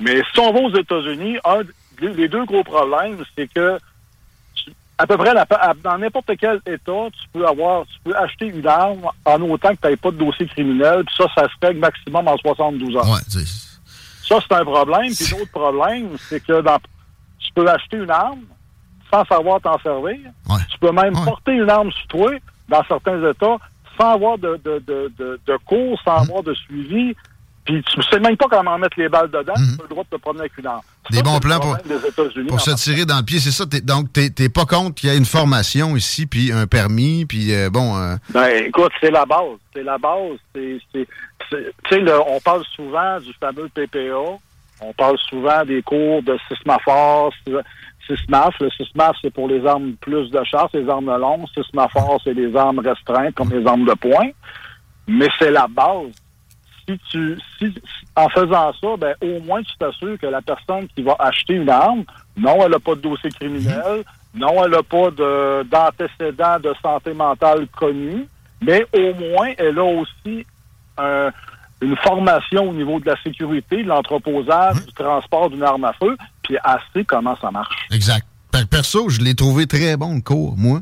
[0.00, 1.60] Mais si on va aux États-Unis, un,
[2.00, 3.78] les deux gros problèmes, c'est que
[5.02, 8.46] à peu près la- à- dans n'importe quel État, tu peux avoir, tu peux acheter
[8.46, 11.66] une arme en autant que tu n'aies pas de dossier criminel, puis ça, ça se
[11.66, 13.04] règle maximum en 72 heures.
[14.28, 15.12] Ça, c'est un problème.
[15.14, 16.78] Puis l'autre problème, c'est que dans,
[17.38, 18.40] tu peux acheter une arme
[19.12, 20.18] sans savoir t'en servir.
[20.70, 22.30] Tu peux même porter une arme sur toi
[22.68, 23.56] dans certains États
[23.98, 26.22] sans avoir de, de, de, de, de cours, sans Hum.
[26.22, 27.14] avoir de suivi.
[27.64, 29.54] Puis tu sais même pas comment mettre les balles dedans.
[29.54, 30.80] Tu as le droit de te promener avec une arme.
[31.10, 31.76] Des Ça, bons plans pour,
[32.48, 33.64] pour se tirer dans le pied, c'est ça.
[33.84, 37.54] Donc, t'es t'es pas contre qu'il y ait une formation ici, puis un permis, puis
[37.54, 37.96] euh, bon...
[37.96, 39.58] euh, Ben, écoute, c'est la base.
[39.72, 40.38] C'est la base.
[40.54, 41.06] C'est, c'est,
[41.50, 44.38] c'est- tu sais, on parle souvent du fameux PPA.
[44.80, 47.32] On parle souvent des cours de SISMAFOR,
[48.08, 48.54] SISMAF.
[48.60, 51.44] Le SISMAF, c'est pour les armes plus de chasse, les armes de longue.
[51.54, 54.30] SISMAFOR, c'est les armes restreintes, comme les armes de poing.
[55.06, 56.12] Mais c'est la base.
[56.88, 57.72] Si tu, si,
[58.16, 61.68] en faisant ça, ben, au moins, tu t'assures que la personne qui va acheter une
[61.70, 62.04] arme,
[62.36, 64.02] non, elle n'a pas de dossier criminel,
[64.34, 68.26] non, elle n'a pas de, d'antécédents de santé mentale connu,
[68.60, 70.46] mais au moins, elle a aussi
[70.98, 71.30] un-
[71.80, 76.16] une formation au niveau de la sécurité, de l'entreposage, du transport d'une arme à feu,
[76.42, 77.74] puis elle sait comment ça marche.
[77.90, 78.26] Exact.
[78.52, 80.80] Per- Perso, je l'ai trouvé très bon, le cours, moi.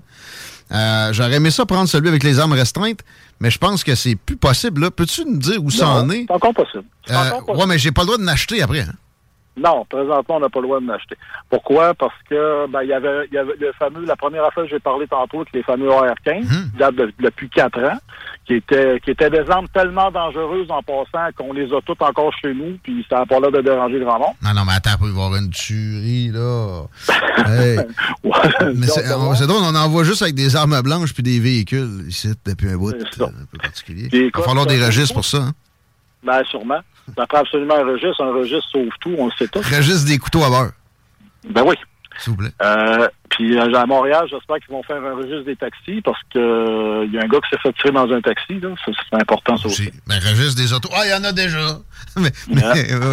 [0.73, 3.01] Euh, J'aurais aimé ça prendre celui avec les armes restreintes,
[3.41, 4.91] mais je pense que c'est plus possible.
[4.91, 6.25] Peux-tu nous dire où ça en est?
[6.29, 6.85] C'est encore possible.
[7.11, 7.59] Euh, encore possible.
[7.59, 8.81] ouais, mais j'ai pas le droit de l'acheter après.
[8.81, 8.93] hein.
[9.57, 11.16] Non, présentement, on n'a pas le droit de l'acheter.
[11.51, 11.93] Pourquoi?
[11.95, 14.71] Parce que ben, il y avait, il y avait le fameux, la première affaire que
[14.71, 17.99] j'ai parlé tantôt, avec les fameux AR-15, qui datent de- depuis quatre ans,
[18.51, 22.33] qui étaient, qui étaient des armes tellement dangereuses en passant qu'on les a toutes encore
[22.43, 24.35] chez nous, puis ça n'a pas l'air de déranger grand monde.
[24.43, 26.83] Non, non, mais attends, il va y avoir une tuerie, là.
[27.41, 27.79] Hey.
[28.75, 32.29] mais c'est drôle, on en voit juste avec des armes blanches puis des véhicules ici
[32.45, 34.09] depuis un bout euh, un peu particulier.
[34.13, 35.39] Il va falloir des registres pour ça.
[35.39, 35.53] Hein?
[36.23, 36.81] Ben, sûrement.
[37.17, 38.23] Ça prend absolument un registre.
[38.23, 39.61] Un registre sauve tout, on le sait tous.
[39.61, 40.73] Registre des couteaux à beurre,
[41.49, 41.77] Ben oui.
[42.19, 42.51] S'il vous plaît.
[42.63, 46.39] Euh, puis euh, à Montréal, j'espère qu'ils vont faire un registre des taxis parce que
[46.39, 48.61] euh, y a un gars qui s'est fait tirer dans un taxi.
[48.61, 48.69] Là.
[48.85, 49.91] Ça, C'est important, ça aussi.
[50.07, 50.91] Ben, registre des autos.
[50.93, 51.79] Ah, il y en a déjà.
[52.17, 52.63] mais, mais,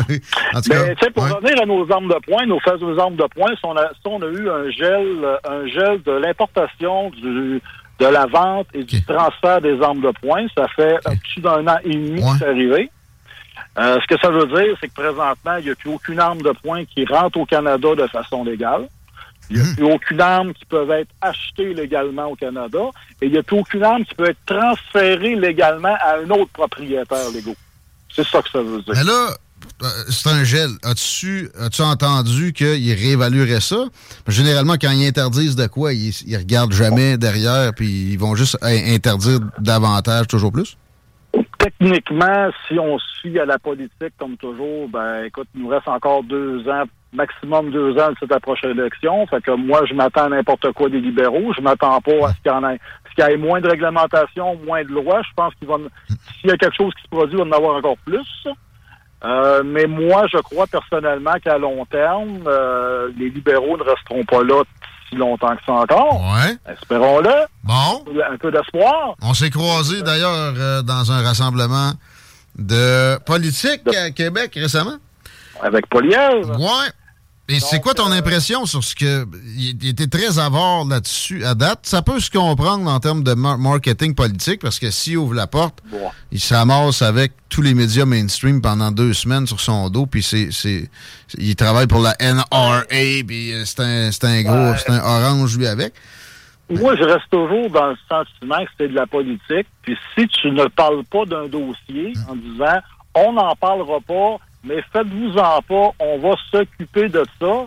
[0.09, 0.21] oui.
[0.53, 1.31] En tout cas, Mais tu sais, pour ouais.
[1.31, 4.07] revenir à nos armes de poing, nos fameuses armes de poing, si on a, si
[4.07, 7.61] on a eu un gel, un gel de l'importation du
[7.99, 11.67] de la vente et du transfert des armes de poing, ça fait un plus d'un
[11.67, 12.91] an et demi que c'est arrivé.
[13.77, 16.41] Euh, ce que ça veut dire, c'est que présentement, il n'y a plus aucune arme
[16.41, 18.87] de poing qui rentre au Canada de façon légale.
[19.49, 22.79] Il n'y a plus aucune arme qui peut être achetée légalement au Canada.
[23.21, 26.51] Et il n'y a plus aucune arme qui peut être transférée légalement à un autre
[26.51, 27.55] propriétaire légaux.
[28.13, 28.93] C'est ça que ça veut dire.
[28.95, 29.29] Mais là,
[29.83, 30.71] euh, c'est un gel.
[30.83, 33.85] As-tu as entendu qu'ils réévalueraient ça?
[34.27, 38.57] Généralement, quand ils interdisent de quoi, ils, ils regardent jamais derrière, puis ils vont juste
[38.63, 40.77] in- interdire davantage, toujours plus?
[41.67, 46.23] Techniquement, si on suit à la politique comme toujours, ben écoute, il nous reste encore
[46.23, 49.27] deux ans, maximum deux ans de cette prochaine élection.
[49.27, 51.51] Fait que moi, je m'attends à n'importe quoi des libéraux.
[51.57, 55.21] Je m'attends pas à ce qu'il y en ait, moins de réglementation, moins de lois.
[55.23, 55.75] Je pense qu'il va,
[56.39, 58.47] s'il y a quelque chose qui se produit, il va en avoir encore plus.
[59.25, 64.43] Euh, mais moi, je crois personnellement qu'à long terme, euh, les libéraux ne resteront pas
[64.43, 64.63] là
[65.09, 66.21] si longtemps que ça encore.
[66.33, 66.57] Ouais.
[66.71, 67.45] Espérons-le.
[67.63, 68.03] Bon.
[68.29, 69.15] Un peu d'espoir.
[69.21, 71.91] On s'est croisés d'ailleurs euh, dans un rassemblement
[72.57, 74.95] de politique à Québec récemment.
[75.61, 76.59] Avec Polièvre.
[76.59, 76.89] Ouais.
[77.49, 79.25] Et c'est quoi ton impression sur ce que.
[79.57, 81.79] Il était très avare là-dessus à date?
[81.83, 85.47] Ça peut se comprendre en termes de mar- marketing politique parce que s'il ouvre la
[85.47, 86.09] porte, Bon.
[86.33, 90.05] il s'amasse avec tous les médias mainstream pendant deux semaines sur son dos.
[90.05, 90.49] Puis c'est.
[90.51, 90.89] c'est-
[91.37, 92.83] Il travaille pour la NRA.
[92.89, 94.53] Puis euh, c'est un, c'est un gros.
[94.71, 94.77] Ouais.
[94.77, 95.93] C'est un orange lui avec.
[96.69, 99.67] Moi, je reste toujours dans le sentiment que c'est de la politique.
[99.83, 102.79] Puis si tu ne parles pas d'un dossier en disant
[103.15, 104.35] on n'en parlera pas,
[104.67, 107.65] mais faites-vous-en pas, on va s'occuper de ça.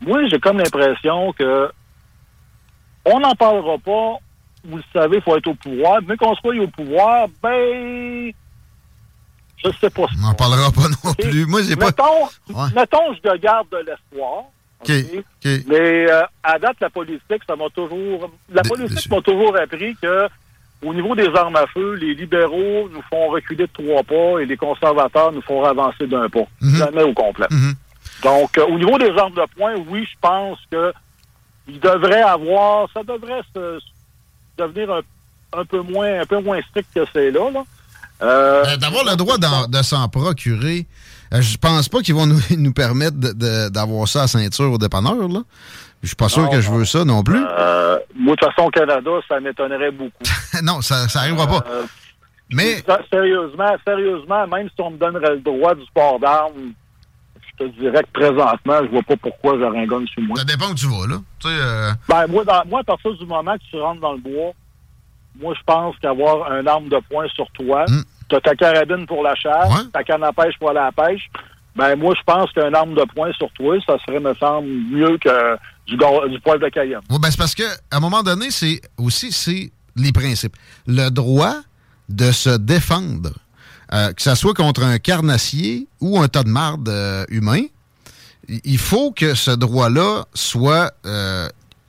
[0.00, 1.70] Moi, j'ai comme l'impression que
[3.04, 4.16] on n'en parlera pas.
[4.64, 6.00] Vous le savez, il faut être au pouvoir.
[6.06, 8.32] Mais qu'on soit au pouvoir, ben,
[9.56, 10.06] je sais pas.
[10.18, 11.46] On n'en parlera pas non plus.
[11.46, 11.86] Moi, j'ai pas.
[11.86, 12.68] Mettons, Ouais.
[12.74, 14.44] mettons, je garde de l'espoir.
[14.80, 14.90] OK.
[14.90, 15.50] OK?
[15.68, 18.30] Mais euh, à date, la politique, ça m'a toujours.
[18.52, 20.28] La politique m'a toujours appris que
[20.82, 24.46] au niveau des armes à feu, les libéraux nous font reculer de trois pas et
[24.46, 26.44] les conservateurs nous font avancer d'un pas.
[26.60, 27.46] Jamais au complet.
[28.22, 30.92] Donc, euh, au niveau des armes de poing, oui, je pense que
[31.68, 32.88] il devrait avoir.
[32.92, 33.78] Ça devrait se,
[34.58, 35.00] devenir un,
[35.60, 37.50] un peu moins un peu moins strict que c'est là.
[37.50, 37.62] là.
[38.22, 40.86] Euh, D'avoir le droit de s'en procurer,
[41.40, 43.16] je pense pas qu'ils vont nous, nous permettre
[43.70, 45.40] d'avoir ça à ceinture au dépanneur, là.
[46.02, 47.38] Je suis pas sûr que je veux ça non plus.
[47.38, 50.24] Euh, moi, de toute façon, au Canada, ça m'étonnerait beaucoup.
[50.62, 51.64] non, ça n'arrivera pas.
[51.70, 51.84] Euh,
[52.50, 52.82] Mais.
[53.08, 56.72] Sérieusement, sérieusement, même si on me donnerait le droit du sport d'armes,
[57.40, 60.36] je te dirais que présentement, je vois pas pourquoi j'aurais un gun sur moi.
[60.38, 61.16] Ça dépend où tu vas, là.
[61.38, 64.18] Tu sais, euh, Ben, moi, moi, à partir du moment que tu rentres dans le
[64.18, 64.52] bois,
[65.40, 68.02] moi, je pense qu'avoir un arme de poing sur toi, hmm.
[68.28, 71.06] Tu as ta carabine pour la chasse, ta canne à pêche pour aller à la
[71.06, 71.28] pêche,
[71.74, 75.16] ben, moi, je pense qu'un arme de poing sur toi, ça serait, me semble, mieux
[75.18, 77.00] que du, du poil de Cayenne.
[77.10, 80.54] Oui, ben c'est parce qu'à un moment donné, c'est aussi c'est les principes.
[80.86, 81.56] Le droit
[82.08, 83.30] de se défendre,
[83.92, 87.62] euh, que ce soit contre un carnassier ou un tas de marde euh, humain,
[88.48, 91.48] il faut que ce droit-là soit euh,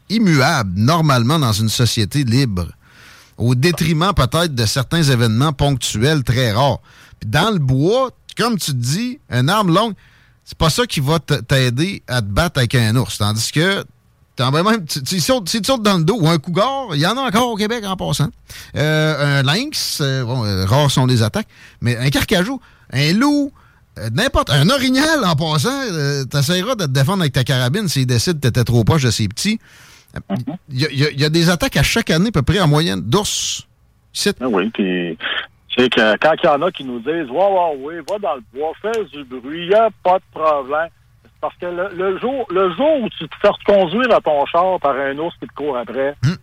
[0.10, 2.68] immuable normalement dans une société libre,
[3.38, 6.80] au détriment peut-être de certains événements ponctuels très rares.
[7.26, 9.93] dans le bois, comme tu dis, une arme longue,
[10.45, 13.18] c'est pas ça qui va t'aider à te battre avec un ours.
[13.18, 13.85] Tandis que
[14.39, 17.18] même, tu, tu, sautes, tu, sautes, dans le dos, ou un cougar, il y en
[17.18, 18.30] a encore au Québec en passant.
[18.76, 21.47] Euh, un lynx, euh, bon, euh, rares sont les attaques,
[21.81, 22.60] mais un carcajou,
[22.91, 23.51] un loup,
[24.11, 25.80] n'importe, un orignal en passant,
[26.30, 29.27] t'essaieras de te défendre avec ta carabine s'il décide que t'étais trop proche de ses
[29.27, 29.60] petits.
[30.69, 33.68] Il y, y, a des attaques à chaque année, à peu près en moyenne, d'ours.
[34.40, 35.18] Ah oui, puis
[35.76, 38.35] c'est que quand il y en a qui nous disent Ouais, ouais, ouais, va dans
[38.35, 40.90] le bois, fais du bruit, il n'y a pas de problème.
[41.41, 44.95] Parce que le, jour, le jour où tu te fais conduire à ton char par
[44.95, 46.35] un ours qui te court après, hmm.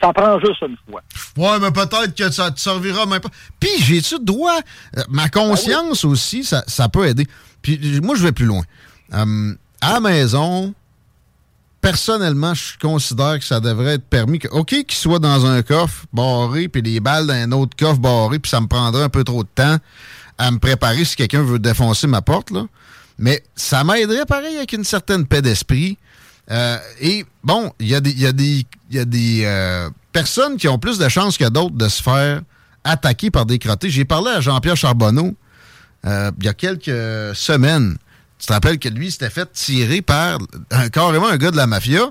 [0.00, 1.02] ça prend juste une fois.
[1.36, 3.28] Ouais, mais peut-être que ça te servira même pas.
[3.60, 4.58] Puis, j'ai-tu le droit?
[4.96, 7.26] Euh, ma conscience ah aussi, ça, ça, peut aider.
[7.60, 8.62] Puis, moi, je vais plus loin.
[9.12, 10.72] Euh, à la maison,
[11.86, 14.40] personnellement, je considère que ça devrait être permis.
[14.40, 18.00] Que, OK, qu'il soit dans un coffre barré, puis les balles dans un autre coffre
[18.00, 19.76] barré, puis ça me prendrait un peu trop de temps
[20.36, 22.52] à me préparer si quelqu'un veut défoncer ma porte.
[23.18, 25.96] Mais ça m'aiderait pareil avec une certaine paix d'esprit.
[26.50, 31.48] Euh, et bon, il y a des euh, personnes qui ont plus de chances que
[31.48, 32.40] d'autres de se faire
[32.82, 33.90] attaquer par des crottés.
[33.90, 35.36] J'ai parlé à Jean-Pierre Charbonneau
[36.04, 37.96] euh, il y a quelques semaines
[38.38, 40.38] tu te rappelles que lui, s'était fait tirer par
[40.70, 42.10] un, carrément un gars de la mafia.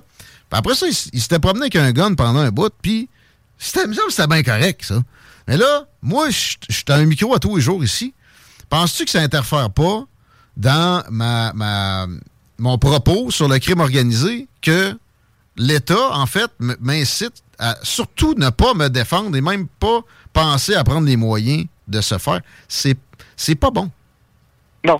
[0.49, 3.10] Puis après ça, il, s'était promené avec un gun pendant un bout, puis
[3.57, 5.02] c'était bien correct, ça.
[5.47, 8.14] Mais là, moi, je suis un micro à tous les jours ici.
[8.69, 10.06] Penses-tu que ça n'interfère pas
[10.57, 12.07] dans ma, ma,
[12.57, 14.97] mon propos sur le crime organisé que
[15.57, 20.02] l'État, en fait, m'incite à surtout ne pas me défendre et même pas
[20.34, 22.41] penser à prendre les moyens de se faire?
[22.68, 23.91] C'est pas bon.
[24.84, 24.99] Non.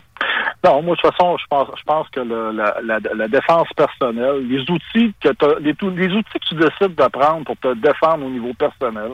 [0.66, 4.48] Non, moi, de toute façon, je pense, je pense que le, la, la, défense personnelle,
[4.48, 5.30] les outils que
[5.60, 9.12] les, les outils que tu décides de prendre pour te défendre au niveau personnel,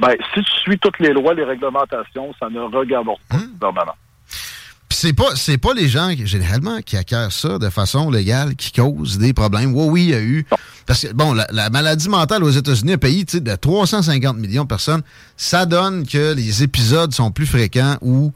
[0.00, 3.58] ben, si tu suis toutes les lois, les réglementations, ça ne regarde pas mmh.
[3.60, 3.94] normalement.
[4.88, 9.18] c'est pas c'est pas les gens généralement qui acquièrent ça de façon légale qui causent
[9.18, 9.74] des problèmes.
[9.74, 10.46] Oui, oui, il y a eu
[10.86, 15.02] parce que bon, la, maladie mentale aux États-Unis, un pays de 350 millions de personnes,
[15.36, 18.32] ça donne que les épisodes sont plus fréquents où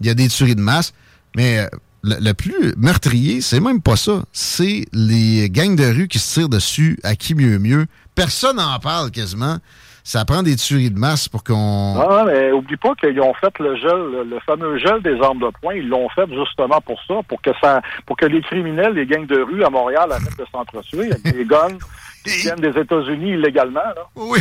[0.00, 0.92] il y a des tueries de masse.
[1.36, 1.66] Mais euh,
[2.02, 4.22] le, plus meurtrier, c'est même pas ça.
[4.32, 7.86] C'est les gangs de rue qui se tirent dessus à qui mieux mieux?
[8.14, 9.58] Personne n'en parle quasiment.
[10.02, 11.96] Ça prend des tueries de masse pour qu'on.
[11.98, 15.50] Ah, mais oublie pas qu'ils ont fait le gel, le fameux gel des armes de
[15.60, 15.74] poing.
[15.74, 19.26] Ils l'ont fait justement pour ça, pour que ça, pour que les criminels, les gangs
[19.26, 21.76] de rue à Montréal arrêtent de s'entretuer avec des guns
[22.24, 23.80] qui viennent des États-Unis illégalement.
[23.80, 24.06] Là.
[24.14, 24.38] Oui.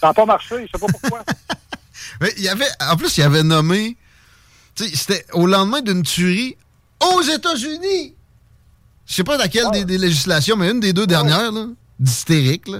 [0.00, 1.20] ça n'a pas marché, je sais pas pourquoi.
[2.22, 3.96] mais il y avait, en plus, il avait nommé
[4.74, 6.56] c'était au lendemain d'une tuerie
[7.00, 8.14] aux États-Unis.
[9.06, 9.84] Je sais pas laquelle ah.
[9.84, 11.66] des, législations, mais une des deux dernières, là,
[11.98, 12.70] d'hystérique.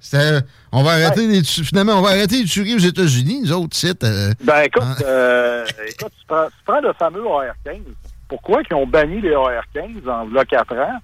[0.00, 0.40] C'était,
[0.72, 4.04] on va arrêter les, finalement, on va arrêter les tueries aux États-Unis, les autres sites.
[4.04, 4.96] Euh, ben écoute, hein?
[5.04, 7.80] euh, écoute tu, prends, le fameux AR-15.
[8.28, 10.98] Pourquoi ils ont banni les AR-15 en là 4 ans?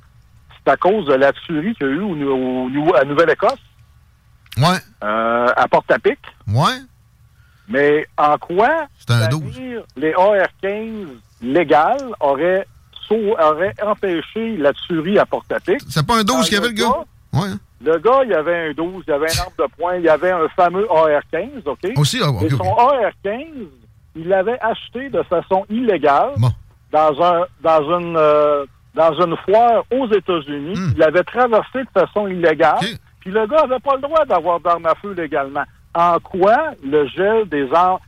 [0.65, 3.61] C'est à cause de la tuerie qu'il y a eu au, à Nouvelle-Écosse?
[4.59, 4.79] Ouais.
[5.03, 6.19] Euh, à Porte-à-Pic.
[6.49, 6.81] Ouais.
[7.71, 8.87] Mais en quoi
[9.97, 11.07] les AR-15
[11.41, 12.67] légales auraient,
[13.83, 15.81] empêché la tuerie à Porte-à-Pic?
[15.89, 17.05] C'est pas un 12 qu'il y avait le gars?
[17.33, 17.49] Ouais.
[17.83, 20.05] Le gars, il y avait un 12, il y avait un arbre de poing, il
[20.05, 21.93] y avait un fameux AR-15, OK?
[21.97, 23.47] Aussi, ah, Et son AR-15,
[24.17, 26.35] il l'avait acheté de façon illégale
[26.93, 30.75] dans un dans une euh, dans une foire aux États-Unis.
[30.77, 30.91] Hmm.
[30.95, 32.81] Il l'avait traversé de façon illégale.
[33.21, 35.65] Puis le gars n'avait pas le droit d'avoir d'armes à feu légalement
[35.95, 37.99] en quoi le gel des armes,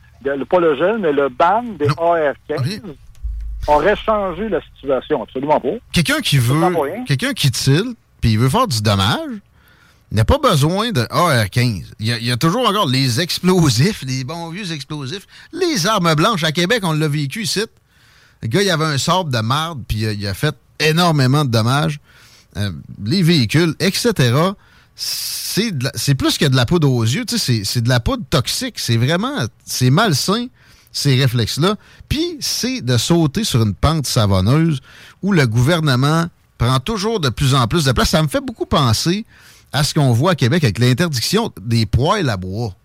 [0.49, 2.81] pas le gel, mais le ban des AR-15
[3.67, 5.23] aurait changé la situation?
[5.23, 5.69] Absolument pas.
[5.91, 6.61] Quelqu'un qui veut,
[7.07, 7.83] quelqu'un qui tire,
[8.21, 9.41] puis il veut faire du dommage,
[10.11, 11.85] Il n'y a pas besoin de AR-15.
[11.99, 16.43] Il y, a, toujours encore les explosifs, les bons vieux explosifs, les armes blanches.
[16.43, 17.65] À Québec, on l'a vécu ici.
[18.41, 21.99] Le gars, il avait un sable de marde, puis il a fait énormément de dommages.
[22.55, 22.71] Euh,
[23.03, 24.33] les véhicules, etc.
[24.95, 27.25] C'est plus que de la poudre aux yeux.
[27.35, 28.79] C'est de la poudre toxique.
[28.79, 29.45] C'est vraiment...
[29.65, 30.47] C'est malsain,
[30.91, 31.75] ces réflexes-là.
[32.09, 34.79] Puis, c'est de sauter sur une pente savonneuse
[35.21, 38.09] où le gouvernement prend toujours de plus en plus de place.
[38.09, 39.25] Ça me fait beaucoup penser
[39.71, 42.75] à ce qu'on voit à Québec avec l'interdiction des poêles à bois.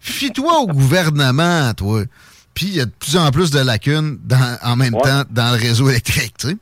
[0.00, 2.04] Fie-toi au gouvernement, toi.
[2.52, 4.18] Puis il y a de plus en plus de lacunes
[4.62, 6.56] en même temps dans le réseau électrique, tu sais.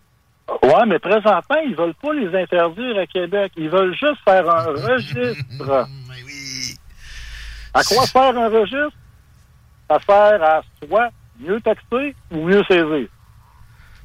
[0.65, 3.53] Oui, mais présentement, ils veulent pas les interdire à Québec.
[3.57, 5.89] Ils veulent juste faire un registre.
[6.09, 6.75] oui.
[7.75, 8.97] À quoi faire un registre?
[9.91, 13.09] Ça sert à soit mieux taxer ou mieux saisir.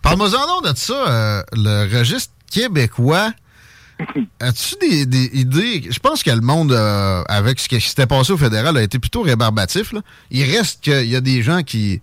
[0.02, 3.32] Parle-moi-en de ça, euh, le registre québécois.
[4.40, 4.76] As-tu
[5.06, 5.88] des, idées?
[5.90, 9.00] Je pense que le monde, euh, avec ce qui s'était passé au fédéral, a été
[9.00, 9.94] plutôt rébarbatif.
[10.32, 12.02] Il reste qu'il y a des gens qui.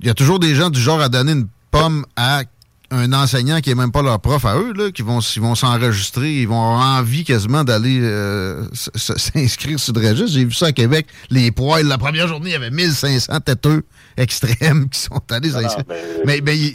[0.00, 2.42] Il y a toujours des gens du genre à donner une pomme à
[2.90, 6.32] un enseignant qui est même pas leur prof à eux, là, qui vont, vont s'enregistrer,
[6.32, 10.32] ils vont avoir envie quasiment d'aller euh, s'inscrire sur le registre.
[10.32, 11.86] J'ai vu ça à Québec, les poils.
[11.86, 13.84] La première journée, il y avait 1500 têteux
[14.16, 15.84] extrêmes qui sont allés s'inscrire.
[16.24, 16.72] mais, mais, si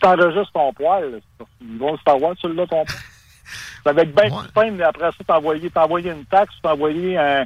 [0.00, 1.20] t'enregistres ton poil,
[1.60, 2.98] ils vont savoir, celui-là, ton poil.
[3.84, 7.44] Ça va être bien simple, mais après ça, t'envoyer, t'envoyer une taxe, t'envoyer un,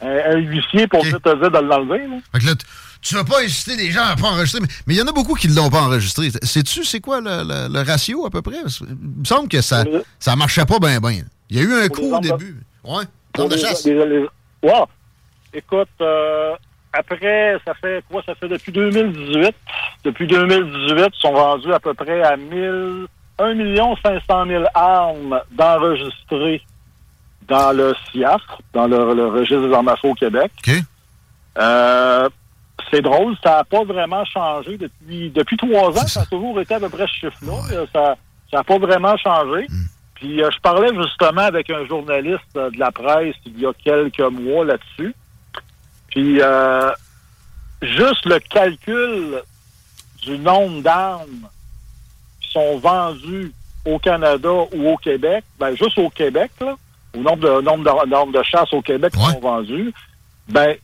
[0.00, 2.08] un, huissier pour te dire de l'enlever.
[2.32, 2.54] Fait que là,
[3.02, 5.34] tu vas pas inciter les gens à pas enregistrer, mais il y en a beaucoup
[5.34, 6.30] qui ne l'ont pas enregistré.
[6.42, 8.56] Sais-tu, c'est quoi le, ratio à peu près?
[8.88, 9.84] Il me semble que ça
[10.18, 11.22] ça marchait pas bien, bien.
[11.50, 12.62] Il y a eu un coup au début.
[12.84, 13.04] Ouais,
[13.34, 13.86] dans de chasse.
[15.54, 16.54] Écoute, euh,
[16.92, 18.22] après, ça fait quoi?
[18.24, 19.54] Ça fait depuis 2018.
[20.04, 23.06] Depuis 2018, ils sont rendus à peu près à 1000,
[23.38, 26.62] 1 500 000 armes d'enregistrées
[27.48, 28.40] dans le CIAF,
[28.72, 30.52] dans le, registre des armes à feu au Québec.
[30.58, 30.74] OK.
[31.58, 32.28] Euh,
[32.90, 36.06] c'est drôle, ça n'a pas vraiment changé depuis depuis trois ans.
[36.06, 36.22] Ça.
[36.22, 37.86] a toujours été à peu près ce chiffre-là.
[37.92, 38.16] Ça
[38.52, 39.66] n'a pas vraiment changé.
[39.68, 39.84] Hmm.
[40.14, 43.72] Puis euh, je parlais justement avec un journaliste euh, de la presse il y a
[43.72, 45.14] quelques mois là-dessus.
[46.08, 46.90] Puis euh,
[47.80, 49.42] juste le calcul
[50.22, 51.48] du nombre d'armes
[52.40, 53.52] qui sont vendues
[53.84, 56.76] au Canada ou au Québec, ben juste au Québec, là,
[57.16, 59.92] au nombre de nombre de, de chasse au Québec qui sont vendues,
[60.48, 60.76] ben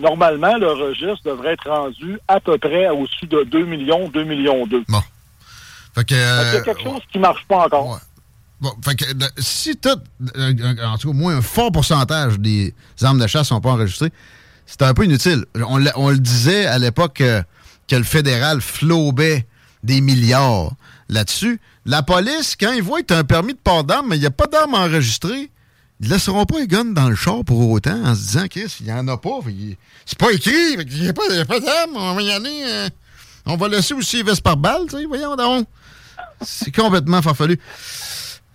[0.00, 4.66] normalement, le registre devrait être rendu à peu près au-dessus de 2 millions, 2 millions
[4.66, 4.84] 2.
[4.88, 5.00] Bon.
[5.94, 8.00] Fait que, il y a quelque chose qui ne marche pas encore.
[8.60, 9.04] Bon, fait que
[9.38, 9.94] si tu en
[10.98, 14.12] tout cas, au moins un fort pourcentage des armes de chasse ne sont pas enregistrées,
[14.66, 15.46] c'est un peu inutile.
[15.54, 17.42] On, le disait à l'époque euh,
[17.88, 19.46] que le fédéral flobait
[19.82, 20.72] des milliards
[21.08, 21.60] là-dessus.
[21.86, 24.26] La police, quand ils voient que tu un permis de port d'armes, mais il n'y
[24.26, 25.50] a pas d'armes enregistrées,
[26.00, 28.66] ils ne laisseront pas les guns dans le char pour autant en se disant qu'il
[28.82, 29.40] n'y en a pas.
[30.06, 32.62] C'est pas écrit, il n'y a pas, d'armes, on va y aller.
[32.66, 32.88] Euh,
[33.44, 35.66] on va laisser aussi les vestes par balle, voyons donc.
[36.40, 37.60] C'est complètement farfelu.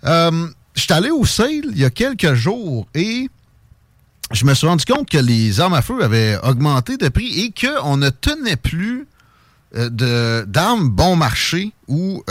[0.06, 3.30] Euh, je suis allé au sale il y a quelques jours et
[4.32, 7.54] je me suis rendu compte que les armes à feu avaient augmenté de prix et
[7.54, 9.08] qu'on ne tenait plus
[9.76, 12.24] euh, d'armes bon marché ou,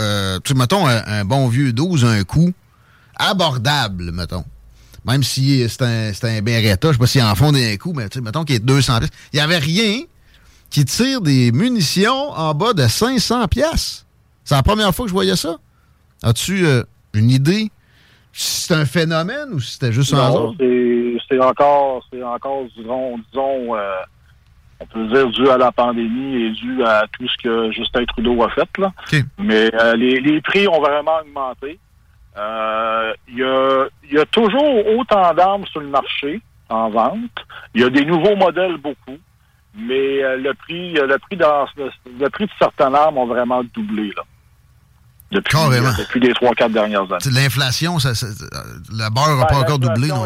[0.43, 2.51] tu mettons, un, un, bon vieux 12, un coup
[3.17, 4.43] abordable, mettons.
[5.05, 8.21] Même si c'est un, un Beretta, je sais pas s'ils en font des coups, mais
[8.21, 9.11] mettons qu'il est 200 pièces.
[9.33, 10.01] Il n'y avait rien
[10.69, 14.05] qui tire des munitions en bas de 500 pièces.
[14.43, 15.57] C'est la première fois que je voyais ça.
[16.23, 16.83] As-tu euh,
[17.13, 17.71] une idée
[18.33, 20.53] si c'est un phénomène ou si c'était juste un hasard?
[21.29, 23.95] C'est encore, c'est encore, disons, disons euh,
[24.79, 28.43] on peut dire dû à la pandémie et dû à tout ce que Justin Trudeau
[28.43, 28.67] a fait.
[28.77, 28.91] Là.
[29.39, 31.79] Mais euh, les, les prix ont vraiment augmenté.
[32.37, 37.45] Euh, il y, a, toujours autant d'armes sur le marché en vente.
[37.73, 39.17] Il y a des nouveaux modèles beaucoup,
[39.73, 44.23] mais euh, le prix, le prix le, prix de certaines armes ont vraiment doublé là.
[45.31, 45.57] Depuis,
[45.97, 47.31] depuis les trois, quatre dernières années.
[47.31, 48.11] L'inflation, ça,
[48.95, 50.07] la beurre n'a pas encore doublé.
[50.07, 50.23] Non?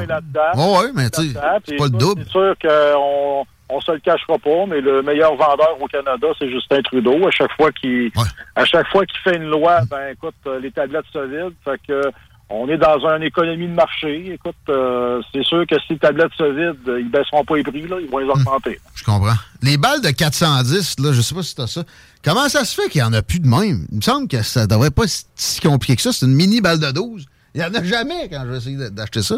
[0.58, 2.24] oui, mais tu sais, c'est pas le double.
[2.26, 6.50] C'est sûr qu'on on se le cachera pas, mais le meilleur vendeur au Canada, c'est
[6.50, 7.28] Justin Trudeau.
[7.28, 8.12] À chaque fois qu'il
[8.56, 11.56] à chaque fois qu'il fait une loi, ben écoute, euh, les tablettes se vident.
[11.64, 12.02] Fait que
[12.50, 14.34] on est dans une économie de marché.
[14.34, 17.88] Écoute, euh, c'est sûr que si les tablettes se vident, ils baisseront pas les prix,
[17.88, 18.32] là, ils vont les hmm.
[18.32, 18.80] augmenter.
[18.96, 19.36] je comprends.
[19.62, 21.84] Les balles de 410, là, je sais pas si t'as ça.
[22.24, 23.86] Comment ça se fait qu'il y en a plus de même?
[23.92, 26.12] Il me semble que ça devrait pas être si compliqué que ça.
[26.12, 27.28] C'est une mini balle de 12.
[27.54, 29.36] Il y en a jamais quand je vais essayer d'acheter ça.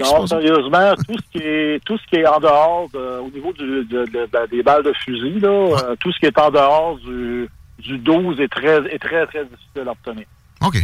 [0.00, 3.84] Non, sérieusement, tout ce qui est tout ce qui est en dehors au niveau du,
[3.84, 8.40] des balles de fusil, là, euh, tout ce qui est en dehors du, du 12
[8.40, 10.26] est très est très très difficile à obtenir.
[10.60, 10.76] OK.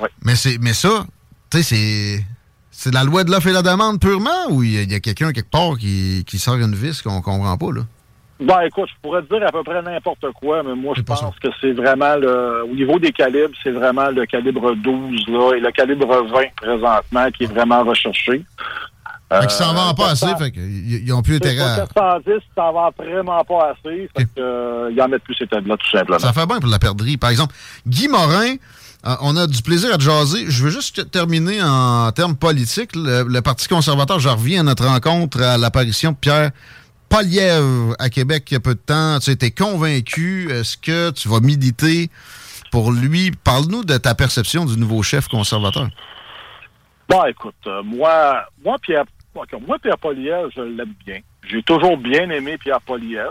[0.00, 0.08] Ouais.
[0.22, 1.06] Mais c'est mais ça,
[1.50, 2.24] tu sais, c'est
[2.70, 5.50] C'est la loi de l'offre et la demande purement ou il y a, quelqu'un quelque
[5.50, 7.82] part qui, qui, sort une vis qu'on comprend pas, là?
[8.40, 11.38] Ben, écoute, je pourrais te dire à peu près n'importe quoi, mais moi, je pense
[11.40, 12.64] que c'est vraiment le.
[12.64, 17.30] Au niveau des calibres, c'est vraiment le calibre 12, là, et le calibre 20 présentement
[17.30, 18.44] qui est vraiment recherché.
[19.32, 21.76] Fait qu'ils s'en vendent pas assez, fait qu'ils ont plus intérêt à...
[21.76, 25.90] 410, ça vend vraiment pas assez, fait qu'ils euh, en mettent plus ces têtes-là, tout
[25.90, 26.18] simplement.
[26.18, 27.16] Ça fait bien pour la perdrie.
[27.16, 27.54] Par exemple,
[27.86, 28.54] Guy Morin,
[29.06, 30.44] euh, on a du plaisir à te jaser.
[30.48, 32.90] Je veux juste terminer en termes politiques.
[32.94, 36.50] Le, Parti conservateur, je reviens à notre rencontre à l'apparition de Pierre
[37.14, 39.20] Poliev à Québec il y a peu de temps.
[39.20, 40.50] Tu étais convaincu.
[40.50, 42.10] Est-ce que tu vas militer
[42.72, 43.30] pour lui?
[43.44, 45.86] Parle-nous de ta perception du nouveau chef conservateur.
[47.08, 51.20] Bon, écoute, euh, moi, moi, Pierre, moi, Pierre Poliev, je l'aime bien.
[51.46, 53.30] J'ai toujours bien aimé Pierre Poliev.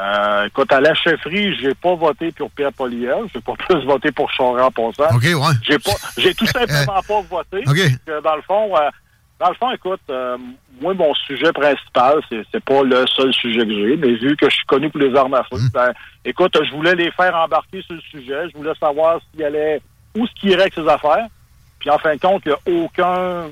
[0.00, 3.26] Euh, écoute, à la chefferie, j'ai pas voté pour Pierre Poliev.
[3.34, 5.14] J'ai pas plus voté pour Chara en passant.
[5.14, 5.54] OK, ouais.
[5.62, 7.62] J'ai pas, j'ai tout simplement pas voté.
[7.66, 8.22] OK.
[8.24, 8.88] dans le fond, euh,
[9.42, 10.38] dans le fond, écoute, euh,
[10.82, 14.56] moi, mon sujet principal, c'est, pas le seul sujet que j'ai, mais vu que je
[14.56, 15.70] suis connu pour les armes à feu, hmm.
[15.72, 15.92] ben,
[16.24, 18.48] écoute, je voulais les faire embarquer sur le sujet.
[18.50, 19.80] Je voulais savoir s'il allait,
[20.16, 21.26] où ce qu'il irait avec ses affaires.
[21.78, 23.50] Puis en fin de compte, il n'y a aucun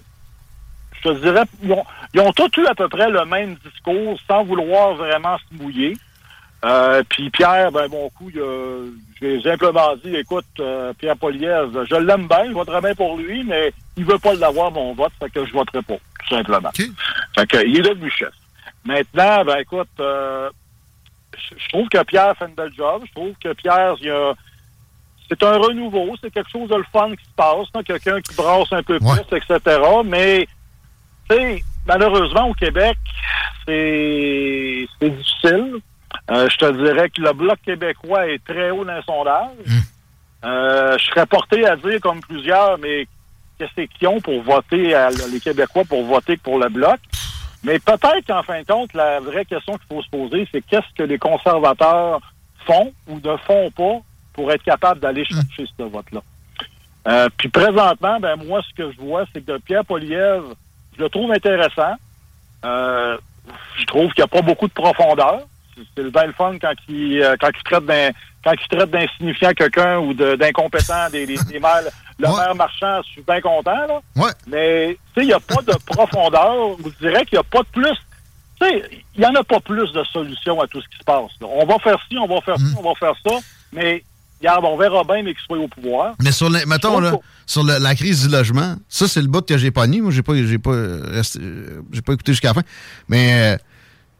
[1.02, 1.84] je te dirais, ils ont,
[2.14, 5.96] ils ont tous eu à peu près le même discours sans vouloir vraiment se mouiller.
[6.62, 12.28] Euh, puis Pierre, ben bon coup, j'ai simplement dit, écoute, euh, Pierre Poliev, je l'aime
[12.28, 15.46] bien, je voterai bien pour lui, mais il veut pas l'avoir mon vote, fait que
[15.46, 15.96] je voterai pas,
[16.28, 16.70] tout simplement.
[17.34, 18.32] Fait que il est devenu chef.
[18.84, 20.50] Maintenant, ben écoute, euh,
[21.56, 23.02] je trouve que Pierre fait une belle job.
[23.06, 24.34] Je trouve que Pierre, il a
[25.30, 28.72] c'est un renouveau, c'est quelque chose de le fun qui se passe, quelqu'un qui brasse
[28.72, 29.80] un peu plus, etc.
[30.04, 30.48] Mais,
[31.28, 32.98] tu sais, malheureusement, au Québec,
[33.64, 35.76] c'est difficile.
[36.30, 39.66] Euh, je te dirais que le Bloc québécois est très haut dans le sondage.
[39.66, 40.46] Hmm.
[40.46, 43.06] Euh, je serais porté à dire, comme plusieurs, mais
[43.68, 44.94] qu'est-ce qu'ils ont pour voter,
[45.30, 46.98] les Québécois pour voter pour le Bloc?
[47.62, 50.94] Mais peut-être qu'en fin de compte, la vraie question qu'il faut se poser, c'est qu'est-ce
[50.96, 52.20] que les conservateurs
[52.66, 54.00] font ou ne font pas
[54.32, 55.34] pour être capables d'aller hmm.
[55.34, 56.22] chercher ce vote-là.
[57.08, 60.42] Euh, puis présentement, ben moi, ce que je vois, c'est que Pierre Poliev,
[60.96, 61.94] je le trouve intéressant.
[62.62, 65.40] je trouve qu'il n'y a pas beaucoup de profondeur
[65.96, 68.10] c'est le bel fun quand il, euh, quand il traite d'un,
[68.42, 71.82] quand il traite d'insignifiant quelqu'un ou d'incompétent des, des, des maires,
[72.18, 74.00] le maire marchand, je suis bien content, là.
[74.16, 74.30] Ouais.
[74.46, 76.76] Mais, tu sais, il n'y a pas de profondeur.
[76.84, 77.96] Je dirais qu'il n'y a pas de plus.
[78.60, 78.82] Tu sais,
[79.14, 81.30] il n'y en a pas plus de solutions à tout ce qui se passe.
[81.42, 82.78] On va faire ci, on va faire ci, mm.
[82.78, 83.36] on va faire ça.
[83.72, 84.02] Mais,
[84.40, 86.14] regarde, on verra bien, mais qu'il soit au pouvoir.
[86.22, 87.12] Mais sur, les, mettons, là,
[87.46, 90.00] sur la crise du logement, ça, c'est le bout que j'ai pas nié.
[90.00, 90.74] Moi, j'ai pas, j'ai pas,
[91.92, 92.62] j'ai pas écouté jusqu'à la fin.
[93.08, 93.58] Mais, euh,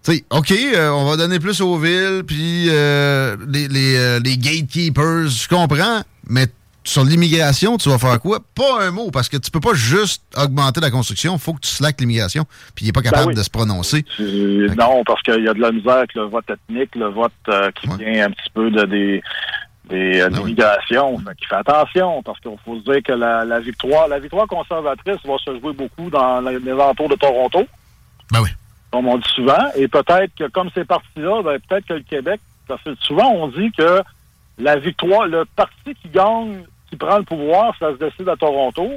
[0.03, 4.37] sais, OK, euh, on va donner plus aux villes, puis euh, les, les, euh, les,
[4.37, 6.47] gatekeepers, je comprends, mais
[6.83, 8.41] sur l'immigration, tu vas faire quoi?
[8.55, 11.61] Pas un mot, parce que tu peux pas juste augmenter la construction, il faut que
[11.61, 12.45] tu slack l'immigration,
[12.75, 14.05] puis il n'est pas capable ben de se prononcer.
[14.19, 17.33] Non, parce qu'il y a de la misère avec le vote ethnique, le vote
[17.75, 19.23] qui vient un petit peu de des
[19.91, 21.19] des ah immigrations.
[21.19, 25.19] Fait fait attention, parce qu'il faut se dire que la, la, victoire la victoire conservatrice
[25.25, 27.67] va se jouer beaucoup dans les alentours de Toronto.
[28.31, 28.51] Ben oui
[28.91, 29.71] comme on dit souvent.
[29.77, 33.31] Et peut-être que comme c'est parti là, ben, peut-être que le Québec, parce que souvent
[33.31, 34.03] on dit que
[34.59, 38.91] la victoire, le parti qui gagne, qui prend le pouvoir, ça se décide à Toronto.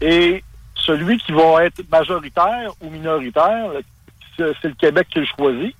[0.00, 0.42] Et
[0.74, 3.70] celui qui va être majoritaire ou minoritaire,
[4.36, 5.76] c'est le Québec qui le choisit.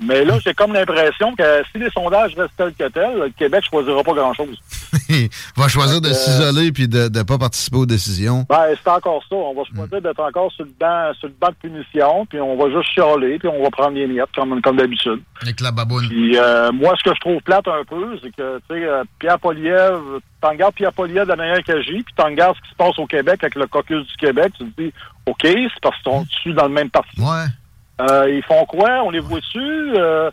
[0.00, 3.62] Mais là, j'ai comme l'impression que si les sondages restent tels que tels, le Québec
[3.64, 4.58] ne choisira pas grand-chose.
[5.08, 8.44] Il va choisir de s'isoler puis de ne pas participer aux décisions.
[8.48, 9.36] Ben, c'est encore ça.
[9.36, 12.56] On va choisir d'être encore sur le, banc, sur le banc de punition, puis on
[12.56, 15.22] va juste chialer, puis on va prendre les miettes comme, comme d'habitude.
[15.40, 16.08] Avec la baboune.
[16.08, 19.04] Puis euh, moi, ce que je trouve plate un peu, c'est que, tu sais, euh,
[19.20, 20.00] Pierre Poliev,
[20.40, 22.76] t'en regardes Pierre Poliev de la manière qu'il agit, puis t'en regardes ce qui se
[22.76, 24.92] passe au Québec avec le caucus du Québec, tu te dis,
[25.26, 27.20] OK, c'est parce qu'ils sont dessus dans le même parti.
[27.20, 27.46] Ouais.
[28.00, 29.02] Euh, ils font quoi?
[29.04, 29.92] On les voit dessus?
[29.96, 30.30] Euh,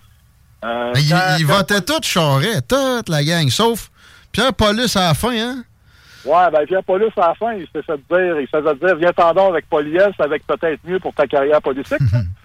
[0.64, 0.94] euh,
[1.40, 3.90] ils, votaient tous charret, toute la gang, sauf
[4.32, 5.64] Pierre Paulus à la fin, hein?
[6.24, 8.96] Ouais, ben Pierre Paulus à la fin, il s'est fait dire, il s'est fait dire,
[8.96, 11.98] viens t'en avec Poliès, avec peut-être mieux pour ta carrière politique.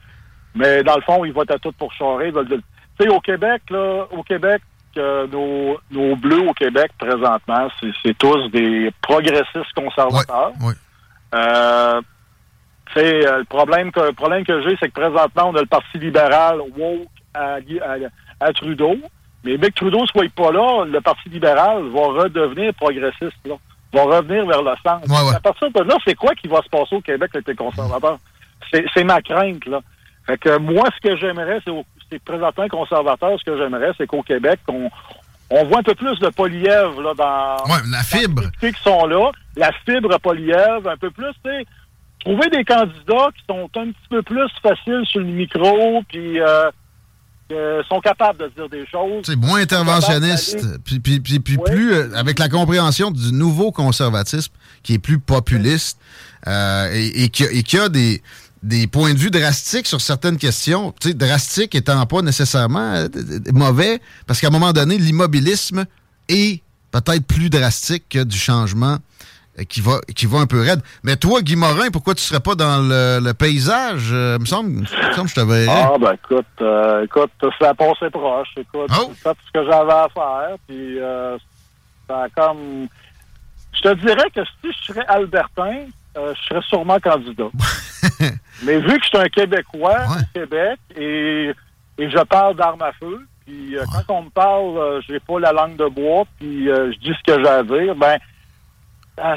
[0.55, 2.35] Mais dans le fond, ils votaient tous pour Charest.
[2.49, 2.57] Tu
[2.99, 4.63] sais, au Québec, là, au Québec,
[4.97, 7.69] nos, nos bleus au Québec, présentement,
[8.03, 10.53] c'est tous des progressistes conservateurs.
[10.63, 10.73] Oui,
[12.97, 15.67] Euh, euh, le problème que, le problème que j'ai, c'est que présentement, on a le
[15.67, 17.59] Parti libéral woke à,
[18.41, 18.97] à, Trudeau.
[19.45, 23.55] Mais dès que Trudeau soit pas là, le Parti libéral va redevenir progressiste, là.
[23.93, 25.35] Va revenir vers le centre.
[25.35, 28.19] À partir de là, c'est quoi qui va se passer au Québec avec les conservateurs?
[28.71, 29.81] C'est ma crainte, là.
[30.27, 31.61] Fait que moi, ce que j'aimerais,
[32.11, 34.91] c'est présentement conservateur, ce que j'aimerais, c'est qu'au Québec, on,
[35.51, 37.73] on voit un peu plus de Poliev là, dans.
[37.73, 38.43] Ouais, la fibre.
[38.59, 39.31] qui sont là.
[39.57, 41.65] La fibre Poliev, un peu plus, tu sais
[42.27, 46.71] trouver des candidats qui sont un petit peu plus faciles sur le micro, puis euh,
[47.53, 49.23] euh, sont capables de dire des choses.
[49.25, 54.53] C'est moins interventionniste, puis, puis, puis, puis plus euh, avec la compréhension du nouveau conservatisme
[54.83, 55.99] qui est plus populiste
[56.49, 58.21] euh, et, et qui, a- et qui a des,
[58.65, 60.93] des points de vue drastiques sur certaines questions.
[61.01, 63.09] Tu sais, drastique étant pas nécessairement euh,
[63.53, 65.85] mauvais, parce qu'à un moment donné, l'immobilisme
[66.29, 68.97] est peut-être plus drastique que du changement
[69.65, 70.81] qui va, qui va un peu raide.
[71.03, 74.11] Mais toi, Guy Morin, pourquoi tu serais pas dans le, le paysage?
[74.13, 75.67] Euh, me semble, me semble que je te verrais.
[75.69, 77.31] Ah, ben écoute, euh, écoute,
[77.61, 78.49] ça a passé proche.
[78.59, 79.07] Écoute, Oh!
[79.09, 81.39] j'ai fait ce que j'avais à faire, puis euh,
[82.09, 82.87] ça a comme...
[83.73, 87.49] Je te dirais que si je serais Albertin, euh, je serais sûrement candidat.
[88.63, 91.53] Mais vu que je suis un Québécois au Québec et,
[91.99, 95.39] et je parle d'armes à feu, puis euh, quand on me parle, euh, j'ai pas
[95.41, 98.19] la langue de bois, puis euh, je dis ce que j'ai à dire, ben euh,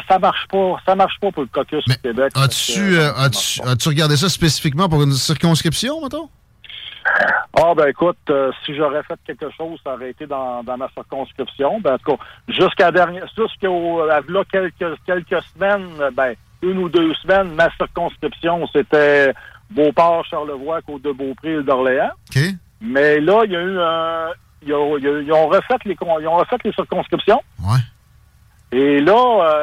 [0.08, 2.32] ça marche pas, ça marche pas pour le caucus du Québec.
[2.36, 6.30] As-tu euh, as-tu regardé ça spécifiquement pour une circonscription, mettons?
[7.54, 10.90] Ah ben écoute, euh, si j'aurais fait quelque chose, ça aurait été dans, dans ma
[10.90, 11.80] circonscription.
[11.80, 16.78] Ben, en tout cas, jusqu'à dernière, jusqu'au à là, quelques quelques semaines, euh, ben une
[16.78, 19.34] ou deux semaines, ma circonscription c'était
[19.72, 22.12] Beauport, Charlevoix, Côte de Beaupré, île d'Orléans.
[22.30, 22.42] OK.
[22.82, 24.28] Mais là, il y a eu un,
[24.66, 27.42] ils ont, ils refait les ils ont refait les circonscriptions.
[27.62, 27.80] Ouais.
[28.72, 29.14] Et là,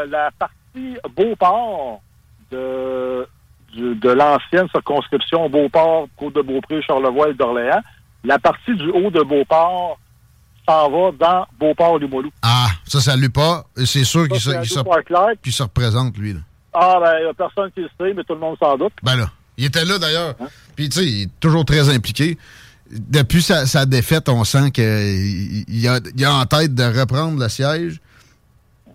[0.03, 2.01] euh, la partie Beauport
[2.51, 7.81] de l'ancienne circonscription Beauport, Côte de Beaupré, Charlevoix et d'Orléans,
[8.25, 9.99] la partie du haut de Beauport
[10.69, 12.31] s'en va dans Beauport-Limoilou.
[12.43, 13.65] Ah, ça, ça lui pas.
[13.85, 16.33] C'est sûr qu'il se, se- représente, lui.
[16.33, 16.41] Là.
[16.75, 18.93] Ah, ben, il n'y a personne qui le sait, mais tout le monde s'en doute.
[19.03, 20.35] Ben là, il était là d'ailleurs.
[20.41, 20.49] Hein?
[20.75, 22.37] Puis, tu sais, il est toujours très impliqué.
[22.91, 24.85] Depuis sa, sa défaite, on sent qu'il
[25.69, 28.01] il a, il a en tête de reprendre le siège.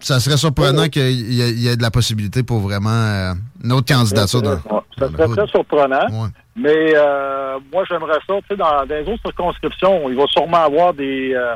[0.02, 3.34] Ça serait surprenant qu'il y, ait- il y ait de la possibilité pour vraiment euh,
[3.64, 4.42] une autre candidature.
[4.42, 4.60] dans-
[4.98, 6.06] ça serait très surprenant.
[6.12, 6.30] Ouais.
[6.56, 8.34] Mais euh, moi, j'aimerais ça.
[8.42, 11.34] Tu sais, dans, dans les autres circonscriptions, il va sûrement avoir des...
[11.36, 11.56] euh,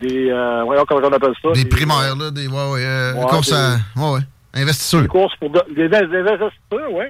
[0.00, 1.50] des euh, voyons comment on appelle ça.
[1.52, 3.76] Des primaires, là, des ouais, ouais, Ouais, courses des- à-
[4.12, 4.20] ouais.
[4.54, 5.02] Investisseurs.
[5.02, 7.04] Des courses pour de- des, investisseurs, oui.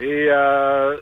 [0.00, 0.96] Et euh,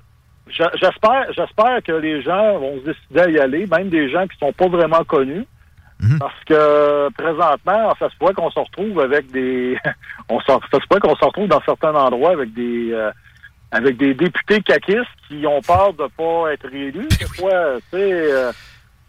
[0.49, 4.37] j'espère, j'espère que les gens vont se décider à y aller, même des gens qui
[4.39, 5.47] sont pas vraiment connus.
[6.01, 6.19] Mhm.
[6.19, 9.77] Parce que présentement, ça se pourrait qu'on se retrouve avec des.
[10.29, 13.11] on se, ça se pourrait qu'on se retrouve dans certains endroits avec des euh,
[13.73, 17.09] avec des députés caquistes qui ont peur de pas être réélus.
[17.19, 18.53] Des fois, tu sais, euh,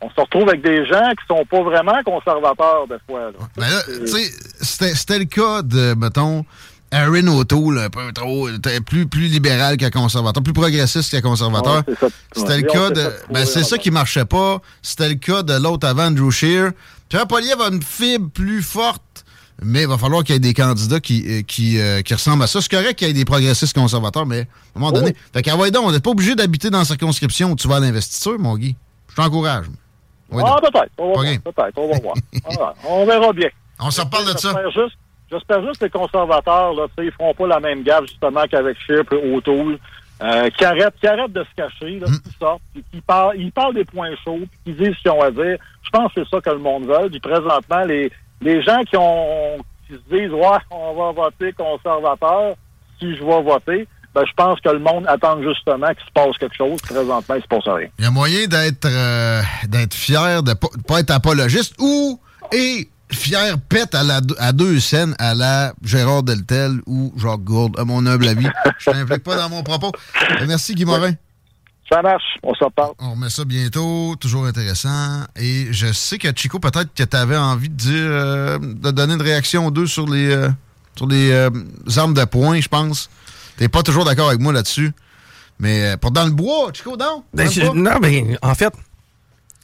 [0.01, 3.31] on se retrouve avec des gens qui sont pas vraiment conservateurs des fois.
[3.31, 3.45] là.
[3.55, 6.43] Ben là, tu sais, c'était c'était le cas de, mettons,
[6.91, 8.47] Aaron O'Toole, un peu trop,
[8.85, 11.83] plus, plus libéral qu'un conservateur, plus progressiste qu'un conservateur.
[11.87, 12.09] Ouais.
[12.35, 13.01] C'était Ouais, le cas de.
[13.01, 14.59] fait Ben, c'est ça qui marchait pas.
[14.81, 16.71] C'était le cas de l'autre avant, Andrew Scheer.
[17.09, 19.25] Pierre Poliev a une fibre plus forte,
[19.61, 22.43] mais il va falloir qu'il y ait des candidats qui, euh, qui, euh, qui ressemblent
[22.43, 22.61] à ça.
[22.61, 24.43] C'est correct qu'il y ait des progressistes conservateurs, mais à
[24.77, 25.15] un moment donné.
[25.33, 27.79] Fait qu'à donc, on n'est pas obligé d'habiter dans la circonscription où tu vas à
[27.79, 28.75] l'investiture, mon Guy.
[29.09, 29.65] Je t'encourage.
[30.31, 30.91] Ah, peut-être.
[30.97, 31.39] On va voir.
[31.41, 31.77] Peut-être.
[31.77, 32.75] On va voir.
[32.87, 33.49] On verra bien.
[33.79, 34.53] On s'en reparle de ça.
[34.73, 34.95] Juste,
[35.31, 38.43] j'espère juste que les conservateurs, là, tu sais, ils feront pas la même gaffe, justement,
[38.49, 39.77] qu'avec Scheer et O'Toole.
[40.22, 43.53] Euh, qui arrêtent, qui arrêtent de se cacher, là, qui sortent, puis qui parlent, ils
[43.53, 45.57] parlent des points chauds, puis qui disent ce qu'ils ont à dire.
[45.81, 47.10] Je pense que c'est ça que le monde veut.
[47.10, 48.11] Puis présentement, les,
[48.41, 52.56] les gens qui ont, qui se disent, ouais, on va voter conservateur,
[52.99, 56.38] si je vais voter, ben, je pense que le monde attend justement qu'il se passe
[56.38, 56.81] quelque chose.
[56.81, 57.88] Présentement, il se passe rien.
[57.99, 62.19] Il y a moyen d'être euh, d'être fier, de pas, pas être apologiste ou
[62.51, 67.80] et fier pète à, la, à deux scènes à la Gérard Deltel ou Jacques Gourde,
[67.80, 68.48] à mon humble avis.
[68.80, 69.91] Je t'implique pas dans mon propos.
[70.41, 71.14] Euh, Merci Guy Morin.
[71.91, 72.91] Ça marche, on s'en parle.
[72.99, 75.23] On remet ça bientôt, toujours intéressant.
[75.36, 79.15] Et je sais que Chico, peut-être que tu avais envie de dire euh, de donner
[79.15, 80.49] une réaction aux deux sur les euh,
[80.95, 81.49] sur les euh,
[81.98, 83.10] armes de poing, je pense.
[83.57, 84.91] T'es pas toujours d'accord avec moi là-dessus.
[85.57, 87.23] Mais euh, pour dans le bois, Chico, non?
[87.34, 88.72] Ben, je- non, ben, en fait,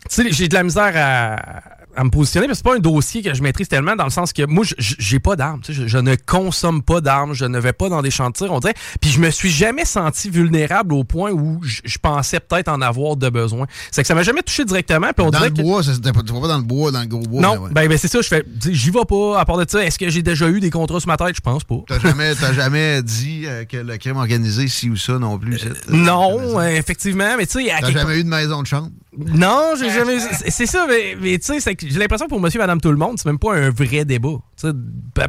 [0.09, 1.61] tu sais, j'ai de la misère à,
[1.95, 4.33] à me positionner, mais c'est pas un dossier que je maîtrise tellement dans le sens
[4.33, 5.61] que moi, j'ai pas d'armes.
[5.61, 8.51] tu sais, Je, je ne consomme pas d'armes, je ne vais pas dans des tir,
[8.51, 8.73] on dirait.
[9.01, 12.81] Puis je me suis jamais senti vulnérable au point où je, je pensais peut-être en
[12.81, 13.65] avoir de besoin.
[13.91, 15.07] C'est que ça m'a jamais touché directement.
[15.15, 17.01] Puis on Dans dirait le que- bois, ça, tu vas pas dans le bois, dans
[17.01, 17.41] le gros bois.
[17.41, 17.69] non, ouais.
[17.71, 19.39] ben, ben, c'est ça, je fais, j'y vais pas.
[19.39, 21.35] À part de ça, est-ce que j'ai déjà eu des contrats sur ma tête?
[21.35, 21.75] Je pense pas.
[21.87, 25.59] T'as jamais, jamais dit euh, que le crime organisé, ci ou ça non plus.
[25.59, 28.89] c'est- Non, euh, effectivement, mais tu sais, T'as jamais eu de maison de chambre?
[29.17, 30.19] Non, j'ai jamais.
[30.19, 32.91] c'est- C'est ça, mais, mais tu sais, j'ai l'impression que pour monsieur et madame tout
[32.91, 34.37] le monde, c'est même pas un vrai débat.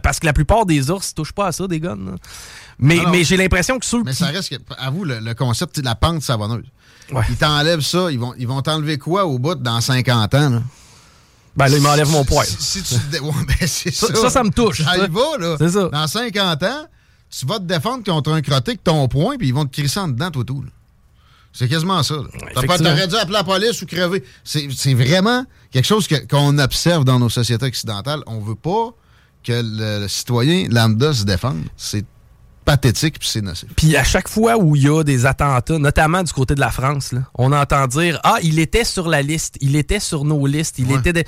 [0.02, 1.96] Parce que la plupart des ours touchent pas à ça, des guns.
[1.96, 2.12] là.
[2.78, 5.72] Mais, Ah mais j'ai l'impression que ceux Mais ça reste que, avoue, le, le concept,
[5.76, 6.64] c'est la pente savonneuse.
[7.28, 10.50] Ils t'enlèvent ça, ils vont ils vont t'enlever quoi au bout dans 50 ans?
[10.50, 10.62] Là?
[11.56, 12.46] Ben là, ils m'enlèvent mon poil.
[12.46, 13.90] Si, si tu te dé- ouais, ben, ça.
[13.92, 15.04] Ça- ça, ça me touche, Ça ça.
[15.06, 15.54] y va, là.
[15.58, 15.88] C'est ça.
[15.88, 16.86] Dans 50 ans,
[17.30, 20.00] tu vas te défendre contre un crotté que ton poing, puis ils vont te crisser
[20.00, 20.62] en dedans, toi, tout.
[20.62, 20.68] là.
[21.58, 22.16] C'est quasiment ça.
[22.54, 24.22] T'aurais dû appeler la police ou crever.
[24.44, 28.20] C'est vraiment quelque chose qu'on observe dans nos sociétés occidentales.
[28.26, 28.90] On veut pas
[29.42, 31.62] que le, le citoyen lambda se défende.
[31.76, 32.04] C'est
[32.64, 33.68] pathétique puis c'est nocif.
[33.76, 36.70] Puis à chaque fois où il y a des attentats, notamment du côté de la
[36.72, 40.46] France, là, on entend dire Ah, il était sur la liste, il était sur nos
[40.46, 41.12] listes, il était.
[41.12, 41.24] de-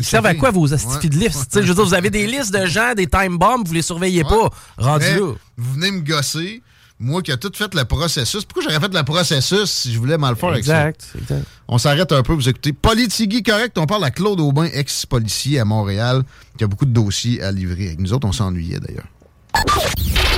[0.00, 1.08] Ils servent à quoi vos astifies Ouais.
[1.10, 1.60] de listes?
[1.60, 4.24] Je veux dire, vous avez des listes de gens, des time bombs, vous les surveillez
[4.24, 4.48] pas.
[4.78, 5.32] Rendu là.
[5.58, 6.62] Vous venez me gosser.
[7.00, 8.44] Moi qui ai tout fait le processus.
[8.44, 11.34] Pourquoi j'aurais fait le processus si je voulais mal faire Exact, avec ça?
[11.68, 13.78] On s'arrête un peu, vous écoutez Politigui Correct.
[13.78, 16.22] On parle à Claude Aubin, ex-policier à Montréal,
[16.56, 17.86] qui a beaucoup de dossiers à livrer.
[17.86, 19.06] Avec nous autres, on s'ennuyait d'ailleurs.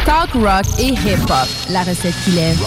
[0.05, 1.49] Talk rock et hip-hop.
[1.71, 2.59] La recette qui lève.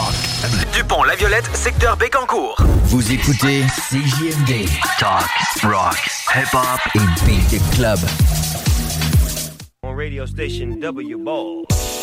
[0.73, 2.57] Dupont, la Violette, secteur Bécancourt.
[2.85, 4.67] Vous écoutez CJMD.
[4.99, 5.29] Talk,
[5.63, 7.99] rock, hip-hop et beat the club.
[9.83, 11.65] on radio station W Ball.–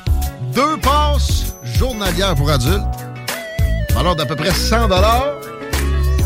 [0.53, 2.81] Deux passes journalières pour adultes.
[3.93, 4.89] Valeur d'à peu près 100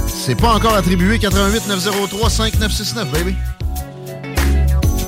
[0.08, 1.20] C'est pas encore attribué.
[1.20, 3.36] 88 903 5969, baby.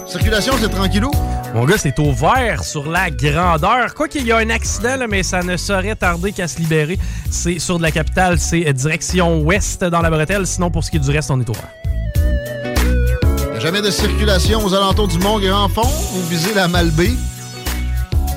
[0.05, 1.11] Circulation, c'est tranquillou.
[1.55, 3.93] Mon gars, c'est au vert sur la grandeur.
[3.95, 6.99] Quoi qu'il y a un accident, là, mais ça ne saurait tarder qu'à se libérer.
[7.31, 10.45] C'est sur de la capitale, c'est direction ouest dans la bretelle.
[10.45, 11.69] Sinon, pour ce qui est du reste, on est au vert.
[12.15, 15.89] Il n'y a jamais de circulation aux alentours du Mont Grand Fond.
[16.11, 17.13] Vous visez la Malbaie.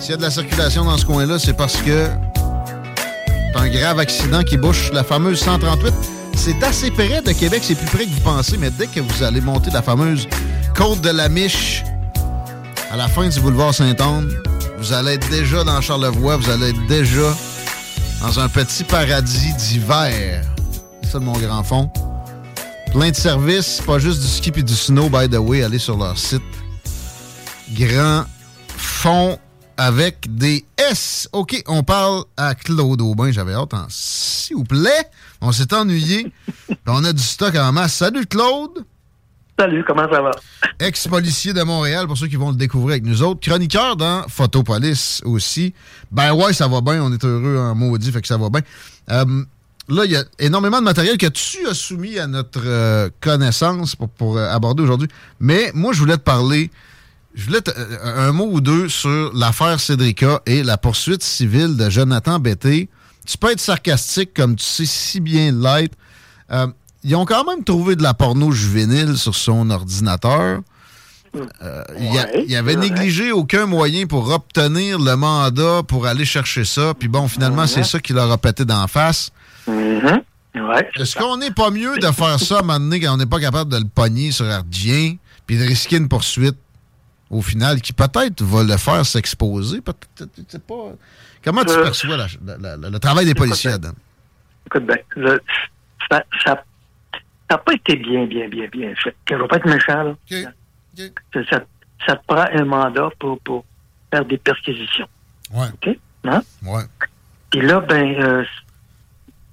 [0.01, 2.09] S'il y a de la circulation dans ce coin-là, c'est parce que
[3.53, 5.93] c'est un grave accident qui bouche la fameuse 138.
[6.37, 9.23] C'est assez près de Québec, c'est plus près que vous pensez, mais dès que vous
[9.23, 10.27] allez monter la fameuse
[10.75, 11.85] côte de la Miche
[12.91, 14.31] à la fin du boulevard Saint-Anne,
[14.79, 17.37] vous allez être déjà dans Charlevoix, vous allez être déjà
[18.23, 20.43] dans un petit paradis d'hiver.
[21.03, 21.91] C'est ça le Mont Grand Fond.
[22.91, 25.63] Plein de services, pas juste du ski et du snow, by the way.
[25.63, 26.43] Allez sur leur site.
[27.75, 28.25] Grand
[28.79, 29.39] fond
[29.81, 31.27] avec des S.
[31.33, 33.33] OK, on parle à Claude Aubin.
[33.33, 33.87] J'avais hâte, hein.
[33.89, 35.09] s'il vous plaît.
[35.41, 36.31] On s'est ennuyé.
[36.87, 37.95] On a du stock en masse.
[37.95, 38.85] Salut Claude.
[39.59, 40.33] Salut, comment ça va?
[40.81, 43.41] Ex-policier de Montréal, pour ceux qui vont le découvrir avec nous autres.
[43.41, 45.73] Chroniqueur dans Photopolis aussi.
[46.11, 47.03] Ben ouais, ça va bien.
[47.03, 48.61] On est heureux en maudit, fait que ça va bien.
[49.11, 49.25] Euh,
[49.89, 53.97] là, il y a énormément de matériel que tu as soumis à notre euh, connaissance
[53.97, 55.09] pour, pour, euh, aborder aujourd'hui.
[55.41, 56.71] Mais moi, je voulais te parler,
[57.35, 61.89] je voulais euh, un mot ou deux sur l'affaire Cédrica et la poursuite civile de
[61.91, 62.89] Jonathan Betté.
[63.27, 65.95] Tu peux être sarcastique comme tu sais si bien l'être.
[66.51, 66.67] Euh,
[67.05, 70.61] ils ont quand même trouvé de la porno juvénile sur son ordinateur.
[71.63, 72.89] Euh, il, a- Ouais, il avait c'est vrai.
[72.91, 76.93] négligé aucun moyen pour obtenir le mandat pour aller chercher ça.
[76.99, 77.69] Puis bon, finalement, Mhm.
[77.69, 79.31] c'est ça qui leur a pété d'en face.
[80.99, 83.27] Est-ce qu'on n'est pas mieux de faire ça à un moment donné quand on n'est
[83.27, 85.15] pas capable de le pogner sur Ardien
[85.47, 86.57] puis de risquer une poursuite
[87.31, 89.81] au final qui peut-être va le faire s'exposer?
[89.81, 89.93] Pas.
[91.45, 92.27] Comment tu Euh, perçois la-
[92.59, 93.95] la- la- le travail des policiers là-dedans?
[94.67, 95.41] Écoute bien, le-
[96.11, 96.63] ça
[97.51, 99.15] n'a pas été bien, bien, bien, bien fait.
[99.29, 100.15] Je ne vais pas être méchant, là.
[101.33, 101.61] Ça, ça,
[102.07, 103.65] ça te prend un mandat pour, pour
[104.13, 105.09] faire des perquisitions.
[105.53, 105.67] Ouais.
[105.73, 105.97] OK?
[106.25, 106.43] Hein?
[106.63, 106.83] Ouais.
[107.51, 108.45] Puis là, ben, euh,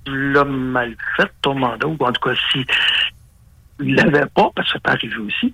[0.05, 2.65] tu l'as mal fait, ton mandat, ou en tout cas, si
[3.79, 5.53] il l'avait pas, parce que ça peut arriver aussi,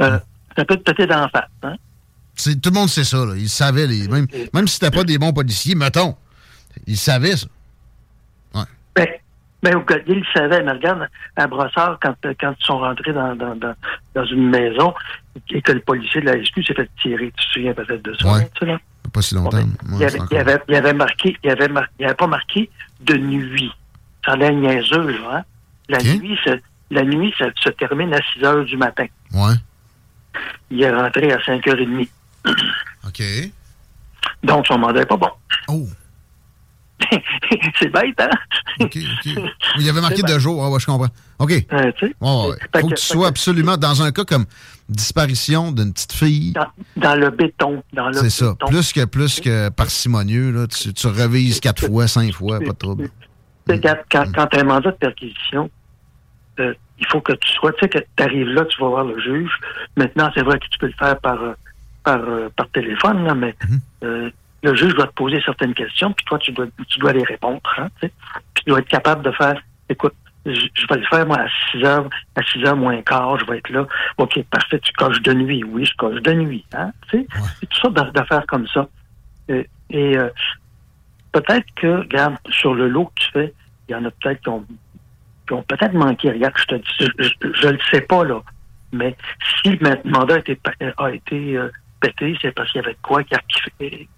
[0.00, 0.18] euh,
[0.56, 1.44] ça peut te péter la face.
[1.62, 1.76] Hein?
[2.34, 3.24] C'est- tout le monde sait ça.
[3.24, 3.34] Là.
[3.36, 6.16] Ils savaient, les, même, même si c'était pas des bons policiers, mettons,
[6.86, 7.46] ils savaient ça.
[8.96, 9.06] Ben,
[9.62, 11.06] ben, au Gaudier, il le savait, mais regarde,
[11.36, 13.74] à Brossard, quand, euh, quand ils sont rentrés dans, dans, dans,
[14.14, 14.92] dans une maison
[15.50, 18.14] et que le policier de la SQ s'est fait tirer, tu te souviens peut-être de
[18.14, 18.40] ça, Ouais.
[18.62, 18.78] hein, là?
[19.12, 19.58] Pas si longtemps.
[19.58, 22.26] il, Ouais, avait, il, encore- avait, il avait marqué, il avait, mar- il avait pas
[22.26, 22.68] marqué
[23.00, 23.70] de nuit.
[24.24, 25.42] Ça a l'air niaiseux, là, hein?
[25.88, 26.52] La nuit, ça,
[26.90, 29.06] la nuit, ça se termine à 6 heures du matin.
[29.32, 29.54] Ouais.
[30.70, 32.08] Il est rentré à 5h30.
[33.06, 33.22] OK.
[34.42, 35.30] Donc, son mandat n'est pas bon.
[35.68, 35.86] Oh.
[37.80, 38.28] c'est bête, hein?
[38.80, 39.32] OK, OK.
[39.78, 40.62] Il y avait marqué deux jours.
[40.64, 41.08] Ah ouais, je comprends.
[41.38, 41.48] OK.
[41.50, 42.56] Ouais, Euh, ouais.
[42.72, 44.44] Fait Faut que- que tu sois que- absolument dans un cas comme
[44.88, 46.52] disparition d'une petite fille.
[46.52, 46.66] Dans,
[46.96, 47.82] dans le béton.
[47.92, 48.54] Dans le C'est ça.
[48.68, 52.72] Plus que, plus que parsimonieux, là, tu, tu revises quatre fois, cinq fois, pas de
[52.72, 53.08] trouble.
[53.66, 53.78] Quand,
[54.10, 55.70] quand, quand tu as un mandat de perquisition,
[56.58, 59.04] euh, il faut que tu sois, tu sais, que tu arrives là, tu vas voir
[59.04, 59.52] le juge.
[59.96, 61.52] Maintenant, c'est vrai que tu peux le faire par, euh,
[62.04, 63.78] par par, euh, par téléphone, là, mais Mhm.
[64.04, 64.30] euh,
[64.62, 67.60] le juge doit te poser certaines questions, puis toi, tu dois, tu dois les répondre.
[67.78, 68.10] Hein, puis
[68.54, 70.14] tu dois être capable de faire, écoute,
[70.46, 73.44] je, je vais le faire, moi, à 6 heures, à 6 heures moins quart, je
[73.46, 73.86] vais être là.
[74.18, 75.62] OK, parfait, tu coches de nuit.
[75.64, 76.64] Oui, je coche de nuit.
[76.74, 76.90] Hein.
[77.10, 77.26] C'est
[77.68, 78.88] tout sortes d'a- d'affaires comme ça.
[79.48, 80.28] Et, et, euh,
[81.32, 83.54] peut-être que, regarde, sur le lot que tu fais,
[83.88, 84.64] il y en a peut-être qui ont,
[85.50, 86.30] qui ont peut-être manqué.
[86.30, 87.10] Regarde, je te dis,
[87.60, 88.40] je ne le sais pas, là.
[88.92, 89.16] Mais
[89.62, 90.58] si le mandat a été,
[90.96, 91.68] a été euh,
[92.00, 94.08] pété, c'est parce qu'il y avait de quoi qui a qui fait.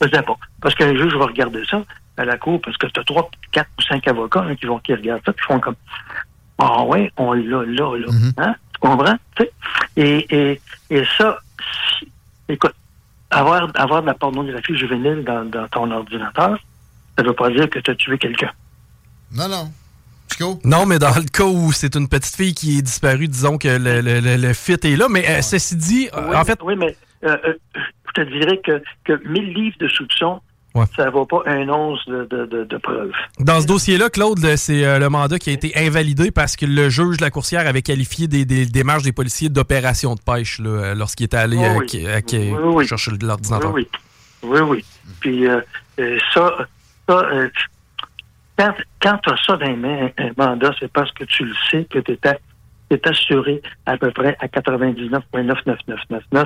[0.00, 0.36] Je sais pas.
[0.60, 1.82] Parce qu'un juge va regarder ça
[2.16, 4.78] à la cour, parce que tu as trois, quatre ou cinq avocats hein, qui vont
[4.78, 5.74] qui regardent ça, qui font comme
[6.58, 8.06] Ah ouais, on l'a là, là.
[8.38, 8.54] Hein?
[8.74, 9.16] Tu comprends?
[9.96, 11.38] Et, et, et ça,
[11.98, 12.08] si-
[12.48, 12.74] écoute,
[13.30, 16.58] avoir, avoir de la pornographie juvénile dans, dans ton ordinateur,
[17.16, 18.52] ça veut pas dire que tu as tué quelqu'un.
[19.32, 19.72] Non, non.
[20.64, 23.68] Non, mais dans le cas où c'est une petite fille qui est disparue, disons que
[23.68, 25.06] le, le, le- le fit est là.
[25.10, 28.60] Mais euh, ceci dit, euh, Oui, en fait, oui, mais euh, euh, je te dirais
[28.64, 30.40] que, que 1000 livres de soupçons,
[30.72, 30.84] Ouais.
[30.96, 33.10] ça vaut pas un once de, de, de, de preuves.
[33.40, 36.88] dans ce dossier-là, Claude, c'est euh, le mandat qui a été invalidé parce que le
[36.88, 40.94] juge de la coursière avait qualifié des, des démarches des policiers d'opération de pêche là,
[40.94, 41.86] lorsqu'il était allé Oui, euh, oui.
[41.86, 42.86] qui- euh, qui- Oui, oui.
[42.86, 43.72] chercher l'ordinateur.
[43.74, 43.88] Oui,
[44.44, 44.48] oui.
[44.48, 44.84] Oui, oui.
[45.18, 45.60] Puis euh,
[46.32, 46.56] ça,
[47.08, 47.48] ça euh,
[48.60, 51.54] quand, quand tu as ça dans les mains, un mandat, c'est parce que tu le
[51.70, 56.44] sais que tu es, assuré à peu près à 99,99999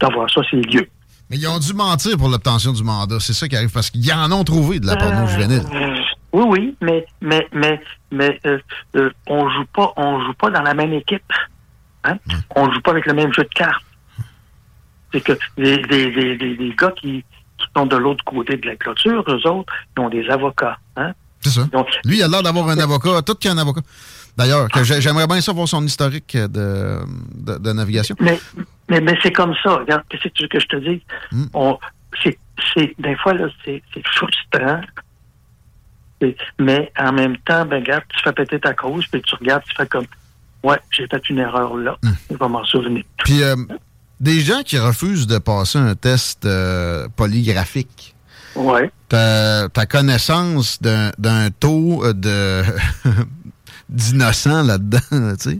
[0.00, 0.86] d'avoir ça, c'est lieu.
[1.30, 3.20] Mais ils ont dû mentir pour l'obtention du mandat.
[3.20, 5.62] C'est ça qui arrive parce qu'ils en ont trouvé de la porno juvénile.
[5.72, 5.96] Euh,
[6.32, 8.58] oui, oui, mais mais mais mais euh,
[8.96, 11.32] euh, on joue pas on joue pas dans la même équipe.
[12.04, 12.18] Hein?
[12.56, 13.84] On joue pas avec le même jeu de cartes.
[15.12, 17.24] C'est que les, les, les, les, les gars qui
[17.76, 20.78] sont de l'autre côté de la clôture, eux autres, ils ont des avocats.
[20.96, 21.12] Hein?
[21.40, 21.66] C'est ça.
[22.04, 23.80] Lui, il a l'air d'avoir un avocat, tout qui a un avocat.
[24.36, 26.98] D'ailleurs, j'ai- j'aimerais bien savoir son historique de,
[27.34, 28.14] de, de navigation.
[28.20, 28.38] Mais,
[28.88, 29.76] mais, mais c'est comme ça.
[29.76, 31.00] Regarde, qu'est-ce que tu veux que je te dise?
[31.32, 31.46] Hmm.
[31.54, 31.78] On,
[32.22, 32.38] c'est,
[32.74, 34.80] c'est, des fois, là, c'est, c'est frustrant.
[36.58, 39.74] Mais en même temps, ben, regarde, tu fais péter ta cause, puis tu regardes, tu
[39.74, 40.04] fais comme,
[40.62, 41.96] ouais, j'ai fait une erreur là.
[42.02, 42.10] Hmm.
[42.30, 43.04] Je vais m'en souvenir.
[43.24, 43.56] Puis, euh,
[44.20, 48.14] des gens qui refusent de passer un test euh, polygraphique.
[48.54, 48.90] Ouais.
[49.08, 52.62] Ta, ta connaissance d'un, taux de
[53.88, 54.98] d'innocents là-dedans,
[55.36, 55.58] tu sais.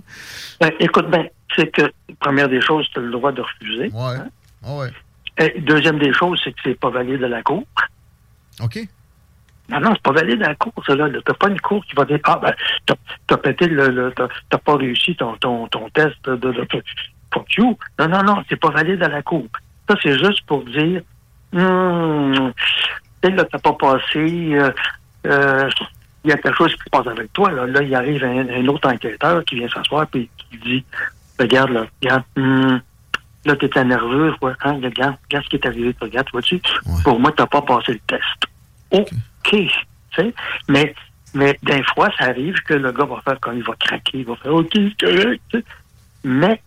[0.61, 1.27] Ben, écoute bien,
[1.57, 1.83] c'est que,
[2.21, 3.91] première des choses, tu as le droit de refuser.
[3.93, 4.17] Ouais.
[4.17, 4.29] hein.
[4.65, 4.91] ouais.
[5.39, 7.65] Et deuxième des choses, c'est que c'est pas valide à la cour.
[8.63, 8.79] OK.
[9.71, 11.09] Non, non, c'est pas valide à la cour, ça, là.
[11.25, 12.53] T'as pas une cour qui va dire, ah, ben,
[13.27, 16.67] t'as, pété le, le- t'as, t'as pas réussi ton, ton, ton test de, de, de
[17.57, 17.77] you.
[17.99, 19.47] Non, non, non, c'est pas valide à la cour.
[19.89, 21.03] Ça, c'est juste pour dire,
[21.53, 22.53] hum,
[23.23, 24.71] tu là, t'as pas passé, euh,
[25.27, 25.69] euh,
[26.25, 27.67] il y a quelque chose qui se passe avec toi, là.
[27.67, 30.85] Là, il arrive un, un autre enquêteur qui vient s'asseoir puis qui dit,
[31.39, 32.81] regarde, là, regarde, hum,
[33.45, 36.61] là, t'étais nerveux, ouais, hein, regarde, regarde ce qui est arrivé, regarde, vois-tu,
[37.05, 38.23] pour moi, t'as pas passé le test.
[38.91, 39.07] OK,
[39.43, 39.69] tu
[40.15, 40.35] sais,
[40.69, 40.95] mais,
[41.35, 44.27] mais des fois, ça arrive que le gars va faire comme il va craquer, il
[44.27, 45.57] va faire OK, c'est correct.
[46.25, 46.61] Mais,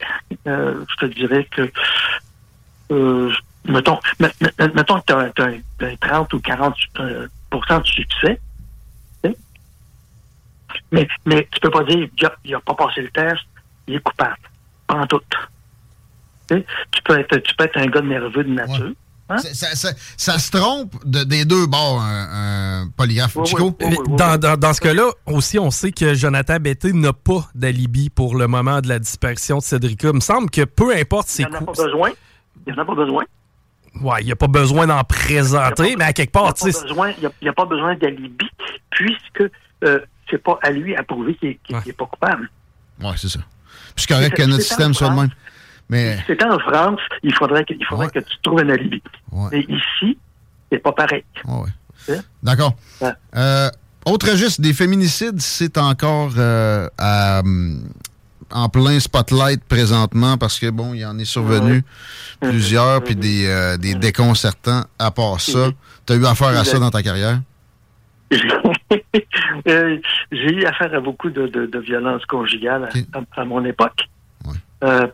[0.48, 1.72] euh, je te dirais que,
[2.92, 3.32] euh,
[3.66, 5.46] mettons, me- me- mettons que tu as,
[5.88, 8.40] un 30 ou 40 euh, de succès,
[10.92, 12.08] mais, mais tu peux pas dire
[12.44, 13.42] il a pas passé le test,
[13.88, 14.38] il est coupable.
[14.88, 15.22] Pas en tout.
[16.50, 18.92] Tu peux être, tu peux être un gars nerveux de nature.
[19.30, 19.38] Hein?
[19.38, 23.38] Ça, ça- ça se trompe de- des deux bords, un, un polygraphe.
[23.46, 23.76] Chico?
[24.18, 28.36] Dans, dans- dans ce cas-là, aussi, on sait que Jonathan Betté n'a pas d'alibi pour
[28.36, 30.10] le moment de la disparition de Cédrica.
[30.10, 32.10] Il me semble que peu importe Il ses n'y en a pas besoin.
[32.68, 33.24] Il n'y en a pas besoin.
[34.02, 36.72] Ouais, il n'y a pas besoin d'en présenter, mais à quelque Il n'y part, tu
[36.72, 36.80] sais.
[37.18, 38.50] il y a- il pas besoin d'alibi,
[38.90, 39.52] puisque
[39.86, 42.50] euh, c'est pas à lui à prouver qu'il n'est pas coupable.
[43.02, 43.40] Ouais, c'est ça.
[43.96, 45.28] Puis c'est correct que notre système soit le France.
[45.28, 45.36] même.
[45.90, 49.02] Mais Si c'était en France, il faudrait que, il faudrait que tu trouves un alibi.
[49.52, 50.18] Mais ici,
[50.72, 51.24] c'est pas pareil.
[51.48, 52.16] Hein?
[52.42, 52.74] D'accord.
[53.36, 53.70] Euh,
[54.06, 57.84] autre registre, des féminicides, c'est encore euh, à, hum,
[58.52, 61.84] en plein spotlight présentement parce que, bon, il y en est survenu
[62.42, 65.70] plusieurs, puis des, euh, des déconcertants à part ça.
[66.06, 67.40] Tu as eu affaire à ça dans ta carrière?
[69.68, 69.98] Euh,
[70.32, 74.02] J'ai eu affaire à beaucoup de, de, de violences conjugales à, à- à mon époque.
[74.84, 75.08] Euh,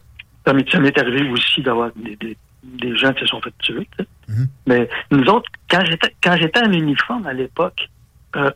[0.71, 3.87] ça m'est arrivé aussi d'avoir des, des, des gens qui se sont fait tuer.
[3.97, 4.47] tu sais.
[4.67, 7.89] Mais nous autres, quand j'étais quand j'étais en uniforme à l'époque,
[8.35, 8.51] euh,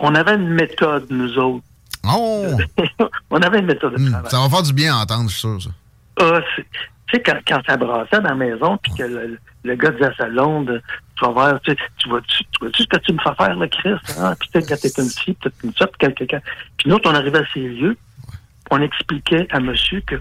[0.00, 1.64] on avait une méthode, nous autres.
[2.06, 2.46] Oh!
[3.30, 4.30] on avait une méthode de Hum, travail.
[4.30, 5.70] ça va faire du bien à entendre, je suis sûr, ça.
[6.20, 6.64] Ah, tu
[7.10, 10.14] sais, quand, quand ça brassait dans la maison, puis que le, le gars disait à
[10.14, 10.82] sa blonde,
[11.16, 11.74] tu vas voir, tu
[12.08, 13.94] vois-tu tu vois-tu ce que tu me fais faire, là, Chris?
[14.18, 14.34] Hein?
[14.38, 16.40] Puis quand t'es une fille, peut-être une puis quelqu'un.
[16.76, 17.96] Puis nous autres, on arrivait à ces lieux,
[18.70, 20.16] on expliquait à monsieur que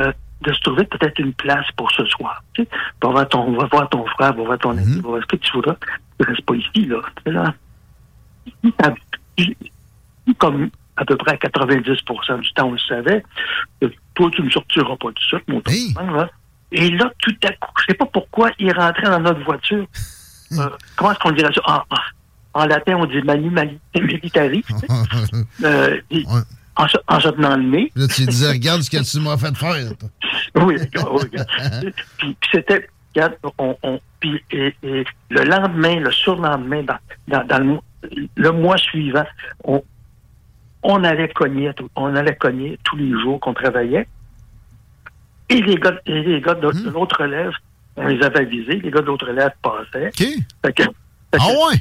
[0.00, 0.12] euh,
[0.42, 2.42] de se trouver peut-être une place pour ce soir.
[2.54, 2.68] Tu sais,
[3.02, 5.36] va voir ton, va voir ton frère, va voir ton ami, va voir ce que
[5.36, 5.76] tu voudras.
[6.20, 7.54] Ne reste pas ici, là.
[9.36, 9.56] Tu.
[10.38, 13.24] Comme à peu près à 90% du temps, on le savait,
[14.14, 15.62] toi, tu ne sortiras pas du sucre, mon
[16.12, 16.28] là.
[16.70, 19.86] Et là, tout à coup, je sais pas pourquoi, il rentrait dans notre voiture.
[20.58, 21.86] Euh, comment est-ce qu'on dirait ça?
[22.52, 23.50] En, latin, on dit manu
[23.94, 24.62] militari.
[24.62, 24.86] tu sais.
[25.64, 26.26] Euh, et
[26.84, 27.92] en, se- en se tenant le nez.
[27.96, 29.74] Là, tu disais, regarde ce que tu m'as fait faire.
[30.56, 31.48] Oui, oui, regarde.
[32.18, 36.98] puis, puis c'était, regarde, on, on- puis, et, et le lendemain, le surlendemain, dans,
[37.28, 37.84] dans, dans le, mois-
[38.36, 39.24] le mois suivant,
[39.64, 39.82] on,
[40.84, 44.06] on allait cogner, on allait cogner tous les jours qu'on travaillait.
[45.48, 47.52] Et les gars, et les gars de, de l'autre relève,
[47.96, 50.10] on les avait avisés, les gars de l'autre relève passaient.
[50.64, 51.76] Fait que- fait que- Ah ouais?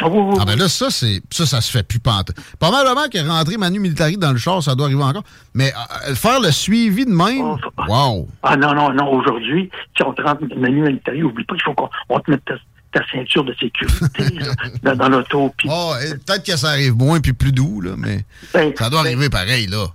[0.00, 2.32] Ah oui, oui, Ah ben là, ça, c'est ça, ça se fait plus panter.
[2.58, 5.22] Probablement que rentrer Manu Militari dans le char, ça doit arriver encore.
[5.54, 5.72] Mais
[6.08, 7.56] euh, faire le suivi de même,
[7.88, 8.28] wow!
[8.42, 11.74] Ah non, non, non, aujourd'hui, si on te rentre Manu Militari, oublie pas qu'il faut
[11.74, 12.54] qu'on on te mette ta,
[12.92, 14.52] ta ceinture de sécurité là,
[14.82, 15.54] dans, dans l'auto.
[15.68, 15.94] Oh,
[16.26, 18.24] peut-être que ça arrive moins puis plus doux, là, mais
[18.54, 19.86] Ben, ça doit ben- arriver pareil, là.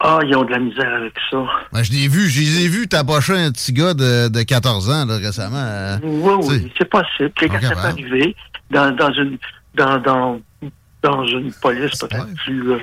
[0.00, 1.38] Ah, ils ont de la misère avec ça.
[1.72, 4.90] Ben, je l'ai vu, je les ai vus tapocher un petit gars de, de 14
[4.90, 5.56] ans, là, récemment.
[5.58, 7.32] euh, Oui, oui, c'est possible.
[7.36, 7.86] Quand ça peut capable.
[8.00, 8.36] arriver
[8.70, 9.38] dans, dans une
[9.74, 10.40] dans, dans,
[11.02, 12.78] dans une police peut-être plus, euh,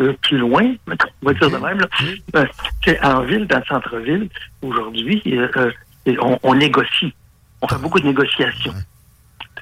[0.00, 1.80] euh, plus loin, on va dire de même.
[1.80, 1.88] Là.
[2.36, 4.28] Euh, en ville, dans le centre-ville,
[4.62, 5.70] aujourd'hui, euh,
[6.20, 7.14] on, on négocie.
[7.62, 8.74] On fait beaucoup de négociations.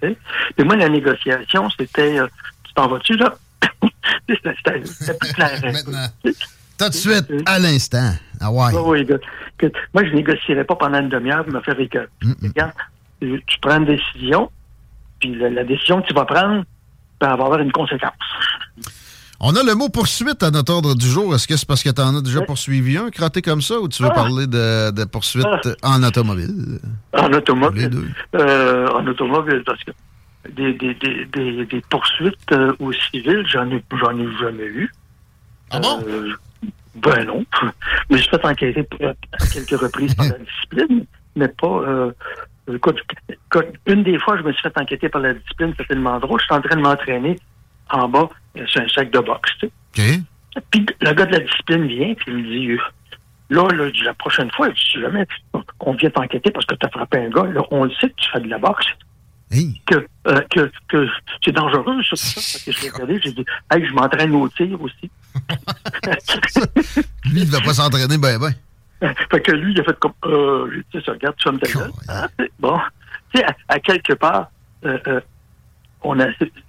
[0.03, 2.17] Et moi, la négociation, c'était
[2.65, 3.35] tu t'en vas-tu là?
[4.29, 5.61] C'était plus clair.
[5.63, 8.13] Maintenant, tout de suite, à l'instant.
[8.41, 8.73] Ah ouais.
[8.75, 9.21] Oui, oui, que-
[9.59, 12.09] que- moi, je négocierais pas pendant une demi-heure pour me faire écœurer.
[12.43, 12.73] Regarde,
[13.21, 14.51] tu prends une décision,
[15.23, 16.65] puis la, la décision que tu vas prendre
[17.21, 18.13] ben, va avoir une conséquence.
[19.45, 21.35] On a le mot poursuite à notre ordre du jour.
[21.35, 23.89] Est-ce que c'est parce que tu en as déjà poursuivi un, crotté comme ça, ou
[23.89, 24.15] tu veux Ah.
[24.15, 25.45] parler de, de poursuite
[25.83, 26.79] en automobile?
[27.13, 27.91] En automobile.
[28.37, 29.91] Euh, en automobile, parce que
[30.49, 34.93] des, des, des, des, des poursuites euh, au civil, j'en ai, j'en ai jamais eu.
[35.71, 36.05] Ah bon?
[36.95, 37.45] ben non.
[38.11, 40.39] Mais je suis fait enquêter à quelques reprises par la
[40.71, 41.05] discipline,
[41.35, 42.13] mais pas.
[42.69, 43.01] Écoute,
[43.87, 46.41] une des fois, je me suis fait enquêter par la discipline, c'était tellement drôle.
[46.41, 47.37] Je suis en train de m'entraîner
[47.91, 49.51] en bas euh, sur un sac de boxe.
[49.59, 50.21] tu sais.
[50.71, 52.79] Puis le gars de la discipline vient, puis il me dit
[53.51, 55.27] Là, là, la prochaine fois, si jamais
[55.81, 58.15] on vient t'enquêter parce que tu as frappé un gars, là, on le sait que
[58.17, 58.87] tu fais de la boxe.
[59.87, 61.07] Que, euh, que, que
[61.45, 62.41] c'est dangereux, ça, tout ça.
[62.59, 65.11] Fait que je l'ai regardé, j'ai dit Hey, je m'entraîne au tir aussi.
[67.31, 68.55] Lui, il ne va pas s'entraîner ben ben.
[69.31, 71.59] fait que lui, il a fait comme euh, tu sais, regarde, tu vas me
[72.39, 72.79] c'est bon.
[73.35, 74.51] Tu sais, à, à quelque part,
[74.85, 75.21] euh, euh,
[76.03, 76.27] on a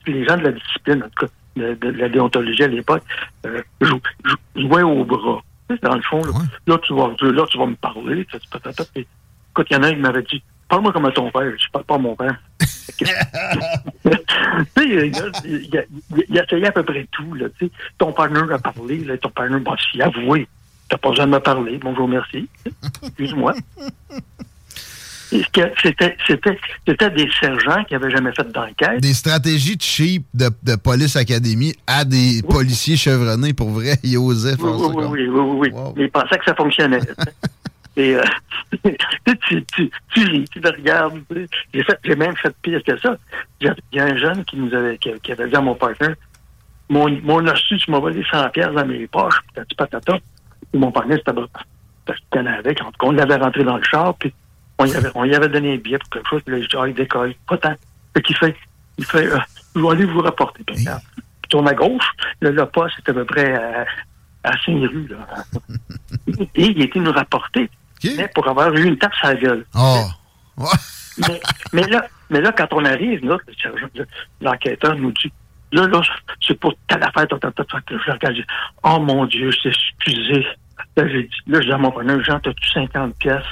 [0.07, 3.03] les gens de la discipline, en tout cas, de, de la déontologie à l'époque,
[3.45, 4.37] euh, jou- jou-
[4.67, 5.41] jouaient au bras.
[5.69, 6.31] Tu sais, Dans le fond, là,
[6.67, 8.25] là, tu vas, là, tu vas me parler.
[8.25, 8.37] tu
[9.51, 11.51] Écoute, il y en a un qui m'avait dit Parle-moi comme à ton père.
[11.57, 12.35] Je parle pas à mon père.
[14.75, 15.83] Tu sais, il, a- il, a-
[16.29, 17.33] il a essayé à peu près tout.
[17.35, 17.71] Là, tu sais.
[17.97, 18.99] ton partenaire a parlé.
[19.03, 20.47] Là, ton partenaire m'a dit Avoué,
[20.93, 21.79] t'as pas besoin de me parler.
[21.81, 22.47] Bonjour, merci.
[23.03, 23.53] Excuse-moi.
[25.31, 25.73] C'était,
[27.09, 29.01] des sergents qui avaient jamais fait d'enquête.
[29.01, 34.55] Des stratégies cheap de, de police académie à des policiers chevronnés, pour vrai, ils osaient
[34.55, 35.09] faire Oui, ça.
[35.09, 35.81] oui, oui, oui, oui, oui.
[35.95, 36.99] Mais ils pensaient que ça fonctionnait.
[37.95, 38.23] Et euh,
[39.47, 41.19] tu, tu, tu ris, tu le regardes.
[41.73, 43.17] J'ai, même fait pire que ça.
[43.61, 46.15] Il y a- un jeune qui nous avait, qui, qui avait dit à mon partenaire
[46.89, 49.39] Mon, mon hostie, tu m'as volé 100 pièces dans mes poches,
[49.77, 50.17] patata.
[50.73, 51.19] Mon partenaire,
[52.31, 52.81] tenait avec.
[52.81, 54.33] En tout cas, on l'avait rentré dans le char, puis
[54.79, 56.87] on y avait, on y avait donné un billet pour quelque chose, puis là, Ah,
[56.87, 57.33] il décolle.
[57.47, 57.75] Pas tant.
[58.15, 58.55] Fait qu'il fait,
[58.97, 59.37] il fait euh,
[59.75, 60.63] Je vais aller vous rapporter.
[60.63, 61.01] Puis, regarde.
[61.17, 62.07] Il tourne à gauche.
[62.41, 63.85] Le, le poste, c'était à peu près à,
[64.43, 65.43] à Saint-Rue, là.
[66.55, 67.69] Et il était nous rapporter,
[68.17, 69.65] mais pour avoir eu une tape sur la gueule.
[69.75, 70.05] Oh.
[71.19, 71.41] mais,
[71.73, 74.07] mais là, mais là, quand on arrive, là, le sergent- le-
[74.41, 75.31] l'enquêteur nous dit,
[75.71, 76.01] là, là,
[76.45, 78.47] c'est pour telle affaire, ta, ta, ta, ta, je regarde, je dis,
[78.83, 80.45] oh mon Dieu, c'est excusé.
[80.97, 83.43] Là, j'ai dit, là, je dis à mon partenaire, Jean, t'as-tu 50 pièces?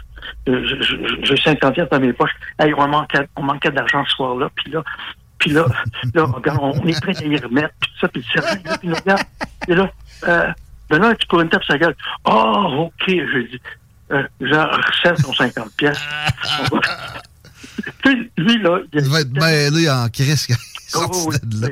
[0.48, 2.32] Euh, je- je- J'ai 50 pièces dans mes poches.
[2.60, 4.84] Hey, on manquait, on manquait d'argent ce soir-là, puis là,
[5.40, 5.66] puis là,
[6.14, 8.96] là, regarde, on est prêt à y remettre, puis ça, puis le là, puis là,
[9.00, 9.22] regarde,
[9.68, 9.92] et là,
[10.28, 10.52] euh,
[10.90, 11.96] ben là, tu pourrais une tape sur la gueule.
[12.26, 13.62] Oh, OK, j'ai dit,
[14.12, 16.00] euh, Jean, recèle ton 50 pièces.
[18.04, 21.14] Tu sais, lui, là, il Il va être mêlé en crise quand il est Oh,
[21.14, 21.68] sorti oui, de là.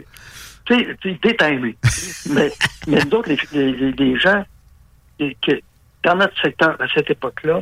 [0.65, 1.75] tu sais, tu sais, détimé.
[2.29, 2.51] mais,
[2.87, 4.43] mais nous autres, les, les- les gens,
[5.19, 5.59] et que,
[6.03, 7.61] dans notre secteur, à cette époque-là,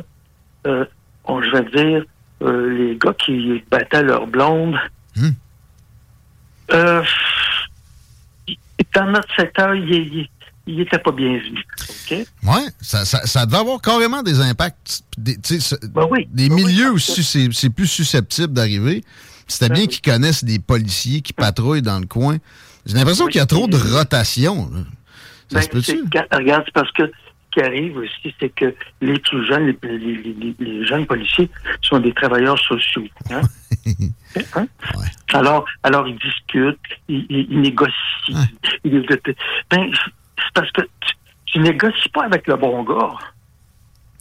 [0.66, 0.84] euh,
[1.24, 2.04] on, je vais dire,
[2.42, 4.76] euh, les gars qui battaient leur blonde,
[6.72, 7.02] euh,
[8.94, 10.28] dans notre secteur, ils il,
[10.66, 11.64] il étaient pas bienvenus.
[12.10, 15.02] Oui, ça, ça, ça doit avoir carrément des impacts.
[15.16, 15.36] Des,
[15.94, 16.28] ben oui.
[16.30, 19.02] des Ben milieux où c'est plus susceptible d'arriver.
[19.46, 22.36] C'était bien qu'ils connaissent des policiers qui patrouillent dans le coin.
[22.84, 24.70] J'ai l'impression qu'il y a trop de rotation.
[24.72, 24.80] là.
[25.50, 26.04] Ça Ben, se peut-tu?
[26.32, 27.10] Regarde, c'est parce que
[27.50, 31.48] qui arrive aussi, c'est que les plus jeunes, les, les- les- les- les jeunes policiers
[31.82, 33.04] sont des travailleurs sociaux.
[33.30, 33.42] hein?
[34.54, 34.66] Hein?
[35.32, 37.94] Alors, alors ils discutent, ils, négocient.
[38.84, 39.04] Ils-
[39.70, 41.14] ben, c'est parce que tu,
[41.46, 43.14] tu négocies pas avec le bon gars.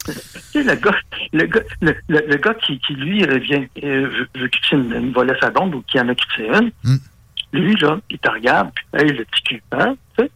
[0.06, 0.14] Tu
[0.54, 0.96] sais, le gars,
[1.34, 5.12] le gars, le, le- le gars qui, qui, lui, revient, euh, veut, quitter une, une
[5.12, 6.72] volée sa bombe ou qui en a quitté une,
[7.54, 10.32] lui, là, il te regarde, puis, hey, le petit cul, hein, tu sais?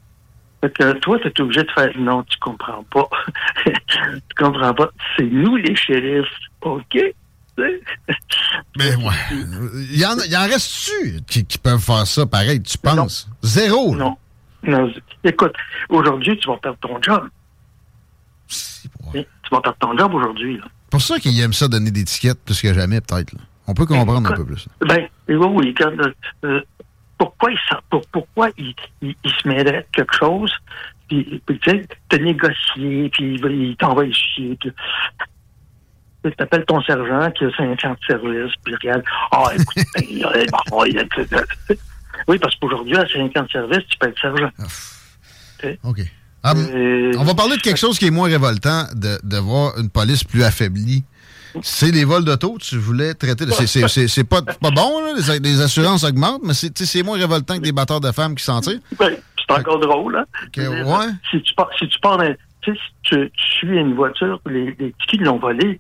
[0.61, 3.09] Fait que toi, tu es obligé de faire non, tu comprends pas.
[3.65, 4.91] tu comprends pas.
[5.17, 6.27] C'est nous les shérifs,
[6.61, 6.97] OK?
[8.77, 9.13] Mais ouais.
[9.91, 13.29] Il y en, il y en reste-tu qui, qui peuvent faire ça pareil, tu penses?
[13.41, 13.95] Zéro.
[13.95, 14.05] là.
[14.05, 14.17] Non.
[14.63, 14.93] Non.
[15.23, 15.53] Écoute,
[15.89, 17.27] aujourd'hui, tu vas perdre ton job.
[18.47, 20.57] Tu vas perdre ton job aujourd'hui.
[20.57, 20.65] là.
[20.65, 23.33] C'est pour ça qu'ils aiment ça donner des tickets plus que jamais, peut-être.
[23.67, 24.67] On peut comprendre un peu plus.
[24.81, 25.75] Ben, et oui, oui.
[25.77, 26.13] quand, euh,
[26.43, 26.61] euh,
[27.22, 27.57] pourquoi il,
[27.91, 28.73] pour- pourquoi il,
[29.03, 30.52] il, il se mêlerait de quelque chose,
[31.07, 34.57] puis, puis, tu sais, te négocier, puis il, t'envoie chier.
[34.60, 34.72] Puis,
[36.23, 40.23] tu appelles ton sergent qui a 5 ans de service, puis regarde, ah, écoute, il
[40.26, 41.43] a-
[42.27, 44.49] oui, parce qu'aujourd'hui, à 5 ans de service, tu peux être sergent.
[45.84, 45.99] OK.
[46.43, 49.91] Ah, on va parler de quelque chose qui est moins révoltant, de, de voir une
[49.91, 51.03] police plus affaiblie.
[51.61, 53.52] C'est les vols d'auto, tu voulais traiter de...
[53.52, 57.72] c'est- pas, pas bon, là, les, les assurances augmentent, mais c'est moins révoltant que des
[57.72, 58.80] batteurs de femmes qui s'en tirent.
[58.98, 60.26] Ben, c'est encore drôle, hein?
[60.86, 61.07] Ouais.
[61.30, 62.19] Si tu pars, si tu pars
[62.64, 65.80] si tu, tu suis une voiture, les, les qui l'ont volé,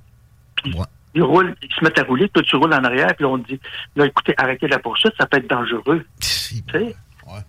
[0.55, 0.73] puis
[1.13, 3.47] ils roulent, ils se mettent à rouler, toi tu roules en arrière, puis on te
[3.47, 3.59] dit,
[3.95, 6.05] là, écoutez, arrêtez la poursuite, ça peut être dangereux.
[6.19, 6.95] tu sais?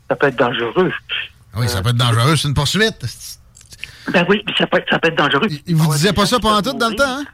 [0.08, 0.92] Ça peut être dangereux.
[1.56, 3.06] Oui, ça peut être dangereux, c'est une poursuite.
[4.12, 5.46] Ben oui, puis ça peut être, ça peut être dangereux.
[5.66, 7.24] Ils vous disaient pas ça pendant tout dans le temps, hein?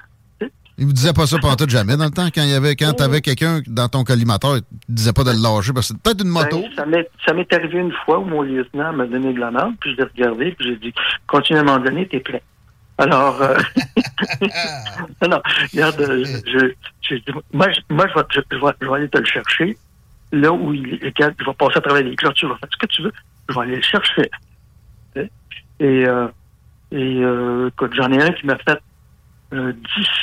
[0.80, 2.26] Ils vous disaient pas ça pendant tout jamais dans le temps.
[2.32, 5.32] Quand il y avait, quand t'avais quelqu'un dans ton collimateur, ils te disaient pas de
[5.32, 6.60] le lâcher parce que c'est peut-être une moto.
[6.60, 9.50] Ben, ça m'est- ça m'est arrivé une fois où mon lieutenant m'a donné de la
[9.50, 10.94] merde, puis je l'ai regardé, puis j'ai dit,
[11.26, 12.38] continue à m'en donner, t'es plein.
[12.98, 13.56] Alors, euh,
[15.22, 15.42] non, non,
[15.72, 16.58] regarde, euh, je,
[17.02, 19.76] je, je- moi, je, moi, je vais, je, vais, je vais aller te le chercher.
[20.32, 22.76] Là où il est, je vais passer à travers les clôtures, je vais faire ce
[22.76, 23.12] que tu veux,
[23.48, 24.30] je vais aller le chercher.
[25.14, 25.20] Tu?
[25.80, 26.26] Et, euh,
[26.92, 28.78] et euh, écoute, j'en ai un qui m'a fait
[29.52, 29.72] euh,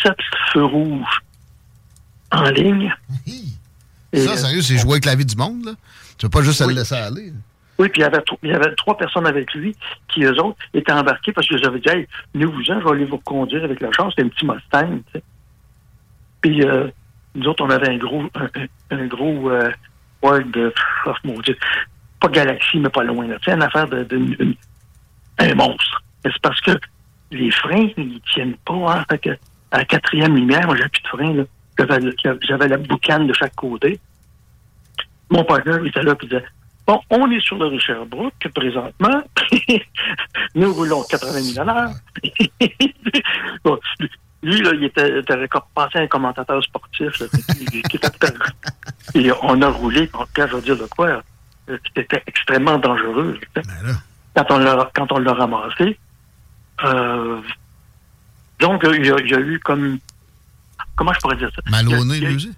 [0.04, 0.14] 17
[0.54, 1.22] feux rouges
[2.32, 2.94] en ligne.
[4.14, 5.72] Ça, euh, sérieux, c'est jouer avec la vie du monde, là.
[6.18, 7.34] Tu veux pas juste le laisser aller.
[7.78, 9.76] Oui, puis il y avait, tro- il y avait trois personnes avec lui
[10.08, 12.92] qui, eux autres, étaient embarqués parce que j'avais dit, hey, nous vous en, je vais
[12.92, 14.14] aller vous conduire avec la chance.
[14.16, 15.24] C'était un petit Mustang, tu sais.
[16.42, 16.88] Puis, euh,
[17.34, 18.50] nous autres, on avait un gros, un,
[18.98, 19.70] un- gros, euh,
[20.22, 20.72] Ford, euh,
[21.08, 21.58] oh, mon Dieu,
[22.22, 23.38] pas Galaxy, mais pas loin, là.
[23.40, 24.56] Tu sais, une affaire de, de- une-
[25.40, 26.02] un monstre.
[26.24, 26.72] C'est parce que
[27.36, 29.06] les freins, ils tiennent pas, hein.
[29.10, 29.30] Fait que,
[29.72, 31.46] à la quatrième lumière, moi, j'avais plus de frein.
[32.48, 34.00] J'avais, la boucane de chaque côté.
[35.30, 36.46] Mon partenaire il était là et disait
[36.88, 39.22] Bon, on est sur le rue Sherbrooke présentement.
[40.56, 41.90] Nous roulons 80 000 à l'heure.
[43.64, 43.80] Bon,
[44.44, 47.20] lui, là, il était, était récompensé un commentateur sportif.
[47.20, 47.26] là,
[47.58, 48.08] qui- qui était
[49.16, 51.22] et on a roulé, quand je veux dire de quoi,
[51.70, 53.40] euh, c'était extrêmement dangereux.
[53.56, 53.62] sais.
[54.36, 55.98] Quand on l'a ramassé,
[58.60, 60.00] donc il y, a, il y a eu comme
[60.96, 61.62] comment je pourrais dire ça?
[61.70, 62.52] Malonné, Il y a- lui aussi?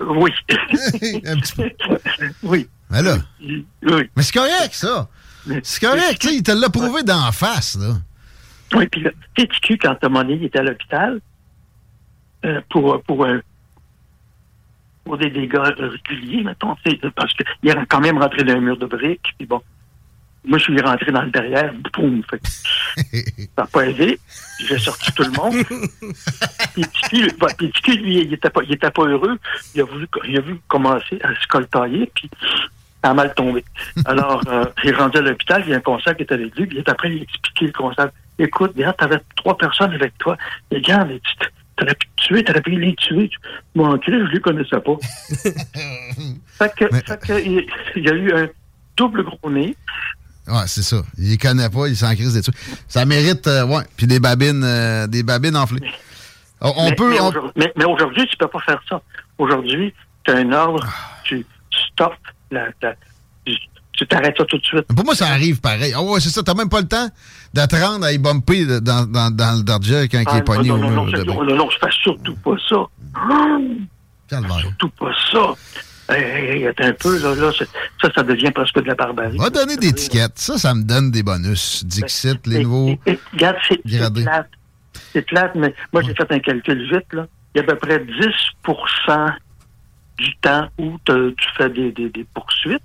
[0.00, 0.30] Oui.
[1.26, 1.70] Un petit peu.
[2.42, 2.68] Oui.
[2.90, 3.16] Mais là.
[3.40, 3.62] Oui.
[4.16, 5.08] Mais c'est correct, ça.
[5.62, 7.94] C'est correct, il te l'a prouvé d'en face, là.
[8.76, 11.20] Oui, puis le petit cul, quand Tom il était à l'hôpital,
[12.44, 13.40] euh, pour, pour, un-
[15.04, 16.76] pour des dégâts réguliers, mettons,
[17.16, 19.62] parce qu'il est quand même rentré dans un mur de briques, puis bon,
[20.44, 22.40] moi, je suis rentré dans le derrière, boum, fait
[23.56, 24.18] ça n'a pas aidé,
[24.66, 25.54] j'ai sorti tout le monde.
[26.74, 29.38] puis cul, bah, lui, il était pas, il était pas heureux,
[29.74, 32.30] il a voulu, il a vu commencer à se coltailler, puis
[33.02, 33.64] ça a mal tombé.
[34.06, 36.56] Alors, euh, il est rendu à l'hôpital, il y a un conseil qui était avec
[36.56, 38.06] lui, puis il est après, il a expliqué le conseil.
[38.38, 40.38] Écoute, regarde, t'avais trois personnes avec toi.
[40.70, 41.46] Et regarde, tu
[41.76, 43.30] t'aurais pu tuer, t'aurais pu les tuer.
[43.74, 44.96] Moi, en crise, je les connaissais pas.
[46.46, 48.48] fait que, fait que, il, il y a eu un
[48.96, 49.76] double gros nez.
[50.50, 51.02] Ouais, c'est ça.
[51.18, 52.56] Il les connaît pas, il s'en crise des trucs.
[52.88, 53.82] Ça mérite, euh, ouais.
[53.96, 55.80] Puis des babines, euh, des babines enflées.
[56.60, 57.10] On, on mais, peut.
[57.10, 59.00] Mais, on- aujourd'hui- mais- mais aujourd'hui, tu peux pas faire ça.
[59.38, 59.94] Aujourd'hui,
[60.24, 60.86] tu as un ordre,
[61.24, 61.46] tu,
[61.92, 62.12] stoppes,
[62.50, 62.94] la, la-
[63.46, 64.84] tu- t'arrêtes ça tout de suite.
[64.94, 65.92] Pour moi, ça arrive pareil.
[65.94, 66.42] Ah ouais, c'est ça.
[66.42, 67.08] T'as même pas le temps
[67.54, 70.42] de te rendre à y bumper dans, dans, dans le Dodger quand Ah, il est
[70.42, 71.24] pogné non, au non, non, mur.
[71.26, 72.76] non, non, non, je fais surtout pas ça.
[74.28, 74.58] Calvaire.
[74.60, 75.54] Surtout pas ça.
[76.10, 77.50] Hey, hey, hey, attends un peu, là,
[78.02, 79.36] ça, ça devient presque de la barbarie.
[79.38, 80.38] Va donner des tickets.
[80.38, 81.84] Ça, ça me donne des bonus.
[81.84, 83.80] Dixit, les nouveaux Et, regarde, c'est
[84.24, 84.50] plate.
[85.12, 87.26] C'est plate, mais moi, j'ai fait un calcul vite, là.
[87.54, 88.12] Il y a à peu près 10
[90.18, 92.82] du temps où te- tu fais des, des, des poursuites.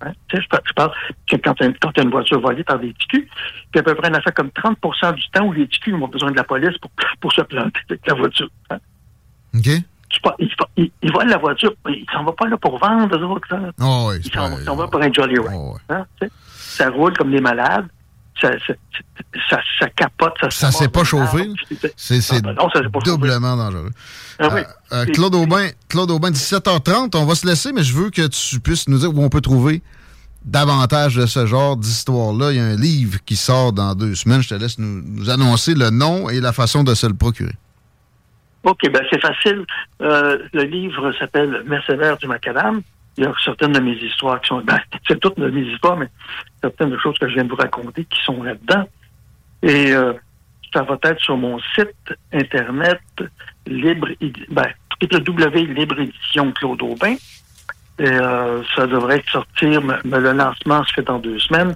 [0.00, 0.12] Hein?
[0.28, 0.92] Tu sais, je, par- je parle
[1.30, 3.28] que quand tu as une voiture volée par des TQ,
[3.70, 6.08] puis à peu près, on a fait comme 30% du temps où les TQ ont
[6.08, 6.90] besoin de la police pour,
[7.20, 8.48] pour se planter avec la voiture.
[8.70, 8.78] hein.
[9.54, 9.68] OK?
[10.76, 13.48] Ils, ils, volent la voiture, mais ils s'en vont pas là pour vendre, eux autres.
[13.50, 13.70] Là.
[13.80, 16.04] Oh, oui, Ils s'en vont- s'en vont pour un Jolly Ride.
[16.56, 17.86] Ça roule comme des malades.
[18.40, 18.74] Ça, ça,
[19.50, 20.34] ça, ça capote.
[20.40, 21.48] Ça, Ça s'est pas chauffé.
[21.96, 23.10] C'est c'est non, ça s'est pas chauffé.
[23.10, 23.90] doublement dangereux.
[24.38, 24.62] Ah oui.
[24.92, 28.58] Euh, Claude Aubin, Claude Aubin, 17h30, on va se laisser, mais je veux que tu
[28.60, 29.82] puisses nous dire où on peut trouver
[30.44, 32.50] davantage de ce genre d'histoire-là.
[32.52, 34.42] Il y a un livre qui sort dans deux semaines.
[34.42, 37.54] Je te laisse nous, nous annoncer le nom et la façon de se le procurer.
[38.64, 39.64] OK, ben c'est facile.
[40.00, 42.82] Euh, le livre s'appelle Mercenaires du Macadam.
[43.16, 44.60] Il y a certaines de mes histoires qui sont...
[44.60, 46.08] Ben, c'est toutes de mes histoires, mais
[46.60, 48.88] certaines des choses que je viens de vous raconter qui sont là-dedans.
[49.62, 50.14] Et euh,
[50.72, 53.00] ça va être sur mon site Internet
[53.66, 54.08] libre...
[54.50, 54.68] Ben,
[56.54, 57.16] Claude Aubin.
[57.98, 59.82] Et euh, ça devrait sortir...
[59.82, 61.74] mais- le lancement se fait dans deux semaines.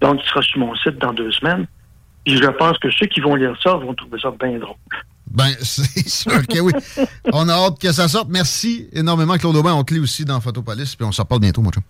[0.00, 1.66] Donc, il sera sur mon site dans deux semaines.
[2.24, 4.76] Puis je pense que ceux qui vont lire ça vont trouver ça bien drôle.
[5.30, 6.72] Ben, c'est sûr que oui.
[7.32, 8.28] On a hâte que ça sorte.
[8.30, 9.74] Merci énormément, Claude Aubin.
[9.74, 11.82] On te lit aussi dans Photopolis, puis on s'en parle bientôt, mon chum.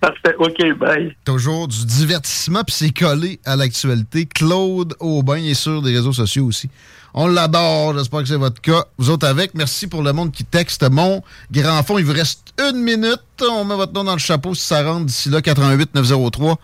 [0.00, 0.34] Parfait.
[0.38, 1.14] OK, bye.
[1.26, 4.24] Toujours du divertissement, puis c'est collé à l'actualité.
[4.24, 6.70] Claude Aubin est sur des réseaux sociaux aussi.
[7.12, 8.84] On l'adore, j'espère que c'est votre cas.
[8.96, 10.88] Vous autres avec, merci pour le monde qui texte.
[10.88, 13.20] Mon grand fond, il vous reste une minute.
[13.42, 16.58] On met votre nom dans le chapeau si ça rentre d'ici là, 88 903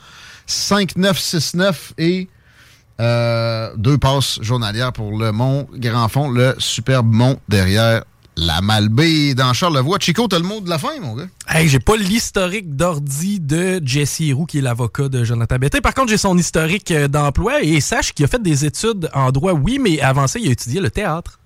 [0.47, 2.29] 5969 et
[3.01, 8.03] euh, deux passes journalières pour le Mont Grand Fond, le superbe mont derrière
[8.37, 9.99] la Malbaie dans Charlevoix.
[9.99, 11.27] Chico, t'as le mot de la fin, mon gars?
[11.49, 15.81] Hey, j'ai pas l'historique d'ordi de Jesse Roux, qui est l'avocat de Jonathan Betté.
[15.81, 19.33] Par contre, j'ai son historique euh, d'emploi et sache qu'il a fait des études en
[19.33, 21.41] droit, oui, mais avant ça, il a étudié le théâtre.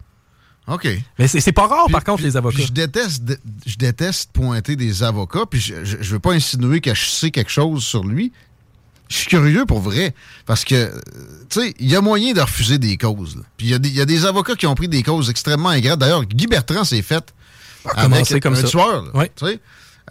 [0.67, 0.89] OK.
[1.19, 2.63] Mais c'est pas rare, par contre, les avocats.
[2.63, 3.23] Je déteste,
[3.67, 7.31] je déteste pointer des avocats, puis je, je, je veux pas insinuer que je sais
[7.31, 8.33] quelque chose sur lui.
[9.11, 10.15] Je suis curieux pour vrai,
[10.47, 10.91] parce que,
[11.51, 13.37] tu sais, il y a moyen de refuser des causes.
[13.37, 13.43] là.
[13.57, 15.29] Puis il y, a des- il y a des avocats qui ont pris des causes
[15.31, 15.99] extrêmement ingrates.
[15.99, 17.25] D'ailleurs, Guy Bertrand s'est fait
[17.85, 18.69] avec commencer comme un ça.
[18.69, 19.05] tueur.
[19.13, 19.61] là, tu sais.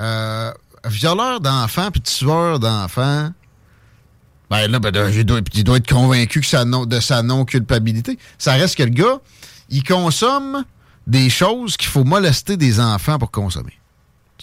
[0.02, 0.52] Euh,
[0.86, 3.32] violeur d'enfants puis tueur d'enfants.
[4.50, 8.18] Ben là, ben, il, doit, il doit être convaincu que sa non- de sa non-culpabilité.
[8.38, 9.20] Ça reste que le gars,
[9.70, 10.64] il consomme
[11.08, 13.78] des choses qu'il faut molester des enfants pour consommer.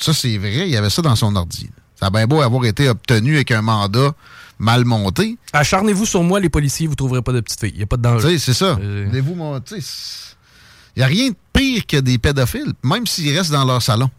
[0.00, 1.64] Ça, c'est vrai, il y avait ça dans son ordi.
[1.64, 1.82] là.
[1.98, 4.12] Ça a bien beau avoir été obtenu avec un mandat
[4.58, 5.36] mal monté.
[5.52, 7.70] Acharnez-vous sur moi, les policiers, vous trouverez pas de petite fille.
[7.74, 8.38] Il n'y a pas de danger.
[8.38, 8.76] c'est ça.
[8.80, 13.82] Euh, Il n'y a rien de pire que des pédophiles, même s'ils restent dans leur
[13.82, 14.10] salon.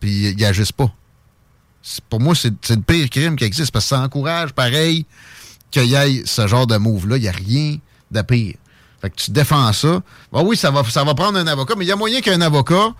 [0.00, 0.92] Puis ils agissent pas.
[2.10, 5.06] Pour moi, c'est c'est le pire crime qui existe parce que ça encourage, pareil,
[5.70, 7.16] qu'il y ait ce genre de move-là.
[7.16, 7.76] Il n'y a rien
[8.10, 8.56] de pire.
[9.00, 10.02] Fait que tu défends ça.
[10.30, 12.40] Ben oui, ça va, ça va prendre un avocat, mais il y a moyen qu'un
[12.42, 12.90] avocat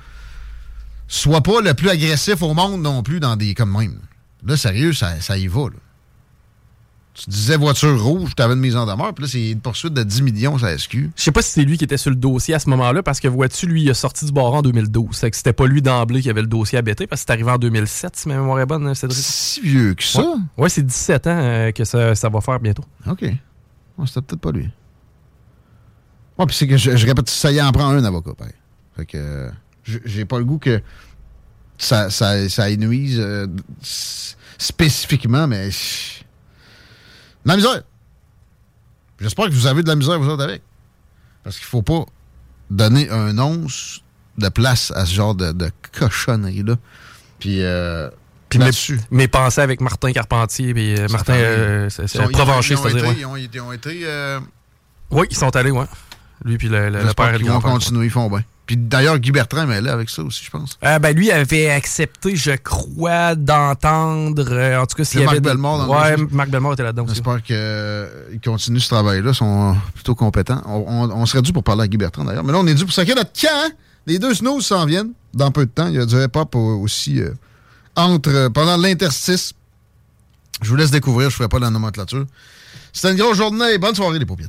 [1.08, 3.98] soit pas le plus agressif au monde non plus dans des comme même.
[4.46, 5.64] Là, sérieux, ça, ça y va.
[5.64, 5.76] là.
[7.12, 9.92] Tu disais voiture rouge, tu avais une mise en demeure, puis là, c'est une poursuite
[9.92, 11.10] de 10 millions, ça SQ.
[11.16, 13.18] Je sais pas si c'est lui qui était sur le dossier à ce moment-là, parce
[13.18, 15.08] que vois-tu, lui, il a sorti du barreau en 2012.
[15.16, 17.32] C'est que c'était pas lui d'emblée qui avait le dossier à bêter, parce que c'est
[17.32, 19.18] arrivé en 2007, si ma mémoire est bonne, Cédric.
[19.20, 20.20] Si vieux que ça?
[20.22, 22.84] Ouais, Ouais, c'est 17 ans euh, que ça, ça va faire bientôt.
[23.08, 23.22] OK.
[23.22, 23.36] Ouais,
[24.06, 24.70] c'était peut-être pas lui.
[26.38, 28.54] Ouais, puis c'est que je, je répète, ça y en prend un avocat, pareil.
[28.96, 29.50] Fait que
[30.04, 30.80] j'ai- pas le goût que
[31.76, 33.46] ça, ça, ça euh,
[34.58, 35.70] spécifiquement, mais.
[37.44, 37.82] De la misère!
[39.20, 40.62] J'espère que vous avez de la misère, vous autres, avec.
[41.44, 42.04] Parce qu'il faut pas
[42.70, 44.00] donner un once
[44.38, 46.76] de place à ce genre de, de cochonnerie-là.
[47.38, 48.08] Puis, euh,
[48.48, 48.70] Puis mes,
[49.10, 53.04] mes pensées avec Martin Carpentier et euh, Martin euh, Ils Provencher, ils c'est-à-dire.
[53.08, 53.16] ouais.
[53.18, 54.00] Ils ont, ils ont été.
[54.04, 54.40] euh,
[55.10, 55.86] Oui, ils sont allés, ouais.
[56.44, 58.42] Lui puis le, le- le père qu'ils vont continuer, ils font bien.
[58.70, 60.78] Puis d'ailleurs, Guy Bertrand est là avec ça aussi, je pense.
[60.84, 64.46] Euh, ben, lui avait accepté, je crois, d'entendre.
[64.48, 65.40] euh, en tout cas, s'il C'est y Marc avait.
[65.40, 66.16] des- dans le Ouais.
[66.30, 67.04] Marc Bellemare était là-dedans.
[67.08, 70.62] J'espère qu'ils continuent ce travail-là, sont plutôt compétents.
[70.66, 72.44] On, on- on serait dû pour parler à Guy Bertrand d'ailleurs.
[72.44, 73.48] Mais là, on est dû pour sacrer notre camp.
[73.52, 73.70] hein?
[74.06, 75.88] Les deux snooze s'en viennent dans peu de temps.
[75.88, 77.30] Il y a du hip-hop euh, aussi euh,
[77.96, 79.52] entre, euh, pendant l'interstice.
[80.62, 82.24] Je vous laisse découvrir, je ne ferai pas la nomenclature.
[82.92, 83.78] C'était une grosse journée.
[83.78, 84.48] Bonne soirée, les paupières.